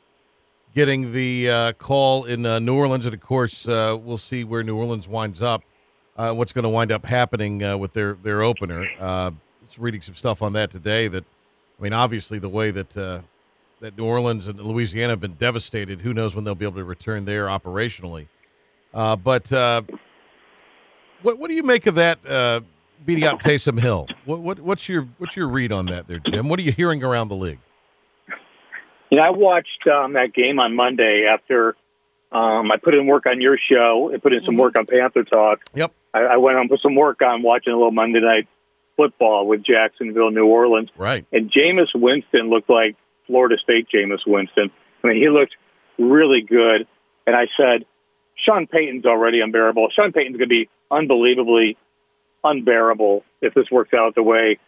getting 0.73 1.11
the 1.13 1.49
uh, 1.49 1.73
call 1.73 2.25
in 2.25 2.45
uh, 2.45 2.59
New 2.59 2.75
Orleans, 2.75 3.05
and 3.05 3.13
of 3.13 3.21
course, 3.21 3.67
uh, 3.67 3.97
we'll 3.99 4.17
see 4.17 4.43
where 4.43 4.63
New 4.63 4.75
Orleans 4.75 5.07
winds 5.07 5.41
up. 5.41 5.63
Uh, 6.15 6.33
what's 6.33 6.51
going 6.51 6.63
to 6.63 6.69
wind 6.69 6.91
up 6.91 7.05
happening 7.05 7.63
uh, 7.63 7.77
with 7.77 7.93
their 7.93 8.13
their 8.23 8.41
opener? 8.41 8.87
Uh, 8.99 9.31
just 9.67 9.77
reading 9.77 10.01
some 10.01 10.15
stuff 10.15 10.41
on 10.41 10.53
that 10.53 10.71
today. 10.71 11.07
That 11.07 11.23
I 11.79 11.83
mean, 11.83 11.93
obviously, 11.93 12.39
the 12.39 12.49
way 12.49 12.71
that 12.71 12.97
uh, 12.97 13.19
that 13.79 13.97
New 13.97 14.05
Orleans 14.05 14.47
and 14.47 14.59
Louisiana 14.59 15.13
have 15.13 15.19
been 15.19 15.33
devastated. 15.33 16.01
Who 16.01 16.13
knows 16.13 16.35
when 16.35 16.43
they'll 16.43 16.55
be 16.55 16.65
able 16.65 16.77
to 16.77 16.83
return 16.83 17.25
there 17.25 17.45
operationally? 17.45 18.27
Uh, 18.93 19.15
but 19.15 19.51
uh, 19.51 19.81
what 21.21 21.37
what 21.37 21.49
do 21.49 21.53
you 21.55 21.63
make 21.63 21.85
of 21.87 21.95
that 21.95 22.19
uh, 22.27 22.61
beating 23.05 23.23
out 23.25 23.41
Taysom 23.41 23.79
Hill? 23.79 24.07
What, 24.25 24.39
what 24.39 24.59
what's 24.59 24.89
your 24.89 25.07
what's 25.17 25.35
your 25.35 25.47
read 25.47 25.71
on 25.71 25.85
that 25.87 26.07
there, 26.07 26.19
Jim? 26.19 26.49
What 26.49 26.59
are 26.59 26.63
you 26.63 26.71
hearing 26.71 27.03
around 27.03 27.27
the 27.29 27.35
league? 27.35 27.59
You 29.09 29.17
know, 29.17 29.23
I 29.23 29.29
watched 29.29 29.87
um, 29.87 30.13
that 30.13 30.33
game 30.33 30.59
on 30.59 30.75
Monday 30.75 31.25
after 31.31 31.75
um, 32.31 32.71
I 32.71 32.77
put 32.81 32.93
in 32.93 33.07
work 33.07 33.25
on 33.25 33.39
your 33.39 33.57
show 33.57 34.09
and 34.11 34.21
put 34.21 34.33
in 34.33 34.43
some 34.43 34.57
work 34.57 34.77
on 34.77 34.85
Panther 34.85 35.23
Talk. 35.23 35.59
Yep. 35.75 35.93
I, 36.13 36.19
I 36.19 36.37
went 36.37 36.57
on 36.57 36.67
put 36.67 36.81
some 36.81 36.95
work 36.95 37.21
on 37.21 37.41
watching 37.41 37.71
a 37.71 37.75
little 37.77 37.91
Monday 37.91 38.19
night 38.19 38.47
football 38.97 39.47
with 39.47 39.63
Jacksonville, 39.63 40.31
New 40.31 40.45
Orleans, 40.45 40.89
Right. 40.97 41.25
and 41.31 41.51
Jameis 41.51 41.87
Winston 41.95 42.49
looked 42.49 42.69
like 42.69 42.95
Florida 43.27 43.55
State 43.61 43.87
Jameis 43.93 44.25
Winston. 44.25 44.71
I 45.03 45.07
mean, 45.07 45.17
he 45.17 45.29
looked 45.29 45.55
really 45.99 46.41
good, 46.41 46.87
and 47.25 47.35
I 47.35 47.45
said, 47.55 47.85
Sean 48.45 48.67
Payton's 48.67 49.05
already 49.05 49.41
unbearable. 49.41 49.89
Sean 49.95 50.11
Payton's 50.11 50.37
going 50.37 50.49
to 50.49 50.53
be 50.53 50.69
unbelievably 50.89 51.77
unbearable 52.43 53.23
if 53.41 53.53
this 53.53 53.65
works 53.71 53.93
out 53.93 54.15
the 54.15 54.23
way 54.23 54.59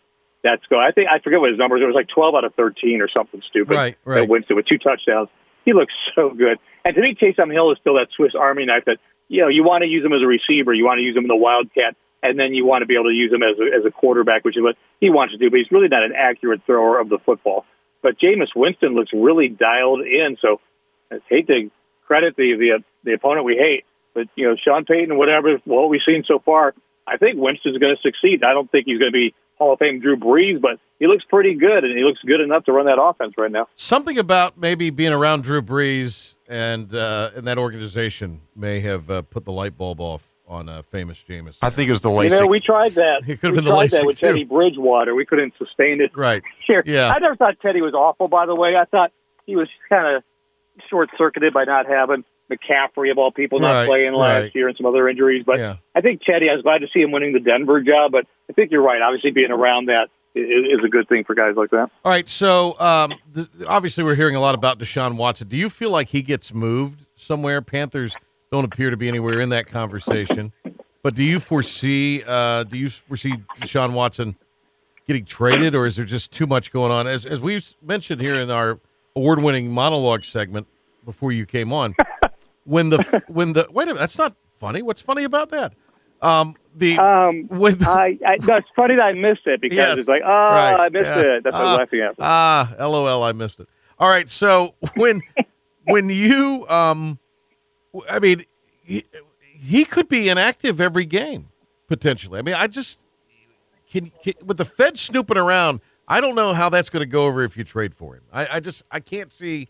that's 0.43 0.65
going. 0.69 0.85
I 0.85 0.91
think 0.91 1.07
I 1.09 1.19
forget 1.19 1.39
what 1.39 1.49
his 1.49 1.59
numbers. 1.59 1.81
It 1.81 1.85
was 1.85 1.95
like 1.95 2.07
twelve 2.07 2.35
out 2.35 2.43
of 2.43 2.53
thirteen 2.55 3.01
or 3.01 3.09
something 3.09 3.41
stupid. 3.49 3.73
Right, 3.73 3.97
right. 4.05 4.21
That 4.21 4.29
Winston 4.29 4.55
with 4.55 4.65
two 4.65 4.77
touchdowns. 4.77 5.29
He 5.65 5.73
looks 5.73 5.93
so 6.15 6.29
good. 6.29 6.57
And 6.85 6.95
to 6.95 7.01
me, 7.01 7.15
Taysom 7.19 7.51
Hill 7.51 7.71
is 7.71 7.77
still 7.81 7.95
that 7.95 8.07
Swiss 8.15 8.33
Army 8.39 8.65
knife 8.65 8.85
that 8.85 8.97
you 9.27 9.41
know 9.41 9.49
you 9.49 9.63
want 9.63 9.83
to 9.83 9.87
use 9.87 10.03
him 10.03 10.13
as 10.13 10.21
a 10.23 10.27
receiver, 10.27 10.73
you 10.73 10.85
want 10.85 10.99
to 10.99 11.03
use 11.03 11.15
him 11.15 11.23
in 11.23 11.27
the 11.27 11.35
wildcat, 11.35 11.95
and 12.23 12.39
then 12.39 12.53
you 12.53 12.65
want 12.65 12.81
to 12.81 12.85
be 12.85 12.95
able 12.95 13.11
to 13.11 13.15
use 13.15 13.31
him 13.31 13.43
as 13.43 13.59
a, 13.59 13.77
as 13.77 13.85
a 13.85 13.91
quarterback, 13.91 14.45
which 14.45 14.57
is 14.57 14.63
what 14.63 14.75
he 14.99 15.09
wants 15.09 15.33
to 15.33 15.37
do. 15.37 15.49
But 15.49 15.59
he's 15.59 15.71
really 15.71 15.89
not 15.89 16.03
an 16.03 16.13
accurate 16.15 16.61
thrower 16.65 16.99
of 16.99 17.09
the 17.09 17.19
football. 17.19 17.65
But 18.01 18.19
Jameis 18.19 18.55
Winston 18.55 18.95
looks 18.95 19.11
really 19.13 19.49
dialed 19.49 20.01
in. 20.01 20.37
So 20.41 20.61
I 21.11 21.17
hate 21.29 21.47
to 21.47 21.69
credit 22.05 22.35
the 22.35 22.55
the 22.57 22.83
the 23.03 23.13
opponent 23.13 23.45
we 23.45 23.55
hate, 23.55 23.85
but 24.13 24.27
you 24.35 24.47
know 24.47 24.55
Sean 24.55 24.85
Payton, 24.85 25.17
whatever 25.17 25.57
what 25.65 25.89
we've 25.89 26.01
seen 26.05 26.23
so 26.27 26.39
far, 26.39 26.73
I 27.07 27.17
think 27.17 27.37
Winston's 27.37 27.77
going 27.77 27.95
to 27.95 28.01
succeed. 28.01 28.43
I 28.43 28.53
don't 28.53 28.69
think 28.71 28.85
he's 28.85 28.99
going 28.99 29.11
to 29.11 29.15
be 29.15 29.33
Hall 29.57 29.73
of 29.73 29.79
Fame 29.79 29.99
Drew 29.99 30.15
Brees, 30.17 30.61
but 30.61 30.79
he 30.99 31.07
looks 31.07 31.23
pretty 31.25 31.55
good, 31.55 31.83
and 31.83 31.97
he 31.97 32.03
looks 32.03 32.19
good 32.25 32.41
enough 32.41 32.65
to 32.65 32.71
run 32.71 32.85
that 32.85 33.01
offense 33.01 33.33
right 33.37 33.51
now. 33.51 33.67
Something 33.75 34.17
about 34.17 34.57
maybe 34.57 34.89
being 34.89 35.13
around 35.13 35.43
Drew 35.43 35.61
Brees 35.61 36.35
and 36.47 36.93
uh, 36.93 37.31
and 37.35 37.47
that 37.47 37.57
organization 37.57 38.41
may 38.55 38.79
have 38.81 39.09
uh, 39.09 39.21
put 39.23 39.45
the 39.45 39.51
light 39.51 39.77
bulb 39.77 39.99
off 40.01 40.28
on 40.49 40.67
uh, 40.67 40.81
famous 40.81 41.23
Jameis. 41.29 41.57
I 41.61 41.69
think 41.69 41.87
it 41.89 41.91
was 41.91 42.01
the 42.01 42.09
You 42.11 42.29
know, 42.29 42.47
we 42.47 42.59
tried 42.59 42.93
that. 42.93 43.21
It 43.27 43.39
could've 43.39 43.51
we 43.55 43.57
been 43.57 43.65
the 43.65 43.71
tried 43.71 43.91
that 43.91 44.01
LASIK, 44.03 44.05
with 44.07 44.19
too. 44.19 44.25
Teddy 44.25 44.43
Bridgewater. 44.45 45.13
We 45.15 45.25
couldn't 45.25 45.53
sustain 45.57 46.01
it 46.01 46.11
Right. 46.17 46.41
here. 46.67 46.83
Yeah. 46.85 47.11
I 47.15 47.19
never 47.19 47.35
thought 47.35 47.55
Teddy 47.61 47.81
was 47.81 47.93
awful. 47.93 48.27
By 48.27 48.45
the 48.47 48.55
way, 48.55 48.75
I 48.75 48.85
thought 48.85 49.11
he 49.45 49.55
was 49.55 49.67
kind 49.87 50.15
of 50.17 50.23
short 50.89 51.09
circuited 51.17 51.53
by 51.53 51.65
not 51.65 51.85
having 51.85 52.23
McCaffrey 52.51 53.11
of 53.11 53.17
all 53.19 53.31
people 53.31 53.59
not 53.59 53.71
Right, 53.71 53.87
playing 53.87 54.13
last 54.13 54.41
right. 54.41 54.55
year 54.55 54.67
and 54.67 54.75
some 54.75 54.87
other 54.87 55.07
injuries. 55.07 55.43
But 55.45 55.59
Yeah. 55.59 55.75
I 55.95 56.01
think 56.01 56.21
Teddy. 56.23 56.49
I 56.49 56.53
was 56.55 56.63
glad 56.63 56.79
to 56.79 56.87
see 56.93 57.01
him 57.01 57.11
winning 57.11 57.33
the 57.33 57.39
Denver 57.39 57.79
job. 57.81 58.11
But 58.11 58.25
I 58.49 58.53
think 58.53 58.71
you're 58.71 58.81
right. 58.81 59.01
Obviously, 59.01 59.29
being 59.31 59.51
around 59.51 59.85
that 59.85 60.07
i- 60.35 60.39
is, 60.39 60.79
is 60.79 60.83
a 60.83 60.89
good 60.89 61.07
thing 61.07 61.23
for 61.25 61.35
guys 61.35 61.55
like 61.55 61.69
that. 61.69 61.91
All 62.03 62.11
right. 62.11 62.27
So 62.27 62.79
um, 62.79 63.13
th- 63.35 63.47
obviously, 63.67 64.03
we're 64.03 64.15
hearing 64.15 64.35
a 64.35 64.39
lot 64.39 64.55
about 64.55 64.79
Deshaun 64.79 65.15
Watson. 65.15 65.47
Do 65.47 65.57
you 65.57 65.69
feel 65.69 65.91
like 65.91 66.07
he 66.09 66.23
gets 66.23 66.51
moved 66.53 67.05
somewhere? 67.15 67.61
Panthers 67.61 68.15
don't 68.51 68.65
appear 68.65 68.89
to 68.89 68.97
be 68.97 69.07
anywhere 69.07 69.39
in 69.39 69.49
that 69.49 69.67
conversation. 69.67 70.51
But 71.03 71.15
do 71.15 71.23
you 71.23 71.39
foresee? 71.39 72.23
Uh, 72.25 72.63
do 72.63 72.77
you 72.77 72.89
foresee 72.89 73.33
Deshaun 73.61 73.93
Watson 73.93 74.35
getting 75.07 75.25
traded, 75.25 75.75
or 75.75 75.85
is 75.85 75.95
there 75.95 76.05
just 76.05 76.31
too 76.31 76.45
much 76.45 76.71
going 76.71 76.91
on? 76.91 77.07
As 77.07 77.25
as 77.25 77.41
we've 77.41 77.73
mentioned 77.81 78.21
here 78.21 78.35
in 78.35 78.49
our 78.51 78.79
award-winning 79.15 79.71
monologue 79.71 80.23
segment 80.23 80.67
before 81.05 81.31
you 81.31 81.45
came 81.45 81.71
on, 81.71 81.95
when 82.65 82.89
the 82.89 83.23
when 83.27 83.53
the 83.53 83.67
wait 83.71 83.83
a 83.83 83.87
minute, 83.87 83.99
that's 83.99 84.17
not 84.17 84.35
funny. 84.59 84.81
What's 84.81 85.01
funny 85.01 85.23
about 85.23 85.49
that? 85.51 85.73
Um, 86.21 86.55
the 86.75 86.97
Um, 86.99 87.47
with 87.47 87.87
I, 87.87 88.17
I 88.27 88.35
no, 88.41 88.57
it's 88.57 88.67
funny 88.75 88.95
that 88.95 89.01
I 89.01 89.11
missed 89.13 89.47
it 89.47 89.61
because 89.61 89.77
Yes. 89.77 89.97
it's 89.99 90.09
like, 90.09 90.21
oh, 90.25 90.27
Right, 90.27 90.75
I 90.77 90.89
missed 90.89 91.05
yeah. 91.05 91.21
it. 91.37 91.43
That's 91.45 91.53
what 91.53 91.65
I'm 91.65 91.77
laughing 91.77 92.01
at. 92.01 92.15
Ah, 92.19 92.75
lol, 92.77 93.23
I 93.23 93.31
missed 93.31 93.61
it. 93.61 93.69
All 93.97 94.09
right, 94.09 94.29
so 94.29 94.75
when 94.95 95.21
when 95.85 96.09
you 96.09 96.65
um 96.67 97.19
I 98.09 98.19
mean 98.19 98.45
he, 98.83 99.05
he 99.43 99.85
could 99.85 100.07
be 100.07 100.29
inactive 100.29 100.79
every 100.81 101.05
game 101.05 101.49
potentially. 101.87 102.39
I 102.39 102.41
mean, 102.41 102.55
I 102.55 102.67
just 102.67 102.99
can, 103.91 104.11
can 104.23 104.33
with 104.45 104.57
the 104.57 104.65
Fed 104.65 104.97
snooping 104.97 105.37
around, 105.37 105.81
I 106.07 106.21
don't 106.21 106.35
know 106.35 106.53
how 106.53 106.69
that's 106.69 106.89
going 106.89 107.01
to 107.01 107.07
go 107.07 107.25
over 107.25 107.43
if 107.43 107.57
you 107.57 107.63
trade 107.63 107.93
for 107.93 108.15
him. 108.15 108.23
I, 108.31 108.47
I 108.57 108.59
just 108.59 108.83
I 108.91 108.99
can't 108.99 109.33
see 109.33 109.67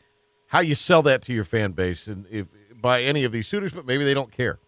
how 0.47 0.59
you 0.59 0.75
sell 0.75 1.01
that 1.03 1.21
to 1.23 1.33
your 1.33 1.43
fan 1.43 1.71
base 1.71 2.07
and 2.07 2.25
if 2.29 2.47
by 2.79 3.01
any 3.03 3.23
of 3.23 3.31
these 3.31 3.47
suitors, 3.47 3.73
but 3.73 3.85
maybe 3.85 4.05
they 4.05 4.13
don't 4.13 4.31
care. 4.31 4.59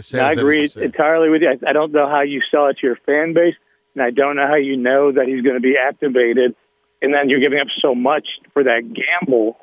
Sad 0.00 0.20
I 0.20 0.30
as 0.30 0.36
that 0.36 0.46
is 0.46 0.76
agree 0.76 0.84
entirely 0.84 1.28
with 1.28 1.42
you. 1.42 1.48
I, 1.50 1.70
I 1.70 1.72
don't 1.72 1.92
know 1.92 2.08
how 2.08 2.20
you 2.20 2.40
sell 2.50 2.68
it 2.68 2.78
to 2.78 2.86
your 2.86 2.96
fan 3.04 3.32
base. 3.32 3.54
and 3.94 4.02
I 4.02 4.10
don't 4.10 4.36
know 4.36 4.46
how 4.46 4.54
you 4.54 4.76
know 4.76 5.10
that 5.12 5.26
he's 5.26 5.42
going 5.42 5.56
to 5.56 5.60
be 5.60 5.74
activated, 5.76 6.54
and 7.02 7.12
then 7.12 7.28
you're 7.28 7.40
giving 7.40 7.58
up 7.58 7.66
so 7.82 7.94
much 7.94 8.26
for 8.52 8.62
that 8.62 8.82
gamble. 8.94 9.56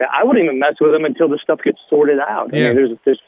I 0.00 0.24
wouldn't 0.24 0.44
even 0.44 0.58
mess 0.58 0.74
with 0.80 0.94
him 0.94 1.04
until 1.04 1.28
the 1.28 1.38
stuff 1.42 1.60
gets 1.64 1.78
sorted 1.88 2.18
out. 2.18 2.52
I 2.52 2.56
Yeah. 2.56 2.66
mean, 2.68 2.76
there's 2.76 2.90
there's 3.04 3.20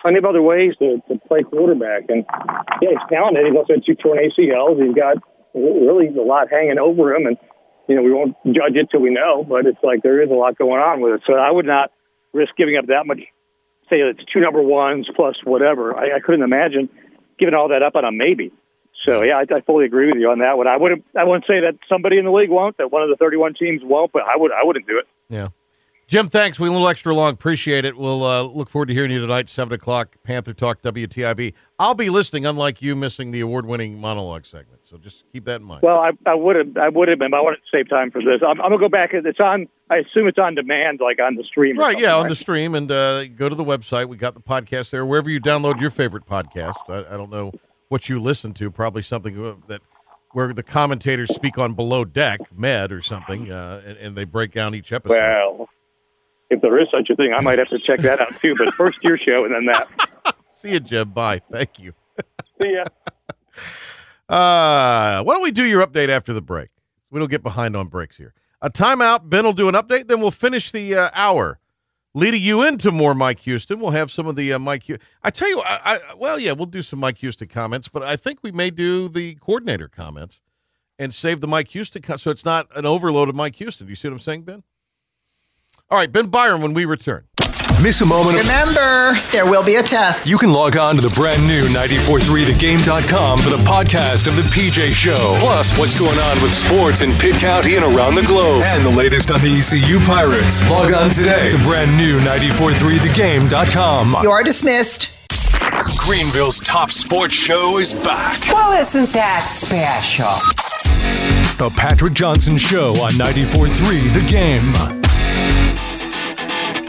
plenty 0.00 0.18
of 0.18 0.24
other 0.24 0.42
ways 0.42 0.74
to, 0.78 1.00
to 1.08 1.18
play 1.28 1.42
quarterback, 1.42 2.04
and 2.08 2.24
yeah, 2.82 2.90
he's 2.90 3.08
talented. 3.10 3.46
He's 3.46 3.56
also 3.56 3.74
had 3.74 3.84
two 3.84 3.94
torn 3.94 4.18
ACLs. 4.18 4.82
He's 4.84 4.94
got 4.94 5.16
really 5.54 6.08
a 6.08 6.22
lot 6.22 6.50
hanging 6.50 6.78
over 6.78 7.14
him, 7.14 7.26
and 7.26 7.36
you 7.88 7.96
know 7.96 8.02
we 8.02 8.12
won't 8.12 8.36
judge 8.46 8.74
it 8.76 8.88
till 8.90 9.00
we 9.00 9.10
know. 9.10 9.44
But 9.48 9.66
it's 9.66 9.82
like 9.82 10.02
there 10.02 10.22
is 10.22 10.30
a 10.30 10.34
lot 10.34 10.56
going 10.58 10.80
on 10.80 11.00
with 11.00 11.14
it. 11.14 11.22
So 11.26 11.34
I 11.34 11.50
would 11.50 11.66
not 11.66 11.90
risk 12.32 12.56
giving 12.56 12.76
up 12.76 12.86
that 12.86 13.06
much. 13.06 13.20
Say 13.90 13.96
it's 14.00 14.24
two 14.32 14.40
number 14.40 14.62
ones 14.62 15.06
plus 15.14 15.36
whatever. 15.44 15.94
I, 15.96 16.16
I 16.16 16.20
couldn't 16.20 16.42
imagine 16.42 16.88
giving 17.38 17.54
all 17.54 17.68
that 17.68 17.82
up 17.82 17.96
on 17.96 18.04
a 18.06 18.12
maybe. 18.12 18.50
So 19.04 19.20
yeah, 19.22 19.34
I, 19.36 19.42
I 19.54 19.60
fully 19.60 19.84
agree 19.84 20.06
with 20.06 20.16
you 20.20 20.30
on 20.30 20.38
that 20.38 20.56
one. 20.56 20.66
I 20.66 20.78
wouldn't. 20.78 21.04
I 21.14 21.24
wouldn't 21.24 21.44
say 21.46 21.60
that 21.60 21.74
somebody 21.88 22.16
in 22.18 22.24
the 22.24 22.30
league 22.30 22.48
won't. 22.48 22.78
That 22.78 22.90
one 22.90 23.02
of 23.02 23.10
the 23.10 23.16
31 23.16 23.54
teams 23.54 23.82
won't. 23.84 24.12
But 24.12 24.22
I 24.22 24.36
would. 24.36 24.52
I 24.52 24.64
wouldn't 24.64 24.86
do 24.86 24.98
it. 24.98 25.06
Yeah. 25.28 25.48
Jim, 26.06 26.28
thanks. 26.28 26.60
We 26.60 26.68
a 26.68 26.72
little 26.72 26.88
extra 26.88 27.14
long. 27.14 27.32
Appreciate 27.32 27.84
it. 27.84 27.96
We'll 27.96 28.24
uh, 28.24 28.42
look 28.42 28.68
forward 28.68 28.86
to 28.86 28.94
hearing 28.94 29.10
you 29.10 29.20
tonight, 29.20 29.48
7 29.48 29.72
o'clock, 29.72 30.16
Panther 30.22 30.52
Talk, 30.52 30.82
WTIB. 30.82 31.54
I'll 31.78 31.94
be 31.94 32.10
listening, 32.10 32.44
unlike 32.44 32.82
you 32.82 32.94
missing 32.94 33.30
the 33.30 33.40
award 33.40 33.64
winning 33.64 33.98
monologue 33.98 34.44
segment. 34.44 34.80
So 34.84 34.98
just 34.98 35.24
keep 35.32 35.46
that 35.46 35.60
in 35.60 35.66
mind. 35.66 35.82
Well, 35.82 35.96
I, 35.96 36.10
I 36.26 36.34
would 36.34 36.56
have. 36.56 36.76
I 36.76 36.88
would 36.90 37.08
have 37.08 37.18
been. 37.18 37.30
But 37.30 37.38
I 37.38 37.40
wanted 37.40 37.56
to 37.56 37.76
save 37.76 37.88
time 37.88 38.10
for 38.10 38.20
this. 38.20 38.42
I'm, 38.46 38.60
I'm 38.60 38.70
gonna 38.70 38.78
go 38.78 38.88
back. 38.88 39.10
It's 39.12 39.40
on. 39.40 39.66
I 39.90 39.96
assume 39.96 40.28
it's 40.28 40.38
on 40.38 40.54
demand, 40.54 41.00
like 41.02 41.18
on 41.20 41.36
the 41.36 41.42
stream. 41.42 41.78
right, 41.78 41.98
yeah, 41.98 42.16
on 42.16 42.28
the 42.28 42.36
stream. 42.36 42.74
And 42.74 42.92
uh, 42.92 43.26
go 43.28 43.48
to 43.48 43.54
the 43.54 43.64
website. 43.64 44.08
We 44.08 44.16
got 44.16 44.34
the 44.34 44.40
podcast 44.40 44.90
there. 44.90 45.04
Wherever 45.06 45.30
you 45.30 45.40
download 45.40 45.80
your 45.80 45.90
favorite 45.90 46.26
podcast. 46.26 46.74
I, 46.88 47.14
I 47.14 47.16
don't 47.16 47.30
know 47.30 47.52
what 47.88 48.08
you 48.08 48.20
listen 48.20 48.52
to. 48.54 48.70
Probably 48.70 49.02
something 49.02 49.44
uh, 49.44 49.54
that 49.68 49.80
where 50.32 50.52
the 50.52 50.62
commentators 50.62 51.34
speak 51.34 51.58
on 51.58 51.74
Below 51.74 52.04
Deck, 52.04 52.40
Med 52.54 52.92
or 52.92 53.00
something, 53.00 53.50
uh, 53.50 53.82
and, 53.86 53.96
and 53.98 54.16
they 54.16 54.24
break 54.24 54.52
down 54.52 54.74
each 54.74 54.92
episode. 54.92 55.14
Well, 55.14 55.68
if 56.54 56.62
there 56.62 56.78
is 56.80 56.88
such 56.90 57.10
a 57.10 57.16
thing, 57.16 57.34
I 57.36 57.40
might 57.40 57.58
have 57.58 57.68
to 57.68 57.78
check 57.78 58.00
that 58.00 58.20
out 58.20 58.40
too. 58.40 58.54
But 58.56 58.72
first 58.74 59.02
your 59.02 59.18
show 59.18 59.44
and 59.44 59.54
then 59.54 59.66
that. 59.66 60.36
See 60.56 60.72
you, 60.72 60.80
Jim. 60.80 61.10
Bye. 61.10 61.40
Thank 61.50 61.78
you. 61.78 61.92
See 62.62 62.72
ya. 62.72 62.84
Uh, 64.28 65.22
why 65.22 65.34
don't 65.34 65.42
we 65.42 65.50
do 65.50 65.64
your 65.64 65.86
update 65.86 66.08
after 66.08 66.32
the 66.32 66.40
break? 66.40 66.70
We 67.10 67.20
don't 67.20 67.30
get 67.30 67.42
behind 67.42 67.76
on 67.76 67.88
breaks 67.88 68.16
here. 68.16 68.32
A 68.62 68.70
timeout. 68.70 69.28
Ben 69.28 69.44
will 69.44 69.52
do 69.52 69.68
an 69.68 69.74
update. 69.74 70.08
Then 70.08 70.20
we'll 70.20 70.30
finish 70.30 70.72
the 70.72 70.94
uh, 70.94 71.10
hour, 71.12 71.58
leading 72.14 72.40
you 72.40 72.62
into 72.62 72.90
more 72.90 73.14
Mike 73.14 73.40
Houston. 73.40 73.78
We'll 73.78 73.90
have 73.90 74.10
some 74.10 74.26
of 74.26 74.36
the 74.36 74.54
uh, 74.54 74.58
Mike. 74.58 74.86
Hu- 74.86 74.96
I 75.22 75.30
tell 75.30 75.48
you, 75.48 75.60
I, 75.60 76.00
I, 76.10 76.14
well, 76.16 76.38
yeah, 76.38 76.52
we'll 76.52 76.66
do 76.66 76.80
some 76.80 76.98
Mike 76.98 77.18
Houston 77.18 77.48
comments, 77.48 77.88
but 77.88 78.02
I 78.02 78.16
think 78.16 78.38
we 78.42 78.50
may 78.50 78.70
do 78.70 79.08
the 79.08 79.34
coordinator 79.34 79.88
comments 79.88 80.40
and 80.98 81.12
save 81.12 81.40
the 81.40 81.48
Mike 81.48 81.68
Houston 81.68 82.02
so 82.16 82.30
it's 82.30 82.44
not 82.44 82.68
an 82.74 82.86
overload 82.86 83.28
of 83.28 83.34
Mike 83.34 83.56
Houston. 83.56 83.86
Do 83.86 83.90
you 83.90 83.96
see 83.96 84.08
what 84.08 84.14
I'm 84.14 84.20
saying, 84.20 84.42
Ben? 84.42 84.62
All 85.90 85.98
right, 85.98 86.10
Ben 86.10 86.26
Byron. 86.28 86.62
When 86.62 86.74
we 86.74 86.84
return. 86.84 87.24
Miss 87.82 88.00
a 88.00 88.06
moment 88.06 88.38
Remember, 88.38 89.14
there 89.32 89.44
will 89.44 89.64
be 89.64 89.74
a 89.74 89.82
test. 89.82 90.26
You 90.28 90.38
can 90.38 90.50
log 90.52 90.76
on 90.76 90.94
to 90.94 91.00
the 91.00 91.12
brand 91.14 91.46
new 91.46 91.64
943thegame.com 91.66 93.40
for 93.40 93.50
the 93.50 93.56
podcast 93.58 94.26
of 94.28 94.36
the 94.36 94.42
PJ 94.54 94.92
Show. 94.92 95.36
Plus, 95.40 95.76
what's 95.78 95.98
going 95.98 96.16
on 96.18 96.40
with 96.40 96.52
sports 96.52 97.00
in 97.02 97.12
Pitt 97.14 97.40
County 97.40 97.74
and 97.76 97.84
around 97.84 98.14
the 98.14 98.22
globe. 98.22 98.62
And 98.62 98.84
the 98.86 98.90
latest 98.90 99.30
on 99.30 99.40
the 99.40 99.58
ECU 99.58 100.00
Pirates. 100.00 100.62
Log 100.70 100.94
on 100.94 101.10
today. 101.10 101.50
The 101.52 101.62
brand 101.64 101.96
new 101.96 102.18
943thegame.com. 102.20 104.16
You 104.22 104.30
are 104.30 104.42
dismissed. 104.44 105.10
Greenville's 105.98 106.60
top 106.60 106.90
sports 106.90 107.34
show 107.34 107.78
is 107.78 107.92
back. 107.92 108.40
Well, 108.48 108.72
isn't 108.80 109.10
that 109.10 109.42
special? 109.42 110.26
The 111.58 111.70
Patrick 111.76 112.14
Johnson 112.14 112.56
Show 112.56 112.92
on 113.02 113.16
943 113.18 114.08
The 114.08 114.22
Game. 114.26 115.03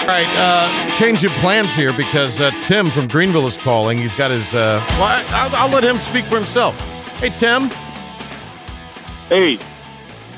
All 0.06 0.12
right, 0.12 0.28
uh, 0.38 0.94
change 0.96 1.24
of 1.26 1.32
plans 1.34 1.74
here 1.76 1.92
because 1.92 2.40
uh, 2.40 2.52
Tim 2.62 2.92
from 2.92 3.08
Greenville 3.08 3.48
is 3.48 3.58
calling. 3.58 3.98
He's 3.98 4.14
got 4.14 4.30
his. 4.30 4.54
Uh, 4.54 4.86
well, 4.92 5.02
I, 5.04 5.26
I'll, 5.30 5.56
I'll 5.66 5.70
let 5.70 5.84
him 5.84 5.98
speak 6.00 6.26
for 6.26 6.36
himself. 6.36 6.80
Hey, 7.20 7.30
Tim. 7.32 7.70
Hey, 9.30 9.58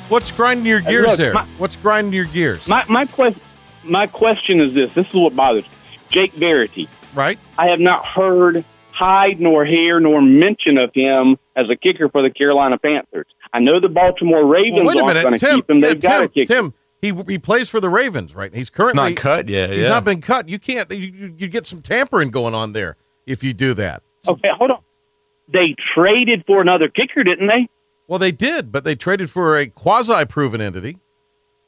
What's 0.07 0.31
grinding 0.31 0.65
your 0.65 0.79
Hey, 0.79 0.91
gears 0.91 1.07
look, 1.07 1.17
there? 1.17 1.33
my- 1.33 1.45
What's 1.57 1.75
grinding 1.75 2.13
your 2.13 2.23
gears? 2.25 2.65
my 2.65 2.85
my 2.87 3.05
question 3.05 3.41
my 3.83 4.07
question 4.07 4.61
is 4.61 4.73
this. 4.73 4.93
This 4.93 5.05
is 5.07 5.13
what 5.13 5.35
bothers 5.35 5.65
me. 5.65 5.69
Jake 6.11 6.31
Verity. 6.35 6.87
right? 7.13 7.37
I 7.57 7.67
have 7.67 7.81
not 7.81 8.05
heard 8.05 8.63
hide 8.91 9.41
nor 9.41 9.65
hair 9.65 9.99
nor 9.99 10.21
mention 10.21 10.77
of 10.77 10.93
him 10.93 11.37
as 11.57 11.69
a 11.69 11.75
kicker 11.75 12.07
for 12.07 12.21
the 12.21 12.29
Carolina 12.29 12.77
Panthers. 12.77 13.27
I 13.51 13.59
know 13.59 13.81
the 13.81 13.89
Baltimore 13.89 14.45
Ravens 14.45 14.77
Well, 14.77 14.85
wait 14.85 14.97
a 14.97 15.03
aren't 15.03 15.23
going 15.23 15.39
to 15.39 15.55
keep 15.55 15.69
him. 15.69 15.79
yeah, 15.79 15.87
They've 15.89 15.99
got 16.01 16.23
a 16.23 16.27
Tim. 16.29 16.45
kicker. 16.45 16.73
Tim. 17.01 17.17
He 17.25 17.33
he 17.33 17.37
plays 17.39 17.69
for 17.69 17.79
the 17.79 17.89
Ravens, 17.89 18.35
right? 18.35 18.53
He's 18.53 18.69
currently 18.69 19.11
Not 19.11 19.15
cut 19.15 19.49
yet. 19.49 19.69
He's 19.69 19.83
yeah. 19.83 19.89
not 19.89 20.03
been 20.05 20.21
cut. 20.21 20.49
You 20.49 20.59
can't. 20.59 20.89
You, 20.91 20.97
you 20.97 21.35
you 21.37 21.47
get 21.47 21.67
some 21.67 21.81
tampering 21.81 22.29
going 22.29 22.53
on 22.53 22.73
there 22.73 22.97
if 23.25 23.43
you 23.43 23.53
do 23.53 23.73
that. 23.75 24.03
Okay, 24.27 24.49
hold 24.57 24.71
on. 24.71 24.79
They 25.51 25.75
traded 25.95 26.43
for 26.45 26.61
another 26.61 26.89
kicker, 26.89 27.23
didn't 27.23 27.47
they? 27.47 27.67
Well, 28.07 28.19
they 28.19 28.31
did, 28.31 28.71
but 28.71 28.83
they 28.83 28.95
traded 28.95 29.29
for 29.29 29.57
a 29.57 29.67
quasi-proven 29.67 30.61
entity, 30.61 30.97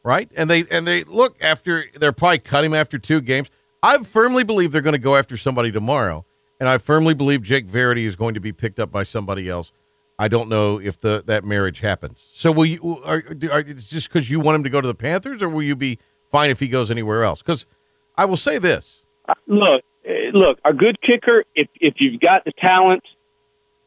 right? 0.03 0.29
And 0.35 0.49
they 0.49 0.65
and 0.71 0.87
they 0.87 1.03
look 1.03 1.37
after 1.41 1.85
they're 1.95 2.11
probably 2.11 2.39
cut 2.39 2.63
him 2.63 2.73
after 2.73 2.97
two 2.97 3.21
games. 3.21 3.49
I 3.83 3.97
firmly 3.99 4.43
believe 4.43 4.71
they're 4.71 4.81
going 4.81 4.93
to 4.93 4.97
go 4.99 5.15
after 5.15 5.37
somebody 5.37 5.71
tomorrow, 5.71 6.25
and 6.59 6.67
I 6.67 6.77
firmly 6.77 7.13
believe 7.13 7.43
Jake 7.43 7.65
Verity 7.65 8.05
is 8.05 8.15
going 8.15 8.33
to 8.33 8.39
be 8.39 8.51
picked 8.51 8.79
up 8.79 8.91
by 8.91 9.03
somebody 9.03 9.47
else. 9.47 9.71
I 10.19 10.27
don't 10.27 10.49
know 10.49 10.79
if 10.79 10.99
the 10.99 11.23
that 11.27 11.45
marriage 11.45 11.79
happens. 11.79 12.27
So 12.33 12.51
will 12.51 12.65
you? 12.65 13.01
Are, 13.05 13.23
are 13.51 13.59
it's 13.61 13.85
just 13.85 14.11
because 14.11 14.29
you 14.29 14.41
want 14.41 14.55
him 14.55 14.63
to 14.65 14.69
go 14.69 14.81
to 14.81 14.87
the 14.87 14.93
Panthers, 14.93 15.41
or 15.41 15.47
will 15.47 15.63
you 15.63 15.77
be 15.77 15.97
fine 16.29 16.49
if 16.49 16.59
he 16.59 16.67
goes 16.67 16.91
anywhere 16.91 17.23
else? 17.23 17.41
Because 17.41 17.65
I 18.17 18.25
will 18.25 18.37
say 18.37 18.57
this: 18.57 19.01
Look, 19.47 19.81
eh, 20.05 20.31
look, 20.33 20.59
a 20.65 20.73
good 20.73 21.01
kicker. 21.01 21.45
If 21.55 21.69
if 21.75 21.95
you've 21.99 22.19
got 22.19 22.43
the 22.43 22.51
talent, 22.59 23.03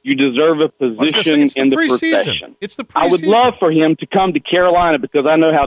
you 0.03 0.14
deserve 0.14 0.61
a 0.61 0.72
say, 0.80 0.97
position 0.97 1.51
in 1.55 1.68
the 1.68 1.76
preseason. 1.76 1.99
profession. 1.99 2.57
It's 2.62 2.76
the 2.76 2.87
I 2.95 3.09
would 3.09 3.22
love 3.22 3.55
for 3.59 3.70
him 3.70 3.95
to 4.01 4.07
come 4.07 4.33
to 4.33 4.41
Carolina 4.41 4.99
because 4.99 5.26
I 5.28 5.37
know 5.37 5.53
how 5.53 5.66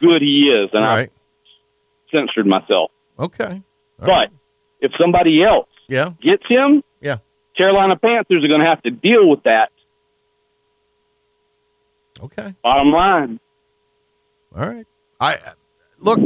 good 0.00 0.22
he 0.22 0.50
is, 0.52 0.70
and 0.72 0.82
right. 0.82 1.12
I 1.12 2.16
censored 2.16 2.48
myself. 2.48 2.90
Okay. 3.16 3.44
All 3.44 3.62
but 3.98 4.08
right. 4.08 4.28
if 4.80 4.90
somebody 5.00 5.44
else 5.44 5.68
yeah, 5.86 6.10
gets 6.20 6.42
him, 6.48 6.82
yeah. 7.00 7.18
Carolina 7.56 7.94
Panthers 7.96 8.42
are 8.42 8.48
going 8.48 8.60
to 8.60 8.66
have 8.66 8.82
to 8.82 8.90
deal 8.90 9.30
with 9.30 9.44
that. 9.44 9.70
Okay. 12.20 12.54
Bottom 12.62 12.92
line. 12.92 13.40
All 14.56 14.66
right. 14.68 14.86
I 15.20 15.38
look. 15.98 16.20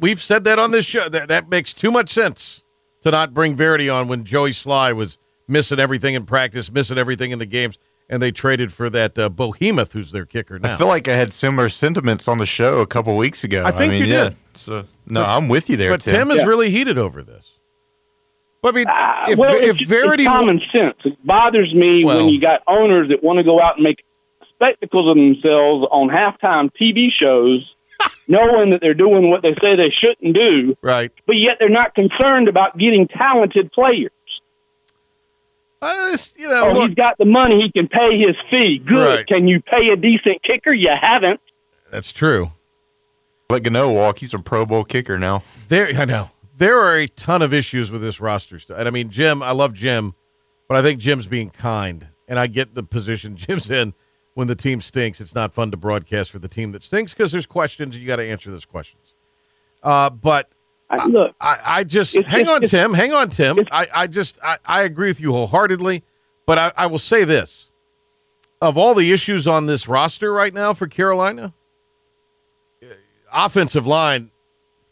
We've 0.00 0.20
said 0.22 0.44
that 0.44 0.58
on 0.58 0.70
this 0.70 0.84
show. 0.84 1.08
That 1.08 1.28
that 1.28 1.48
makes 1.48 1.72
too 1.72 1.90
much 1.90 2.10
sense 2.10 2.64
to 3.02 3.10
not 3.10 3.34
bring 3.34 3.56
Verity 3.56 3.88
on 3.88 4.08
when 4.08 4.24
Joey 4.24 4.50
Slye 4.50 4.94
was 4.94 5.18
missing 5.46 5.78
everything 5.78 6.14
in 6.14 6.26
practice, 6.26 6.70
missing 6.70 6.98
everything 6.98 7.30
in 7.30 7.38
the 7.38 7.46
games, 7.46 7.78
and 8.08 8.20
they 8.22 8.30
traded 8.30 8.72
for 8.72 8.90
that 8.90 9.18
uh, 9.18 9.28
Behemoth, 9.28 9.92
who's 9.92 10.10
their 10.12 10.26
kicker 10.26 10.58
now. 10.58 10.74
I 10.74 10.76
feel 10.76 10.88
like 10.88 11.08
I 11.08 11.14
had 11.14 11.32
similar 11.32 11.68
sentiments 11.68 12.28
on 12.28 12.38
the 12.38 12.46
show 12.46 12.78
a 12.80 12.86
couple 12.86 13.16
weeks 13.16 13.44
ago. 13.44 13.64
I 13.64 13.70
think 13.72 13.92
mean, 13.92 14.02
you 14.02 14.08
yeah. 14.12 14.24
did. 14.30 14.36
So 14.54 14.84
no, 15.06 15.24
I'm 15.24 15.48
with 15.48 15.70
you 15.70 15.76
there, 15.76 15.90
but 15.92 16.00
Tim. 16.00 16.14
Tim 16.28 16.30
is 16.32 16.38
Yeah. 16.38 16.46
really 16.46 16.70
heated 16.70 16.98
over 16.98 17.22
this. 17.22 17.52
But 18.60 18.74
I 18.74 18.76
mean, 18.76 18.86
Uh, 18.88 19.26
if, 19.28 19.38
well, 19.38 19.54
if 19.54 19.80
it's, 19.80 19.88
Verity, 19.88 20.24
it's 20.24 20.30
common 20.32 20.60
sense. 20.72 20.96
It 21.04 21.16
bothers 21.24 21.72
me 21.74 22.04
Well- 22.04 22.24
when 22.24 22.28
you 22.28 22.40
got 22.40 22.60
owners 22.66 23.08
that 23.08 23.22
want 23.22 23.38
to 23.38 23.44
go 23.44 23.60
out 23.62 23.76
and 23.76 23.84
make 23.84 23.98
spectacles 24.58 25.08
of 25.08 25.16
themselves 25.16 25.86
on 25.90 26.08
halftime 26.08 26.70
TV 26.80 27.08
shows, 27.18 27.64
knowing 28.28 28.70
that 28.70 28.80
they're 28.80 28.94
doing 28.94 29.30
what 29.30 29.42
they 29.42 29.54
say 29.60 29.76
they 29.76 29.92
shouldn't 29.96 30.34
do, 30.34 30.76
right? 30.82 31.12
but 31.26 31.34
yet 31.36 31.56
they're 31.60 31.68
not 31.68 31.94
concerned 31.94 32.48
about 32.48 32.76
getting 32.76 33.06
talented 33.08 33.70
players. 33.72 34.10
Uh, 35.80 36.16
you 36.36 36.48
know, 36.48 36.70
Oh, 36.70 36.72
look, 36.72 36.88
he's 36.88 36.94
got 36.96 37.16
the 37.18 37.24
money; 37.24 37.62
he 37.64 37.70
can 37.70 37.88
pay 37.88 38.18
his 38.18 38.34
fee. 38.50 38.82
Good. 38.84 38.96
Right. 38.96 39.26
Can 39.26 39.46
you 39.46 39.60
pay 39.60 39.88
a 39.92 39.96
decent 39.96 40.42
kicker? 40.42 40.72
You 40.72 40.90
haven't. 41.00 41.40
that's 41.90 42.12
true. 42.12 42.50
Let 43.48 43.62
Gano 43.62 43.92
walk. 43.92 44.18
He's 44.18 44.34
a 44.34 44.38
Pro 44.40 44.66
Bowl 44.66 44.84
kicker 44.84 45.18
now. 45.18 45.42
There, 45.68 45.86
I 45.96 46.04
know 46.04 46.30
there 46.56 46.78
are 46.80 46.96
a 46.98 47.06
ton 47.06 47.42
of 47.42 47.54
issues 47.54 47.90
with 47.92 48.00
this 48.02 48.20
roster 48.20 48.58
stuff, 48.58 48.76
and 48.76 48.88
I 48.88 48.90
mean, 48.90 49.10
Jim, 49.10 49.40
I 49.42 49.52
love 49.52 49.72
Jim, 49.72 50.14
but 50.68 50.76
I 50.76 50.82
think 50.82 50.98
Jim's 51.00 51.28
being 51.28 51.48
kind, 51.50 52.08
and 52.26 52.40
I 52.40 52.48
get 52.48 52.74
the 52.74 52.82
position 52.82 53.36
Jim's 53.36 53.70
in. 53.70 53.94
When 54.38 54.46
the 54.46 54.54
team 54.54 54.80
stinks, 54.80 55.20
it's 55.20 55.34
not 55.34 55.52
fun 55.52 55.72
to 55.72 55.76
broadcast 55.76 56.30
for 56.30 56.38
the 56.38 56.46
team 56.46 56.70
that 56.70 56.84
stinks 56.84 57.12
because 57.12 57.32
there's 57.32 57.44
questions 57.44 57.96
and 57.96 58.00
you 58.00 58.06
got 58.06 58.16
to 58.16 58.24
answer 58.24 58.52
those 58.52 58.64
questions. 58.64 59.14
Uh, 59.82 60.10
but 60.10 60.48
I, 60.88 61.04
look, 61.06 61.34
I, 61.40 61.58
I 61.64 61.82
just 61.82 62.14
hang 62.14 62.42
it's- 62.42 62.48
on, 62.48 62.60
Tim. 62.68 62.94
Hang 62.94 63.12
on, 63.12 63.30
Tim. 63.30 63.58
I, 63.72 63.88
I 63.92 64.06
just 64.06 64.38
I, 64.40 64.58
I 64.64 64.82
agree 64.82 65.08
with 65.08 65.20
you 65.20 65.32
wholeheartedly, 65.32 66.04
but 66.46 66.56
I, 66.56 66.72
I 66.76 66.86
will 66.86 67.00
say 67.00 67.24
this: 67.24 67.68
of 68.62 68.78
all 68.78 68.94
the 68.94 69.10
issues 69.10 69.48
on 69.48 69.66
this 69.66 69.88
roster 69.88 70.32
right 70.32 70.54
now 70.54 70.72
for 70.72 70.86
Carolina, 70.86 71.52
uh, 72.80 72.86
offensive 73.32 73.88
line, 73.88 74.30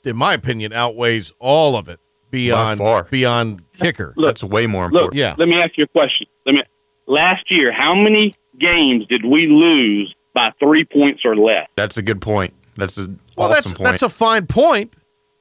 in 0.04 0.16
my 0.16 0.34
opinion, 0.34 0.72
outweighs 0.72 1.32
all 1.38 1.76
of 1.76 1.88
it 1.88 2.00
beyond 2.32 2.78
far. 2.78 3.04
beyond 3.04 3.62
kicker. 3.74 4.12
Look, 4.16 4.26
That's 4.26 4.42
way 4.42 4.66
more 4.66 4.86
Look, 4.86 4.94
important. 4.94 5.20
Yeah. 5.20 5.36
let 5.38 5.46
me 5.46 5.54
ask 5.54 5.78
you 5.78 5.84
a 5.84 5.86
question. 5.86 6.26
Let 6.44 6.52
me. 6.56 6.62
Last 7.08 7.48
year, 7.52 7.72
how 7.72 7.94
many 7.94 8.34
games 8.58 9.06
did 9.08 9.24
we 9.24 9.46
lose 9.46 10.14
by 10.34 10.50
three 10.58 10.84
points 10.84 11.22
or 11.24 11.36
less? 11.36 11.68
That's 11.76 11.96
a 11.96 12.02
good 12.02 12.20
point. 12.20 12.52
That's 12.76 12.98
a 12.98 13.08
Well, 13.36 13.48
awesome 13.50 13.54
that's 13.54 13.66
point. 13.72 13.78
that's 13.90 14.02
a 14.02 14.08
fine 14.08 14.46
point. 14.46 14.92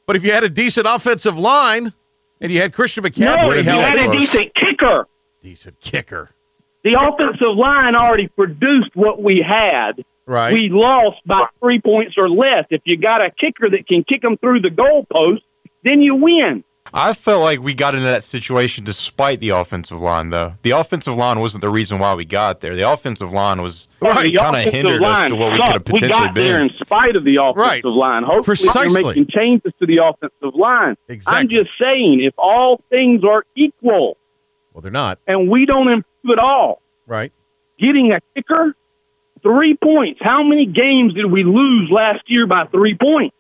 But 0.08 0.16
if 0.16 0.24
you 0.24 0.32
had 0.32 0.44
a 0.44 0.50
decent 0.50 0.88
offensive 0.90 1.38
line 1.38 1.92
and 2.40 2.52
you 2.52 2.62
had 2.62 2.74
Christian 2.74 3.04
No, 3.04 3.10
McCaffrey 3.10 3.58
you 3.58 3.64
had 3.64 3.98
a 3.98 4.12
decent 4.12 4.52
kicker. 4.56 5.08
decent 5.42 5.80
kicker, 5.80 6.30
The 6.84 6.94
offensive 7.00 7.56
line 7.58 7.96
already 7.96 8.28
produced 8.28 8.92
what 8.96 9.22
we 9.22 9.44
had. 9.46 10.04
right? 10.28 10.54
We 10.54 10.70
lost 10.72 11.18
by 11.26 11.48
three 11.60 11.82
points 11.82 12.16
or 12.18 12.30
less. 12.30 12.66
If 12.70 12.82
you 12.86 12.98
got 12.98 13.22
a 13.22 13.32
kicker 13.32 13.70
that 13.72 13.88
can 13.88 14.04
kick 14.08 14.22
them 14.22 14.38
through 14.38 14.62
the 14.62 14.70
goalpost, 14.70 15.42
then 15.84 16.02
you 16.02 16.16
win. 16.16 16.64
I 16.94 17.14
felt 17.14 17.42
like 17.42 17.60
we 17.62 17.74
got 17.74 17.94
into 17.96 18.06
that 18.08 18.24
situation 18.24 18.84
despite 18.86 19.40
the 19.40 19.50
offensive 19.50 20.00
line, 20.00 20.30
though. 20.30 20.54
The 20.62 20.72
offensive 20.72 21.16
line 21.18 21.40
wasn't 21.40 21.62
the 21.62 21.70
reason 21.70 22.00
why 22.00 22.14
we 22.14 22.26
got 22.26 22.62
there. 22.62 22.76
The 22.76 22.90
offensive 22.90 23.34
line 23.34 23.62
was 23.62 23.88
Right. 24.02 24.34
Kind 24.38 24.68
of 24.68 24.74
hindered 24.74 25.04
us 25.04 25.26
to 25.26 25.36
what 25.36 25.52
we 25.54 25.58
could 25.58 25.68
have 25.68 25.74
sucked. 25.78 25.88
We 25.92 25.94
potentially 26.00 26.10
got 26.28 26.36
there 26.36 26.58
been. 26.60 26.70
in 26.70 26.78
spite 26.80 27.16
of 27.16 27.24
the 27.24 27.38
offensive 27.38 27.58
Right. 27.58 27.84
line. 27.86 28.24
Hopefully, 28.24 28.58
Precisely. 28.58 29.02
you're 29.02 29.08
making 29.10 29.28
changes 29.28 29.74
to 29.80 29.86
the 29.88 29.98
offensive 29.98 30.54
line. 30.58 30.96
Exactly. 31.10 31.40
I'm 31.40 31.50
just 31.50 31.72
saying, 31.82 32.22
if 32.24 32.34
all 32.38 32.82
things 32.90 33.24
are 33.24 33.44
equal 33.56 34.18
well, 34.74 34.82
they're 34.82 34.92
not 34.92 35.20
and 35.28 35.50
we 35.50 35.66
don't 35.66 35.88
improve 35.88 36.38
at 36.38 36.40
all, 36.40 36.82
right. 37.08 37.32
getting 37.80 38.12
a 38.12 38.20
kicker, 38.36 38.76
three 39.42 39.76
points. 39.76 40.20
How 40.22 40.44
many 40.44 40.66
games 40.66 41.14
did 41.16 41.26
we 41.32 41.44
lose 41.44 41.90
last 41.90 42.22
year 42.28 42.46
by 42.46 42.66
three 42.68 42.96
points? 42.96 43.36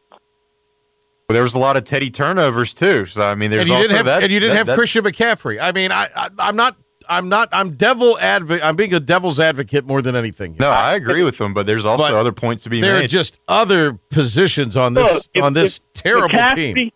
There 1.27 1.41
was 1.41 1.55
a 1.55 1.59
lot 1.59 1.75
of 1.75 1.83
Teddy 1.83 2.11
turnovers 2.11 2.73
too. 2.73 3.05
So 3.07 3.23
I 3.23 3.33
mean, 3.35 3.49
there's 3.49 3.61
and 3.61 3.69
you 3.69 3.73
also 3.75 3.87
didn't 3.87 3.97
have 3.97 4.05
that. 4.05 4.23
and 4.23 4.31
you 4.31 4.39
didn't 4.39 4.51
that- 4.53 4.57
have 4.57 4.67
that- 4.67 4.77
Christian 4.77 5.03
McCaffrey. 5.03 5.59
I 5.59 5.71
mean, 5.71 5.91
I, 5.91 6.07
I 6.15 6.29
I'm 6.37 6.55
not 6.55 6.75
I'm 7.09 7.29
not 7.29 7.49
I'm 7.51 7.71
devil 7.75 8.17
advocate. 8.19 8.63
I'm 8.63 8.75
being 8.75 8.93
a 8.93 8.99
devil's 8.99 9.39
advocate 9.39 9.85
more 9.85 10.01
than 10.03 10.15
anything. 10.15 10.51
Here. 10.53 10.59
No, 10.61 10.69
I 10.69 10.93
agree 10.95 11.23
with 11.23 11.37
them, 11.39 11.53
but 11.55 11.65
there's 11.65 11.83
also 11.85 12.03
But 12.03 12.13
other 12.13 12.31
points 12.31 12.63
to 12.63 12.69
be 12.69 12.79
made. 12.79 12.87
there 12.89 13.03
are 13.03 13.07
just 13.07 13.39
other 13.47 13.93
positions 14.09 14.77
on 14.77 14.93
this 14.93 15.11
Look, 15.13 15.23
if- 15.33 15.43
on 15.43 15.53
this 15.53 15.79
if 15.95 16.03
terrible 16.03 16.29
McCaffrey, 16.29 16.75
team. 16.75 16.91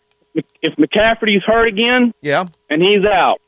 If 0.62 0.76
McCaffrey's 0.76 1.44
hurt 1.44 1.68
again 1.68 2.14
Yeah, 2.22 2.46
and 2.70 2.82
he's 2.84 3.04
out, 3.04 3.40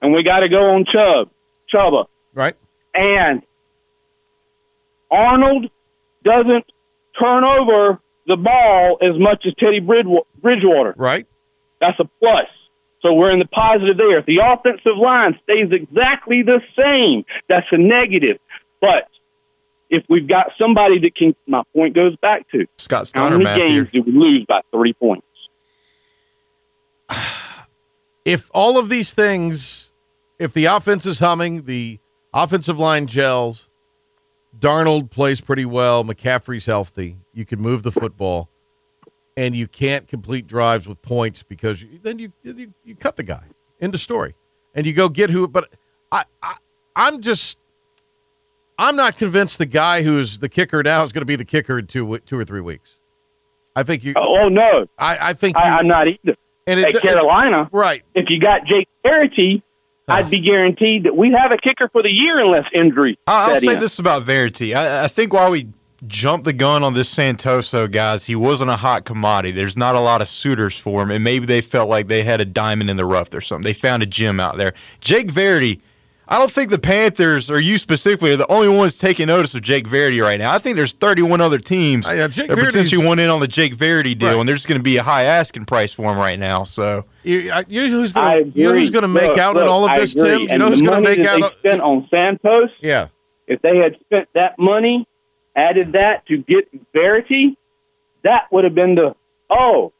and 0.00 0.14
we 0.14 0.22
got 0.24 0.40
to 0.40 0.48
go 0.48 0.70
on 0.74 0.86
Chubb, 0.86 1.28
Chuba, 1.72 2.06
right. 2.34 2.56
and 2.94 3.42
Arnold 5.10 5.66
doesn't 6.24 6.64
turn 7.20 7.44
over 7.44 8.00
the 8.26 8.36
ball 8.36 8.98
as 9.02 9.18
much 9.18 9.44
as 9.46 9.54
Teddy 9.58 9.80
Bridgewater. 9.80 10.94
Right. 10.96 11.26
That's 11.80 11.98
a 11.98 12.04
plus. 12.20 12.46
So 13.02 13.12
we're 13.12 13.32
in 13.32 13.40
the 13.40 13.46
positive 13.46 13.96
there. 13.96 14.18
If 14.18 14.26
the 14.26 14.38
offensive 14.38 14.96
line 14.96 15.38
stays 15.42 15.72
exactly 15.72 16.42
the 16.42 16.60
same, 16.78 17.24
that's 17.48 17.66
a 17.72 17.78
negative. 17.78 18.38
But 18.80 19.08
if 19.90 20.04
we've 20.08 20.28
got 20.28 20.52
somebody 20.56 21.00
that 21.00 21.16
can, 21.16 21.34
my 21.46 21.62
point 21.74 21.94
goes 21.94 22.16
back 22.16 22.48
to 22.52 22.66
Scott 22.78 23.00
how 23.00 23.04
Steiner 23.04 23.38
many 23.38 23.44
math 23.44 23.58
games 23.58 23.88
did 23.92 24.06
we 24.06 24.12
lose 24.12 24.44
by 24.48 24.60
three 24.72 24.94
points? 24.94 25.26
If 28.24 28.52
all 28.54 28.78
of 28.78 28.88
these 28.88 29.12
things, 29.12 29.90
if 30.38 30.52
the 30.52 30.66
offense 30.66 31.04
is 31.06 31.18
humming, 31.18 31.64
the 31.64 31.98
offensive 32.32 32.78
line 32.78 33.08
gels, 33.08 33.68
Darnold 34.58 35.10
plays 35.10 35.40
pretty 35.40 35.64
well, 35.64 36.04
McCaffrey's 36.04 36.66
healthy, 36.66 37.16
you 37.32 37.44
can 37.44 37.60
move 37.60 37.82
the 37.82 37.92
football, 37.92 38.48
and 39.36 39.56
you 39.56 39.66
can't 39.66 40.06
complete 40.06 40.46
drives 40.46 40.86
with 40.86 41.00
points 41.02 41.42
because 41.42 41.82
you, 41.82 41.98
then 42.02 42.18
you, 42.18 42.32
you 42.42 42.72
you 42.84 42.94
cut 42.94 43.16
the 43.16 43.22
guy. 43.22 43.42
End 43.80 43.94
of 43.94 44.00
story, 44.00 44.34
and 44.74 44.86
you 44.86 44.92
go 44.92 45.08
get 45.08 45.30
who. 45.30 45.48
But 45.48 45.70
I, 46.12 46.24
I 46.42 46.56
I'm 46.94 47.22
just 47.22 47.58
I'm 48.78 48.96
not 48.96 49.16
convinced 49.16 49.58
the 49.58 49.66
guy 49.66 50.02
who's 50.02 50.38
the 50.38 50.48
kicker 50.48 50.82
now 50.82 51.02
is 51.02 51.12
going 51.12 51.22
to 51.22 51.26
be 51.26 51.36
the 51.36 51.44
kicker 51.44 51.78
in 51.78 51.86
two 51.86 52.18
two 52.26 52.38
or 52.38 52.44
three 52.44 52.60
weeks. 52.60 52.96
I 53.74 53.82
think 53.82 54.04
you. 54.04 54.14
Oh, 54.16 54.42
oh, 54.42 54.48
no, 54.48 54.86
I, 54.98 55.30
I 55.30 55.32
think 55.34 55.56
you, 55.56 55.62
I, 55.62 55.78
I'm 55.78 55.88
not 55.88 56.06
either. 56.08 56.36
And 56.66 56.78
At 56.78 57.00
Carolina, 57.00 57.68
right? 57.72 58.02
if 58.14 58.26
you 58.28 58.38
got 58.38 58.66
Jake 58.66 58.88
Verity, 59.02 59.62
I'd 60.08 60.30
be 60.30 60.40
guaranteed 60.40 61.04
that 61.04 61.16
we'd 61.16 61.32
have 61.32 61.52
a 61.52 61.58
kicker 61.58 61.88
for 61.88 62.02
the 62.02 62.10
year 62.10 62.40
unless 62.40 62.64
injury. 62.74 63.18
I'll 63.26 63.54
say 63.60 63.74
in. 63.74 63.78
this 63.78 63.98
about 63.98 64.24
Verity. 64.24 64.74
I, 64.74 65.04
I 65.04 65.08
think 65.08 65.32
while 65.32 65.50
we 65.50 65.68
jumped 66.06 66.44
the 66.44 66.52
gun 66.52 66.82
on 66.82 66.94
this 66.94 67.14
Santoso, 67.14 67.90
guys, 67.90 68.24
he 68.24 68.34
wasn't 68.34 68.70
a 68.70 68.76
hot 68.76 69.04
commodity. 69.04 69.52
There's 69.52 69.76
not 69.76 69.94
a 69.94 70.00
lot 70.00 70.20
of 70.20 70.28
suitors 70.28 70.76
for 70.76 71.02
him, 71.02 71.10
and 71.10 71.22
maybe 71.22 71.46
they 71.46 71.60
felt 71.60 71.88
like 71.88 72.08
they 72.08 72.24
had 72.24 72.40
a 72.40 72.44
diamond 72.44 72.90
in 72.90 72.96
the 72.96 73.04
rough 73.04 73.32
or 73.32 73.40
something. 73.40 73.62
They 73.62 73.72
found 73.72 74.02
a 74.02 74.06
gem 74.06 74.40
out 74.40 74.56
there. 74.56 74.74
Jake 75.00 75.30
Verity. 75.30 75.80
I 76.32 76.38
don't 76.38 76.50
think 76.50 76.70
the 76.70 76.78
Panthers 76.78 77.50
or 77.50 77.60
you 77.60 77.76
specifically 77.78 78.32
are 78.32 78.36
the 78.36 78.50
only 78.50 78.68
ones 78.68 78.96
taking 78.96 79.26
notice 79.26 79.54
of 79.54 79.60
Jake 79.62 79.86
Verity 79.86 80.20
right 80.20 80.38
now. 80.38 80.52
I 80.52 80.58
think 80.58 80.76
there's 80.76 80.94
31 80.94 81.40
other 81.42 81.58
teams 81.58 82.06
Uh, 82.06 82.10
yeah, 82.10 82.26
that 82.28 82.34
Verity's- 82.48 82.66
potentially 82.72 83.06
want 83.06 83.20
in 83.20 83.28
on 83.28 83.40
the 83.40 83.46
Jake 83.48 83.74
Verity 83.74 84.14
deal, 84.14 84.30
Right. 84.32 84.40
and 84.40 84.48
there's 84.48 84.64
going 84.64 84.78
to 84.78 84.82
be 84.82 84.96
a 84.96 85.02
high 85.02 85.24
asking 85.24 85.66
price 85.66 85.92
for 85.92 86.10
him 86.10 86.16
right 86.18 86.38
now. 86.38 86.64
So 86.64 87.04
You, 87.22 87.52
I- 87.52 87.64
you 87.68 87.82
know 87.82 87.88
who's 87.90 88.12
going 88.12 88.52
to 88.52 88.58
you 88.58 88.66
know 88.66 88.74
who's 88.74 88.90
going 88.90 89.02
to 89.02 89.08
make 89.08 89.30
Look, 89.30 89.38
out 89.38 89.54
look, 89.54 89.62
in 89.64 89.68
all 89.68 89.84
of 89.88 89.94
this. 89.96 90.14
Tim? 90.14 90.24
You 90.40 90.46
And 90.48 90.58
know 90.60 90.68
who's 90.70 90.80
going 90.80 91.02
to 91.02 91.08
make 91.08 91.18
that 91.22 91.42
out? 91.42 91.54
They 91.62 91.68
spent 91.68 91.82
on 91.82 92.08
Santos. 92.10 92.70
yeah, 92.80 93.08
If 93.46 93.60
they 93.60 93.76
had 93.76 93.96
spent 94.00 94.28
that 94.34 94.58
money, 94.58 95.06
added 95.54 95.92
that 95.92 96.24
to 96.28 96.38
get 96.38 96.66
Verity, 96.94 97.58
that 98.24 98.44
would 98.50 98.64
have 98.64 98.74
been 98.74 98.94
the 98.94 99.14
oh, 99.50 99.92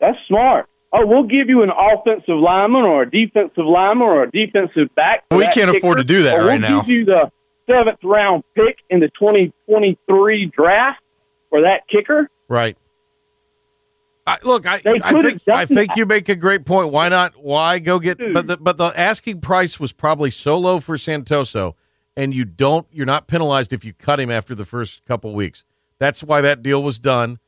that's 0.00 0.18
smart. 0.28 0.68
Oh, 0.96 1.04
we'll 1.04 1.24
give 1.24 1.48
you 1.48 1.64
an 1.64 1.70
offensive 1.70 2.36
lineman 2.36 2.82
or 2.82 3.02
a 3.02 3.10
defensive 3.10 3.64
lineman 3.64 4.06
or 4.06 4.22
a 4.22 4.30
defensive 4.30 4.94
back. 4.94 5.24
We 5.32 5.46
can't 5.48 5.76
afford 5.76 5.98
to 5.98 6.04
do 6.04 6.22
that 6.22 6.36
right 6.36 6.60
we'll 6.60 6.70
now. 6.70 6.80
Give 6.82 6.88
you 6.88 7.04
the 7.04 7.32
seventh 7.66 7.98
round 8.04 8.44
pick 8.54 8.78
in 8.88 9.00
the 9.00 9.08
2023 9.18 10.52
draft 10.56 11.00
for 11.50 11.62
that 11.62 11.88
kicker. 11.90 12.30
right. 12.48 12.76
I, 14.26 14.38
look, 14.42 14.66
I, 14.66 14.76
I 14.76 15.12
think 15.20 15.42
I 15.48 15.66
think 15.66 15.88
that. 15.88 15.96
you 15.98 16.06
make 16.06 16.30
a 16.30 16.34
great 16.34 16.64
point. 16.64 16.90
Why 16.90 17.10
not? 17.10 17.34
Why 17.36 17.78
go 17.78 17.98
get? 17.98 18.16
But 18.16 18.46
the, 18.46 18.56
but 18.56 18.78
the 18.78 18.86
asking 18.98 19.42
price 19.42 19.78
was 19.78 19.92
probably 19.92 20.30
so 20.30 20.56
low 20.56 20.80
for 20.80 20.96
Santoso, 20.96 21.74
and 22.16 22.32
you 22.32 22.46
don't. 22.46 22.86
You're 22.90 23.04
not 23.04 23.26
penalized 23.26 23.74
if 23.74 23.84
you 23.84 23.92
cut 23.92 24.18
him 24.18 24.30
after 24.30 24.54
the 24.54 24.64
first 24.64 25.04
couple 25.04 25.34
weeks. 25.34 25.66
That's 25.98 26.22
why 26.22 26.40
that 26.40 26.62
deal 26.62 26.82
was 26.82 26.98
done. 26.98 27.38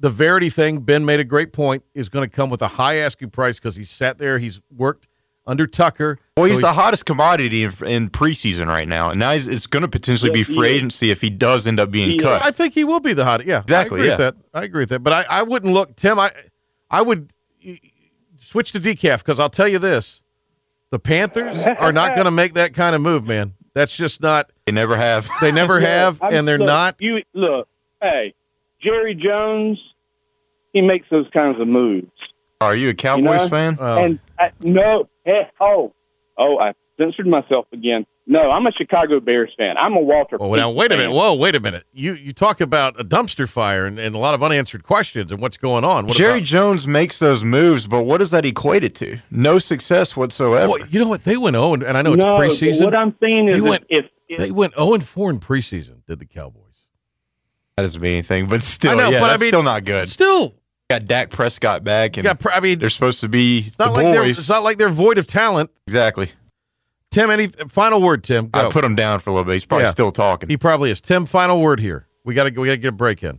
The 0.00 0.10
Verity 0.10 0.48
thing, 0.50 0.80
Ben 0.80 1.04
made 1.04 1.18
a 1.20 1.24
great 1.24 1.52
point, 1.52 1.82
is 1.94 2.08
going 2.08 2.28
to 2.28 2.34
come 2.34 2.50
with 2.50 2.62
a 2.62 2.68
high 2.68 2.96
asking 2.96 3.30
price 3.30 3.56
because 3.56 3.74
he 3.76 3.84
sat 3.84 4.18
there. 4.18 4.38
He's 4.38 4.60
worked 4.76 5.08
under 5.46 5.66
Tucker. 5.66 6.18
Well, 6.36 6.46
he's 6.46 6.56
so 6.56 6.62
the 6.62 6.72
hottest 6.72 7.04
commodity 7.06 7.64
in, 7.64 7.72
in 7.86 8.10
preseason 8.10 8.66
right 8.66 8.86
now, 8.86 9.10
and 9.10 9.18
now 9.18 9.32
he's, 9.32 9.46
it's 9.48 9.66
going 9.66 9.80
to 9.82 9.88
potentially 9.88 10.30
be 10.30 10.44
free 10.44 10.70
is. 10.70 10.76
agency 10.76 11.10
if 11.10 11.20
he 11.20 11.30
does 11.30 11.66
end 11.66 11.80
up 11.80 11.90
being 11.90 12.10
He 12.10 12.16
is. 12.16 12.22
cut. 12.22 12.44
I 12.44 12.50
think 12.52 12.74
he 12.74 12.84
will 12.84 13.00
be 13.00 13.12
the 13.12 13.24
hottest. 13.24 13.48
Yeah, 13.48 13.60
Exactly, 13.62 14.00
I 14.00 14.04
agree 14.04 14.08
yeah. 14.08 14.16
with 14.28 14.36
that. 14.52 14.58
I 14.58 14.64
agree 14.64 14.82
with 14.82 14.88
that. 14.90 14.98
But 15.00 15.12
I, 15.14 15.24
I 15.28 15.42
wouldn't 15.42 15.72
look, 15.72 15.96
Tim. 15.96 16.18
I, 16.18 16.30
I 16.90 17.02
would 17.02 17.32
switch 18.36 18.72
to 18.72 18.80
decaf 18.80 19.18
because 19.18 19.40
I'll 19.40 19.50
tell 19.50 19.68
you 19.68 19.78
this: 19.78 20.22
the 20.90 20.98
Panthers 20.98 21.56
are 21.78 21.92
not 21.92 22.14
going 22.14 22.26
to 22.26 22.30
make 22.30 22.54
that 22.54 22.74
kind 22.74 22.94
of 22.94 23.00
move, 23.02 23.26
man. 23.26 23.54
That's 23.74 23.96
just 23.96 24.20
not. 24.20 24.50
They 24.66 24.72
never 24.72 24.96
have. 24.96 25.28
They 25.40 25.50
never 25.52 25.80
have, 25.80 26.20
I'm- 26.22 26.34
and 26.34 26.48
they're 26.48 26.58
look, 26.58 26.66
not. 26.66 26.96
You 27.00 27.22
look, 27.32 27.68
hey, 28.02 28.34
Jerry 28.82 29.14
Jones, 29.14 29.78
he 30.72 30.80
makes 30.80 31.06
those 31.10 31.26
kinds 31.32 31.60
of 31.60 31.68
moves. 31.68 32.10
Are 32.60 32.74
you 32.74 32.88
a 32.90 32.94
Cowboys 32.94 33.24
You 33.24 33.30
know? 33.30 33.48
fan? 33.48 33.76
Oh. 33.80 34.04
And 34.04 34.18
I, 34.38 34.50
no, 34.60 35.08
hey, 35.24 35.42
oh, 35.60 35.92
oh, 36.36 36.58
I 36.58 36.72
censored 36.98 37.26
myself 37.26 37.66
again. 37.72 38.04
No, 38.30 38.50
I'm 38.50 38.66
a 38.66 38.72
Chicago 38.72 39.20
Bears 39.20 39.50
fan. 39.56 39.76
I'm 39.78 39.94
a 39.94 40.00
Walter. 40.00 40.36
Well, 40.38 40.50
now 40.50 40.68
wait 40.68 40.86
a 40.86 40.96
fan. 40.96 40.98
minute. 40.98 41.14
Whoa, 41.14 41.34
wait 41.34 41.54
a 41.54 41.60
minute. 41.60 41.84
You 41.94 42.12
you 42.12 42.34
talk 42.34 42.60
about 42.60 43.00
a 43.00 43.04
dumpster 43.04 43.48
fire 43.48 43.86
and, 43.86 43.98
and 43.98 44.14
a 44.14 44.18
lot 44.18 44.34
of 44.34 44.42
unanswered 44.42 44.82
questions 44.82 45.32
and 45.32 45.40
what's 45.40 45.56
going 45.56 45.82
on. 45.82 46.06
What 46.06 46.14
Jerry 46.16 46.38
about- 46.38 46.42
Jones 46.44 46.86
makes 46.86 47.18
those 47.20 47.42
moves, 47.42 47.86
but 47.86 48.02
what 48.02 48.18
does 48.18 48.30
that 48.32 48.44
equate 48.44 48.84
it 48.84 48.94
to? 48.96 49.18
No 49.30 49.58
success 49.58 50.14
whatsoever. 50.14 50.68
Well, 50.68 50.86
you 50.88 51.00
know 51.00 51.08
what? 51.08 51.24
They 51.24 51.38
went 51.38 51.54
0 51.54 51.72
and, 51.74 51.82
and 51.82 51.96
I 51.96 52.02
know 52.02 52.12
it's 52.12 52.22
no, 52.22 52.36
but 52.36 52.50
preseason. 52.50 52.84
What 52.84 52.94
I'm 52.94 53.16
saying 53.18 53.48
is, 53.48 53.54
They 53.54 53.58
if, 53.60 53.64
went- 53.64 53.84
if, 53.88 54.04
if 54.28 54.38
they 54.38 54.50
went 54.50 54.74
0 54.74 54.92
and 54.94 55.06
4 55.06 55.30
in 55.30 55.40
preseason. 55.40 56.04
Did 56.06 56.18
the 56.18 56.26
Cowboys? 56.26 56.64
That 57.78 57.82
doesn't 57.82 58.02
mean 58.02 58.14
anything, 58.14 58.48
but 58.48 58.64
still, 58.64 58.96
know, 58.96 59.08
yeah, 59.08 59.20
but 59.20 59.26
I 59.26 59.28
that's 59.34 59.40
mean- 59.40 59.50
still 59.50 59.62
not 59.62 59.84
good. 59.84 60.10
Still, 60.10 60.52
Got 60.90 61.06
Dak 61.06 61.30
Prescott 61.30 61.84
back, 61.84 62.16
and 62.16 62.24
got. 62.24 62.44
I 62.52 62.58
mean, 62.58 62.80
they're 62.80 62.88
supposed 62.88 63.20
to 63.20 63.28
be 63.28 63.58
it's 63.68 63.78
not 63.78 63.90
the 63.90 63.92
like 63.92 64.04
they're. 64.06 64.22
boys. 64.22 64.36
It's 64.40 64.48
not 64.48 64.64
like 64.64 64.78
they're 64.78 64.88
void 64.88 65.16
of 65.16 65.28
talent. 65.28 65.70
exactly. 65.86 66.32
Tim, 67.12 67.30
any 67.30 67.46
final 67.68 68.02
word? 68.02 68.24
Tim, 68.24 68.48
go. 68.48 68.66
I 68.66 68.68
put 68.68 68.84
him 68.84 68.96
down 68.96 69.20
for 69.20 69.30
a 69.30 69.32
little 69.32 69.44
bit. 69.44 69.52
He's 69.52 69.64
probably 69.64 69.84
Yeah. 69.84 69.90
still 69.90 70.10
talking. 70.10 70.48
He 70.48 70.56
probably 70.56 70.90
is. 70.90 71.00
Tim, 71.00 71.24
final 71.24 71.60
word 71.60 71.78
here. 71.78 72.08
We 72.24 72.34
got 72.34 72.52
to 72.52 72.60
we 72.60 72.66
got 72.66 72.72
to 72.72 72.78
get 72.78 72.88
a 72.88 72.92
break 72.92 73.22
in. 73.22 73.38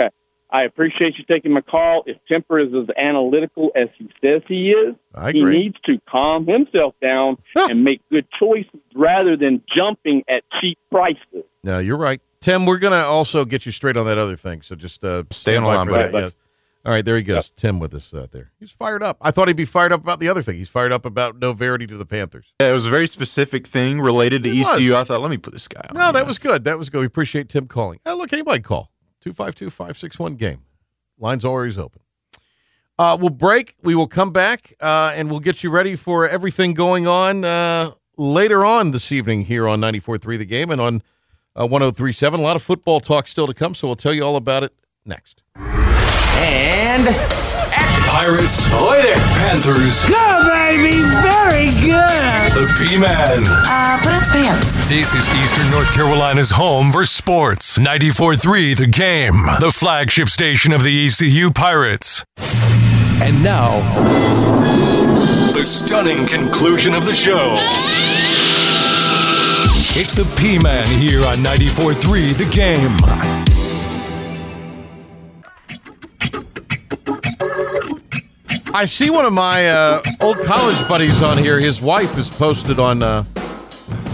okay, 0.00 0.10
I 0.50 0.64
appreciate 0.64 1.14
you 1.18 1.24
taking 1.30 1.52
my 1.52 1.60
call. 1.60 2.02
If 2.06 2.16
Tepper 2.28 2.66
is 2.66 2.74
as 2.74 2.88
analytical 2.98 3.70
as 3.76 3.88
he 3.96 4.08
says 4.20 4.42
he 4.48 4.70
is, 4.72 4.96
I 5.14 5.30
he 5.30 5.40
agree. 5.40 5.58
needs 5.58 5.76
to 5.84 6.00
calm 6.08 6.48
himself 6.48 6.94
down 7.00 7.36
Huh. 7.56 7.68
and 7.70 7.84
make 7.84 8.00
good 8.10 8.26
choices 8.40 8.80
rather 8.94 9.36
than 9.36 9.62
jumping 9.72 10.24
at 10.28 10.42
cheap 10.60 10.78
prices. 10.90 11.44
No, 11.64 11.78
you're 11.78 11.96
right. 11.96 12.20
Tim, 12.46 12.64
we're 12.64 12.78
gonna 12.78 13.02
also 13.02 13.44
get 13.44 13.66
you 13.66 13.72
straight 13.72 13.96
on 13.96 14.06
that 14.06 14.18
other 14.18 14.36
thing. 14.36 14.62
So 14.62 14.76
just 14.76 15.04
uh, 15.04 15.24
Stay 15.32 15.56
on 15.56 15.64
by 15.64 15.74
line, 15.74 15.88
buddy. 15.88 16.16
yes. 16.16 16.32
All 16.84 16.92
right, 16.92 17.04
there 17.04 17.16
he 17.16 17.24
goes. 17.24 17.50
Tim 17.56 17.80
with 17.80 17.92
us 17.92 18.14
out 18.14 18.30
there. 18.30 18.52
He's 18.60 18.70
fired 18.70 19.02
up. 19.02 19.16
I 19.20 19.32
thought 19.32 19.48
he'd 19.48 19.56
be 19.56 19.64
fired 19.64 19.92
up 19.92 20.00
about 20.00 20.20
the 20.20 20.28
other 20.28 20.42
thing. 20.42 20.54
He's 20.56 20.68
fired 20.68 20.92
up 20.92 21.04
about 21.04 21.40
no 21.40 21.52
Verity 21.52 21.88
to 21.88 21.96
the 21.96 22.06
Panthers. 22.06 22.54
Yeah, 22.60 22.70
it 22.70 22.72
was 22.72 22.86
a 22.86 22.90
very 22.90 23.08
specific 23.08 23.66
thing 23.66 24.00
related 24.00 24.44
to 24.44 24.50
It 24.50 24.60
was. 24.64 24.76
ECU. 24.76 24.94
I 24.94 25.02
thought, 25.02 25.22
let 25.22 25.32
me 25.32 25.38
put 25.38 25.54
this 25.54 25.66
guy 25.66 25.84
on. 25.90 25.96
No, 25.96 26.12
that 26.12 26.24
was 26.24 26.38
good. 26.38 26.62
That 26.62 26.78
was 26.78 26.88
good. 26.88 27.00
We 27.00 27.06
appreciate 27.06 27.48
Tim 27.48 27.66
calling. 27.66 27.98
Oh, 28.06 28.14
look, 28.14 28.32
anybody 28.32 28.60
call. 28.60 28.92
252 29.22 29.68
561 29.70 30.36
game. 30.36 30.62
Line's 31.18 31.44
always 31.44 31.76
open. 31.76 32.02
Uh, 32.96 33.18
we'll 33.20 33.30
break. 33.30 33.74
We 33.82 33.96
will 33.96 34.06
come 34.06 34.30
back 34.30 34.74
uh, 34.80 35.12
and 35.16 35.32
we'll 35.32 35.40
get 35.40 35.64
you 35.64 35.70
ready 35.70 35.96
for 35.96 36.28
everything 36.28 36.74
going 36.74 37.08
on 37.08 37.44
uh, 37.44 37.90
later 38.16 38.64
on 38.64 38.92
this 38.92 39.10
evening 39.10 39.46
here 39.46 39.66
on 39.66 39.80
94.3 39.80 40.38
The 40.38 40.44
Game 40.44 40.70
and 40.70 40.80
on 40.80 41.02
uh, 41.56 41.66
103.7. 41.66 42.34
A 42.34 42.36
lot 42.40 42.54
of 42.56 42.62
football 42.62 43.00
talk 43.00 43.26
still 43.26 43.46
to 43.46 43.54
come, 43.54 43.74
so 43.74 43.88
we'll 43.88 43.96
tell 43.96 44.14
you 44.14 44.22
all 44.22 44.36
about 44.36 44.62
it 44.62 44.72
next. 45.04 45.42
And 45.56 47.06
Pirates, 48.08 48.66
ahoy 48.68 49.02
there. 49.02 49.14
Panthers, 49.16 50.04
go, 50.06 50.48
baby. 50.48 50.92
Very 51.22 51.70
good. 51.80 52.52
the 52.52 52.72
P-Man. 52.78 53.44
Uh, 53.46 53.98
put 54.02 54.14
its 54.16 54.28
pants. 54.30 54.88
This 54.88 55.14
is 55.14 55.28
Eastern 55.34 55.70
North 55.70 55.92
Carolina's 55.92 56.50
home 56.52 56.92
for 56.92 57.04
sports. 57.04 57.78
94.3 57.78 58.76
The 58.76 58.86
Game, 58.86 59.46
the 59.60 59.72
flagship 59.72 60.28
station 60.28 60.72
of 60.72 60.82
the 60.82 61.06
ECU 61.06 61.50
Pirates. 61.50 62.24
And 63.22 63.42
now, 63.42 63.80
the 65.52 65.64
stunning 65.64 66.26
conclusion 66.26 66.94
of 66.94 67.06
the 67.06 67.14
show. 67.14 67.56
It's 69.98 70.12
the 70.12 70.24
P-Man 70.36 70.84
here 71.00 71.24
on 71.24 71.36
94.3 71.36 72.36
The 72.36 72.44
Game. 72.54 72.94
I 78.74 78.84
see 78.84 79.08
one 79.08 79.24
of 79.24 79.32
my 79.32 79.66
uh, 79.70 80.02
old 80.20 80.36
college 80.44 80.76
buddies 80.86 81.22
on 81.22 81.38
here. 81.38 81.58
His 81.58 81.80
wife 81.80 82.18
is 82.18 82.28
posted 82.28 82.78
on 82.78 83.02
uh, 83.02 83.24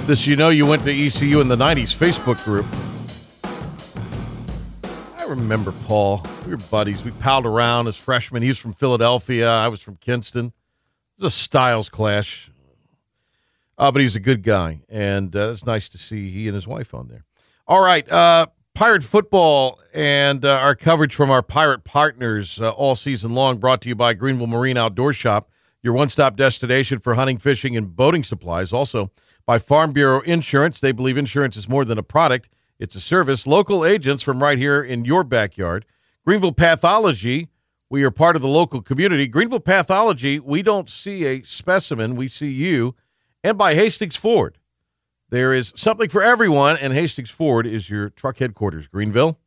this 0.06 0.24
You 0.24 0.36
Know 0.36 0.50
You 0.50 0.66
Went 0.66 0.84
to 0.84 0.92
ECU 0.92 1.40
in 1.40 1.48
the 1.48 1.56
90s 1.56 1.96
Facebook 1.96 2.44
group. 2.44 2.66
I 5.18 5.24
remember 5.24 5.72
Paul. 5.88 6.24
We 6.46 6.52
were 6.52 6.58
buddies. 6.70 7.02
We 7.02 7.10
palled 7.10 7.44
around 7.44 7.88
as 7.88 7.96
freshmen. 7.96 8.42
He 8.42 8.48
was 8.48 8.58
from 8.58 8.72
Philadelphia. 8.72 9.50
I 9.50 9.66
was 9.66 9.82
from 9.82 9.96
Kinston. 9.96 10.52
It 11.18 11.24
was 11.24 11.34
a 11.34 11.36
styles 11.36 11.88
clash. 11.88 12.51
Uh, 13.82 13.90
but 13.90 14.00
he's 14.00 14.14
a 14.14 14.20
good 14.20 14.44
guy. 14.44 14.80
And 14.88 15.34
uh, 15.34 15.50
it's 15.50 15.66
nice 15.66 15.88
to 15.88 15.98
see 15.98 16.30
he 16.30 16.46
and 16.46 16.54
his 16.54 16.68
wife 16.68 16.94
on 16.94 17.08
there. 17.08 17.24
All 17.66 17.80
right. 17.80 18.08
Uh, 18.08 18.46
Pirate 18.74 19.02
football 19.02 19.80
and 19.92 20.44
uh, 20.44 20.58
our 20.58 20.76
coverage 20.76 21.16
from 21.16 21.30
our 21.30 21.42
pirate 21.42 21.82
partners 21.82 22.60
uh, 22.60 22.70
all 22.70 22.94
season 22.94 23.34
long 23.34 23.58
brought 23.58 23.82
to 23.82 23.88
you 23.88 23.96
by 23.96 24.14
Greenville 24.14 24.46
Marine 24.46 24.76
Outdoor 24.78 25.12
Shop, 25.12 25.50
your 25.82 25.92
one 25.94 26.08
stop 26.08 26.36
destination 26.36 27.00
for 27.00 27.14
hunting, 27.14 27.38
fishing, 27.38 27.76
and 27.76 27.94
boating 27.94 28.22
supplies. 28.22 28.72
Also 28.72 29.10
by 29.46 29.58
Farm 29.58 29.92
Bureau 29.92 30.20
Insurance. 30.20 30.78
They 30.78 30.92
believe 30.92 31.18
insurance 31.18 31.56
is 31.56 31.68
more 31.68 31.84
than 31.84 31.98
a 31.98 32.04
product, 32.04 32.48
it's 32.78 32.94
a 32.94 33.00
service. 33.00 33.48
Local 33.48 33.84
agents 33.84 34.22
from 34.22 34.40
right 34.40 34.58
here 34.58 34.80
in 34.82 35.04
your 35.04 35.24
backyard. 35.24 35.84
Greenville 36.24 36.52
Pathology. 36.52 37.48
We 37.90 38.04
are 38.04 38.10
part 38.12 38.36
of 38.36 38.42
the 38.42 38.48
local 38.48 38.80
community. 38.80 39.26
Greenville 39.26 39.60
Pathology, 39.60 40.38
we 40.40 40.62
don't 40.62 40.88
see 40.88 41.26
a 41.26 41.42
specimen, 41.42 42.16
we 42.16 42.26
see 42.28 42.48
you. 42.48 42.94
And 43.44 43.58
by 43.58 43.74
Hastings 43.74 44.16
Ford. 44.16 44.58
There 45.30 45.52
is 45.54 45.72
something 45.74 46.10
for 46.10 46.22
everyone, 46.22 46.76
and 46.76 46.92
Hastings 46.92 47.30
Ford 47.30 47.66
is 47.66 47.88
your 47.88 48.10
truck 48.10 48.38
headquarters, 48.38 48.86
Greenville. 48.86 49.38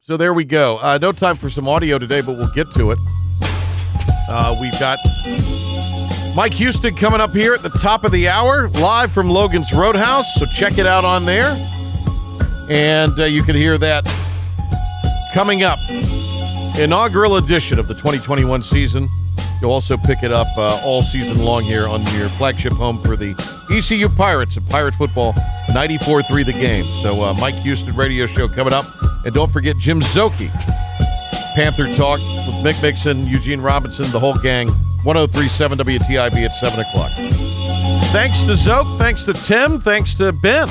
So 0.00 0.16
there 0.16 0.34
we 0.34 0.44
go. 0.44 0.78
Uh, 0.78 0.98
no 1.00 1.12
time 1.12 1.36
for 1.36 1.48
some 1.48 1.68
audio 1.68 1.98
today, 1.98 2.20
but 2.20 2.36
we'll 2.36 2.52
get 2.52 2.70
to 2.72 2.90
it. 2.90 2.98
Uh, 4.28 4.56
we've 4.60 4.78
got 4.80 4.98
Mike 6.34 6.54
Houston 6.54 6.96
coming 6.96 7.20
up 7.20 7.32
here 7.32 7.54
at 7.54 7.62
the 7.62 7.70
top 7.70 8.04
of 8.04 8.10
the 8.10 8.28
hour, 8.28 8.68
live 8.70 9.12
from 9.12 9.30
Logan's 9.30 9.72
Roadhouse. 9.72 10.26
So 10.34 10.46
check 10.46 10.78
it 10.78 10.86
out 10.86 11.04
on 11.04 11.24
there. 11.24 11.54
And 12.68 13.18
uh, 13.20 13.24
you 13.24 13.42
can 13.42 13.54
hear 13.54 13.78
that 13.78 14.04
coming 15.32 15.62
up. 15.62 15.78
Inaugural 16.76 17.36
edition 17.36 17.78
of 17.78 17.86
the 17.86 17.94
2021 17.94 18.62
season. 18.64 19.08
You'll 19.62 19.70
also 19.70 19.96
pick 19.96 20.24
it 20.24 20.32
up 20.32 20.48
uh, 20.58 20.82
all 20.82 21.02
season 21.02 21.38
long 21.38 21.62
here 21.62 21.86
on 21.86 22.02
your 22.16 22.28
flagship 22.30 22.72
home 22.72 23.00
for 23.00 23.14
the 23.14 23.30
ECU 23.70 24.08
Pirates 24.08 24.56
and 24.56 24.68
Pirate 24.68 24.92
Football 24.94 25.34
94-3 25.68 26.44
the 26.44 26.52
game. 26.52 26.84
So 27.00 27.22
uh, 27.22 27.32
Mike 27.34 27.54
Houston 27.54 27.94
radio 27.94 28.26
show 28.26 28.48
coming 28.48 28.72
up. 28.72 28.86
And 29.24 29.32
don't 29.32 29.52
forget 29.52 29.76
Jim 29.78 30.00
Szoke, 30.00 30.50
Panther 31.54 31.94
Talk 31.94 32.18
with 32.18 32.56
Mick 32.64 32.82
Mixon, 32.82 33.28
Eugene 33.28 33.60
Robinson, 33.60 34.10
the 34.10 34.18
whole 34.18 34.34
gang. 34.34 34.66
1037 35.04 35.78
WTIB 35.78 36.44
at 36.44 36.54
7 36.56 36.80
o'clock. 36.80 37.12
Thanks 38.10 38.40
to 38.40 38.54
Szoke. 38.54 38.98
Thanks 38.98 39.22
to 39.24 39.32
Tim. 39.32 39.80
Thanks 39.80 40.14
to 40.14 40.32
Ben. 40.32 40.68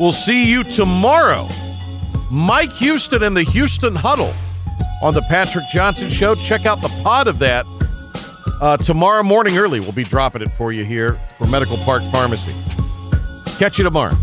We'll 0.00 0.10
see 0.10 0.44
you 0.50 0.64
tomorrow. 0.64 1.48
Mike 2.28 2.72
Houston 2.72 3.22
and 3.22 3.36
the 3.36 3.44
Houston 3.44 3.94
Huddle 3.94 4.34
on 5.02 5.14
the 5.14 5.22
Patrick 5.22 5.64
Johnson 5.72 6.08
Show. 6.08 6.34
Check 6.34 6.66
out 6.66 6.80
the 6.80 6.88
pod 7.02 7.28
of 7.28 7.38
that 7.38 7.66
uh, 8.60 8.76
tomorrow 8.78 9.22
morning 9.22 9.56
early. 9.58 9.80
We'll 9.80 9.92
be 9.92 10.04
dropping 10.04 10.42
it 10.42 10.50
for 10.52 10.72
you 10.72 10.84
here 10.84 11.20
for 11.38 11.46
Medical 11.46 11.76
Park 11.78 12.02
Pharmacy. 12.10 12.54
Catch 13.58 13.78
you 13.78 13.84
tomorrow. 13.84 14.16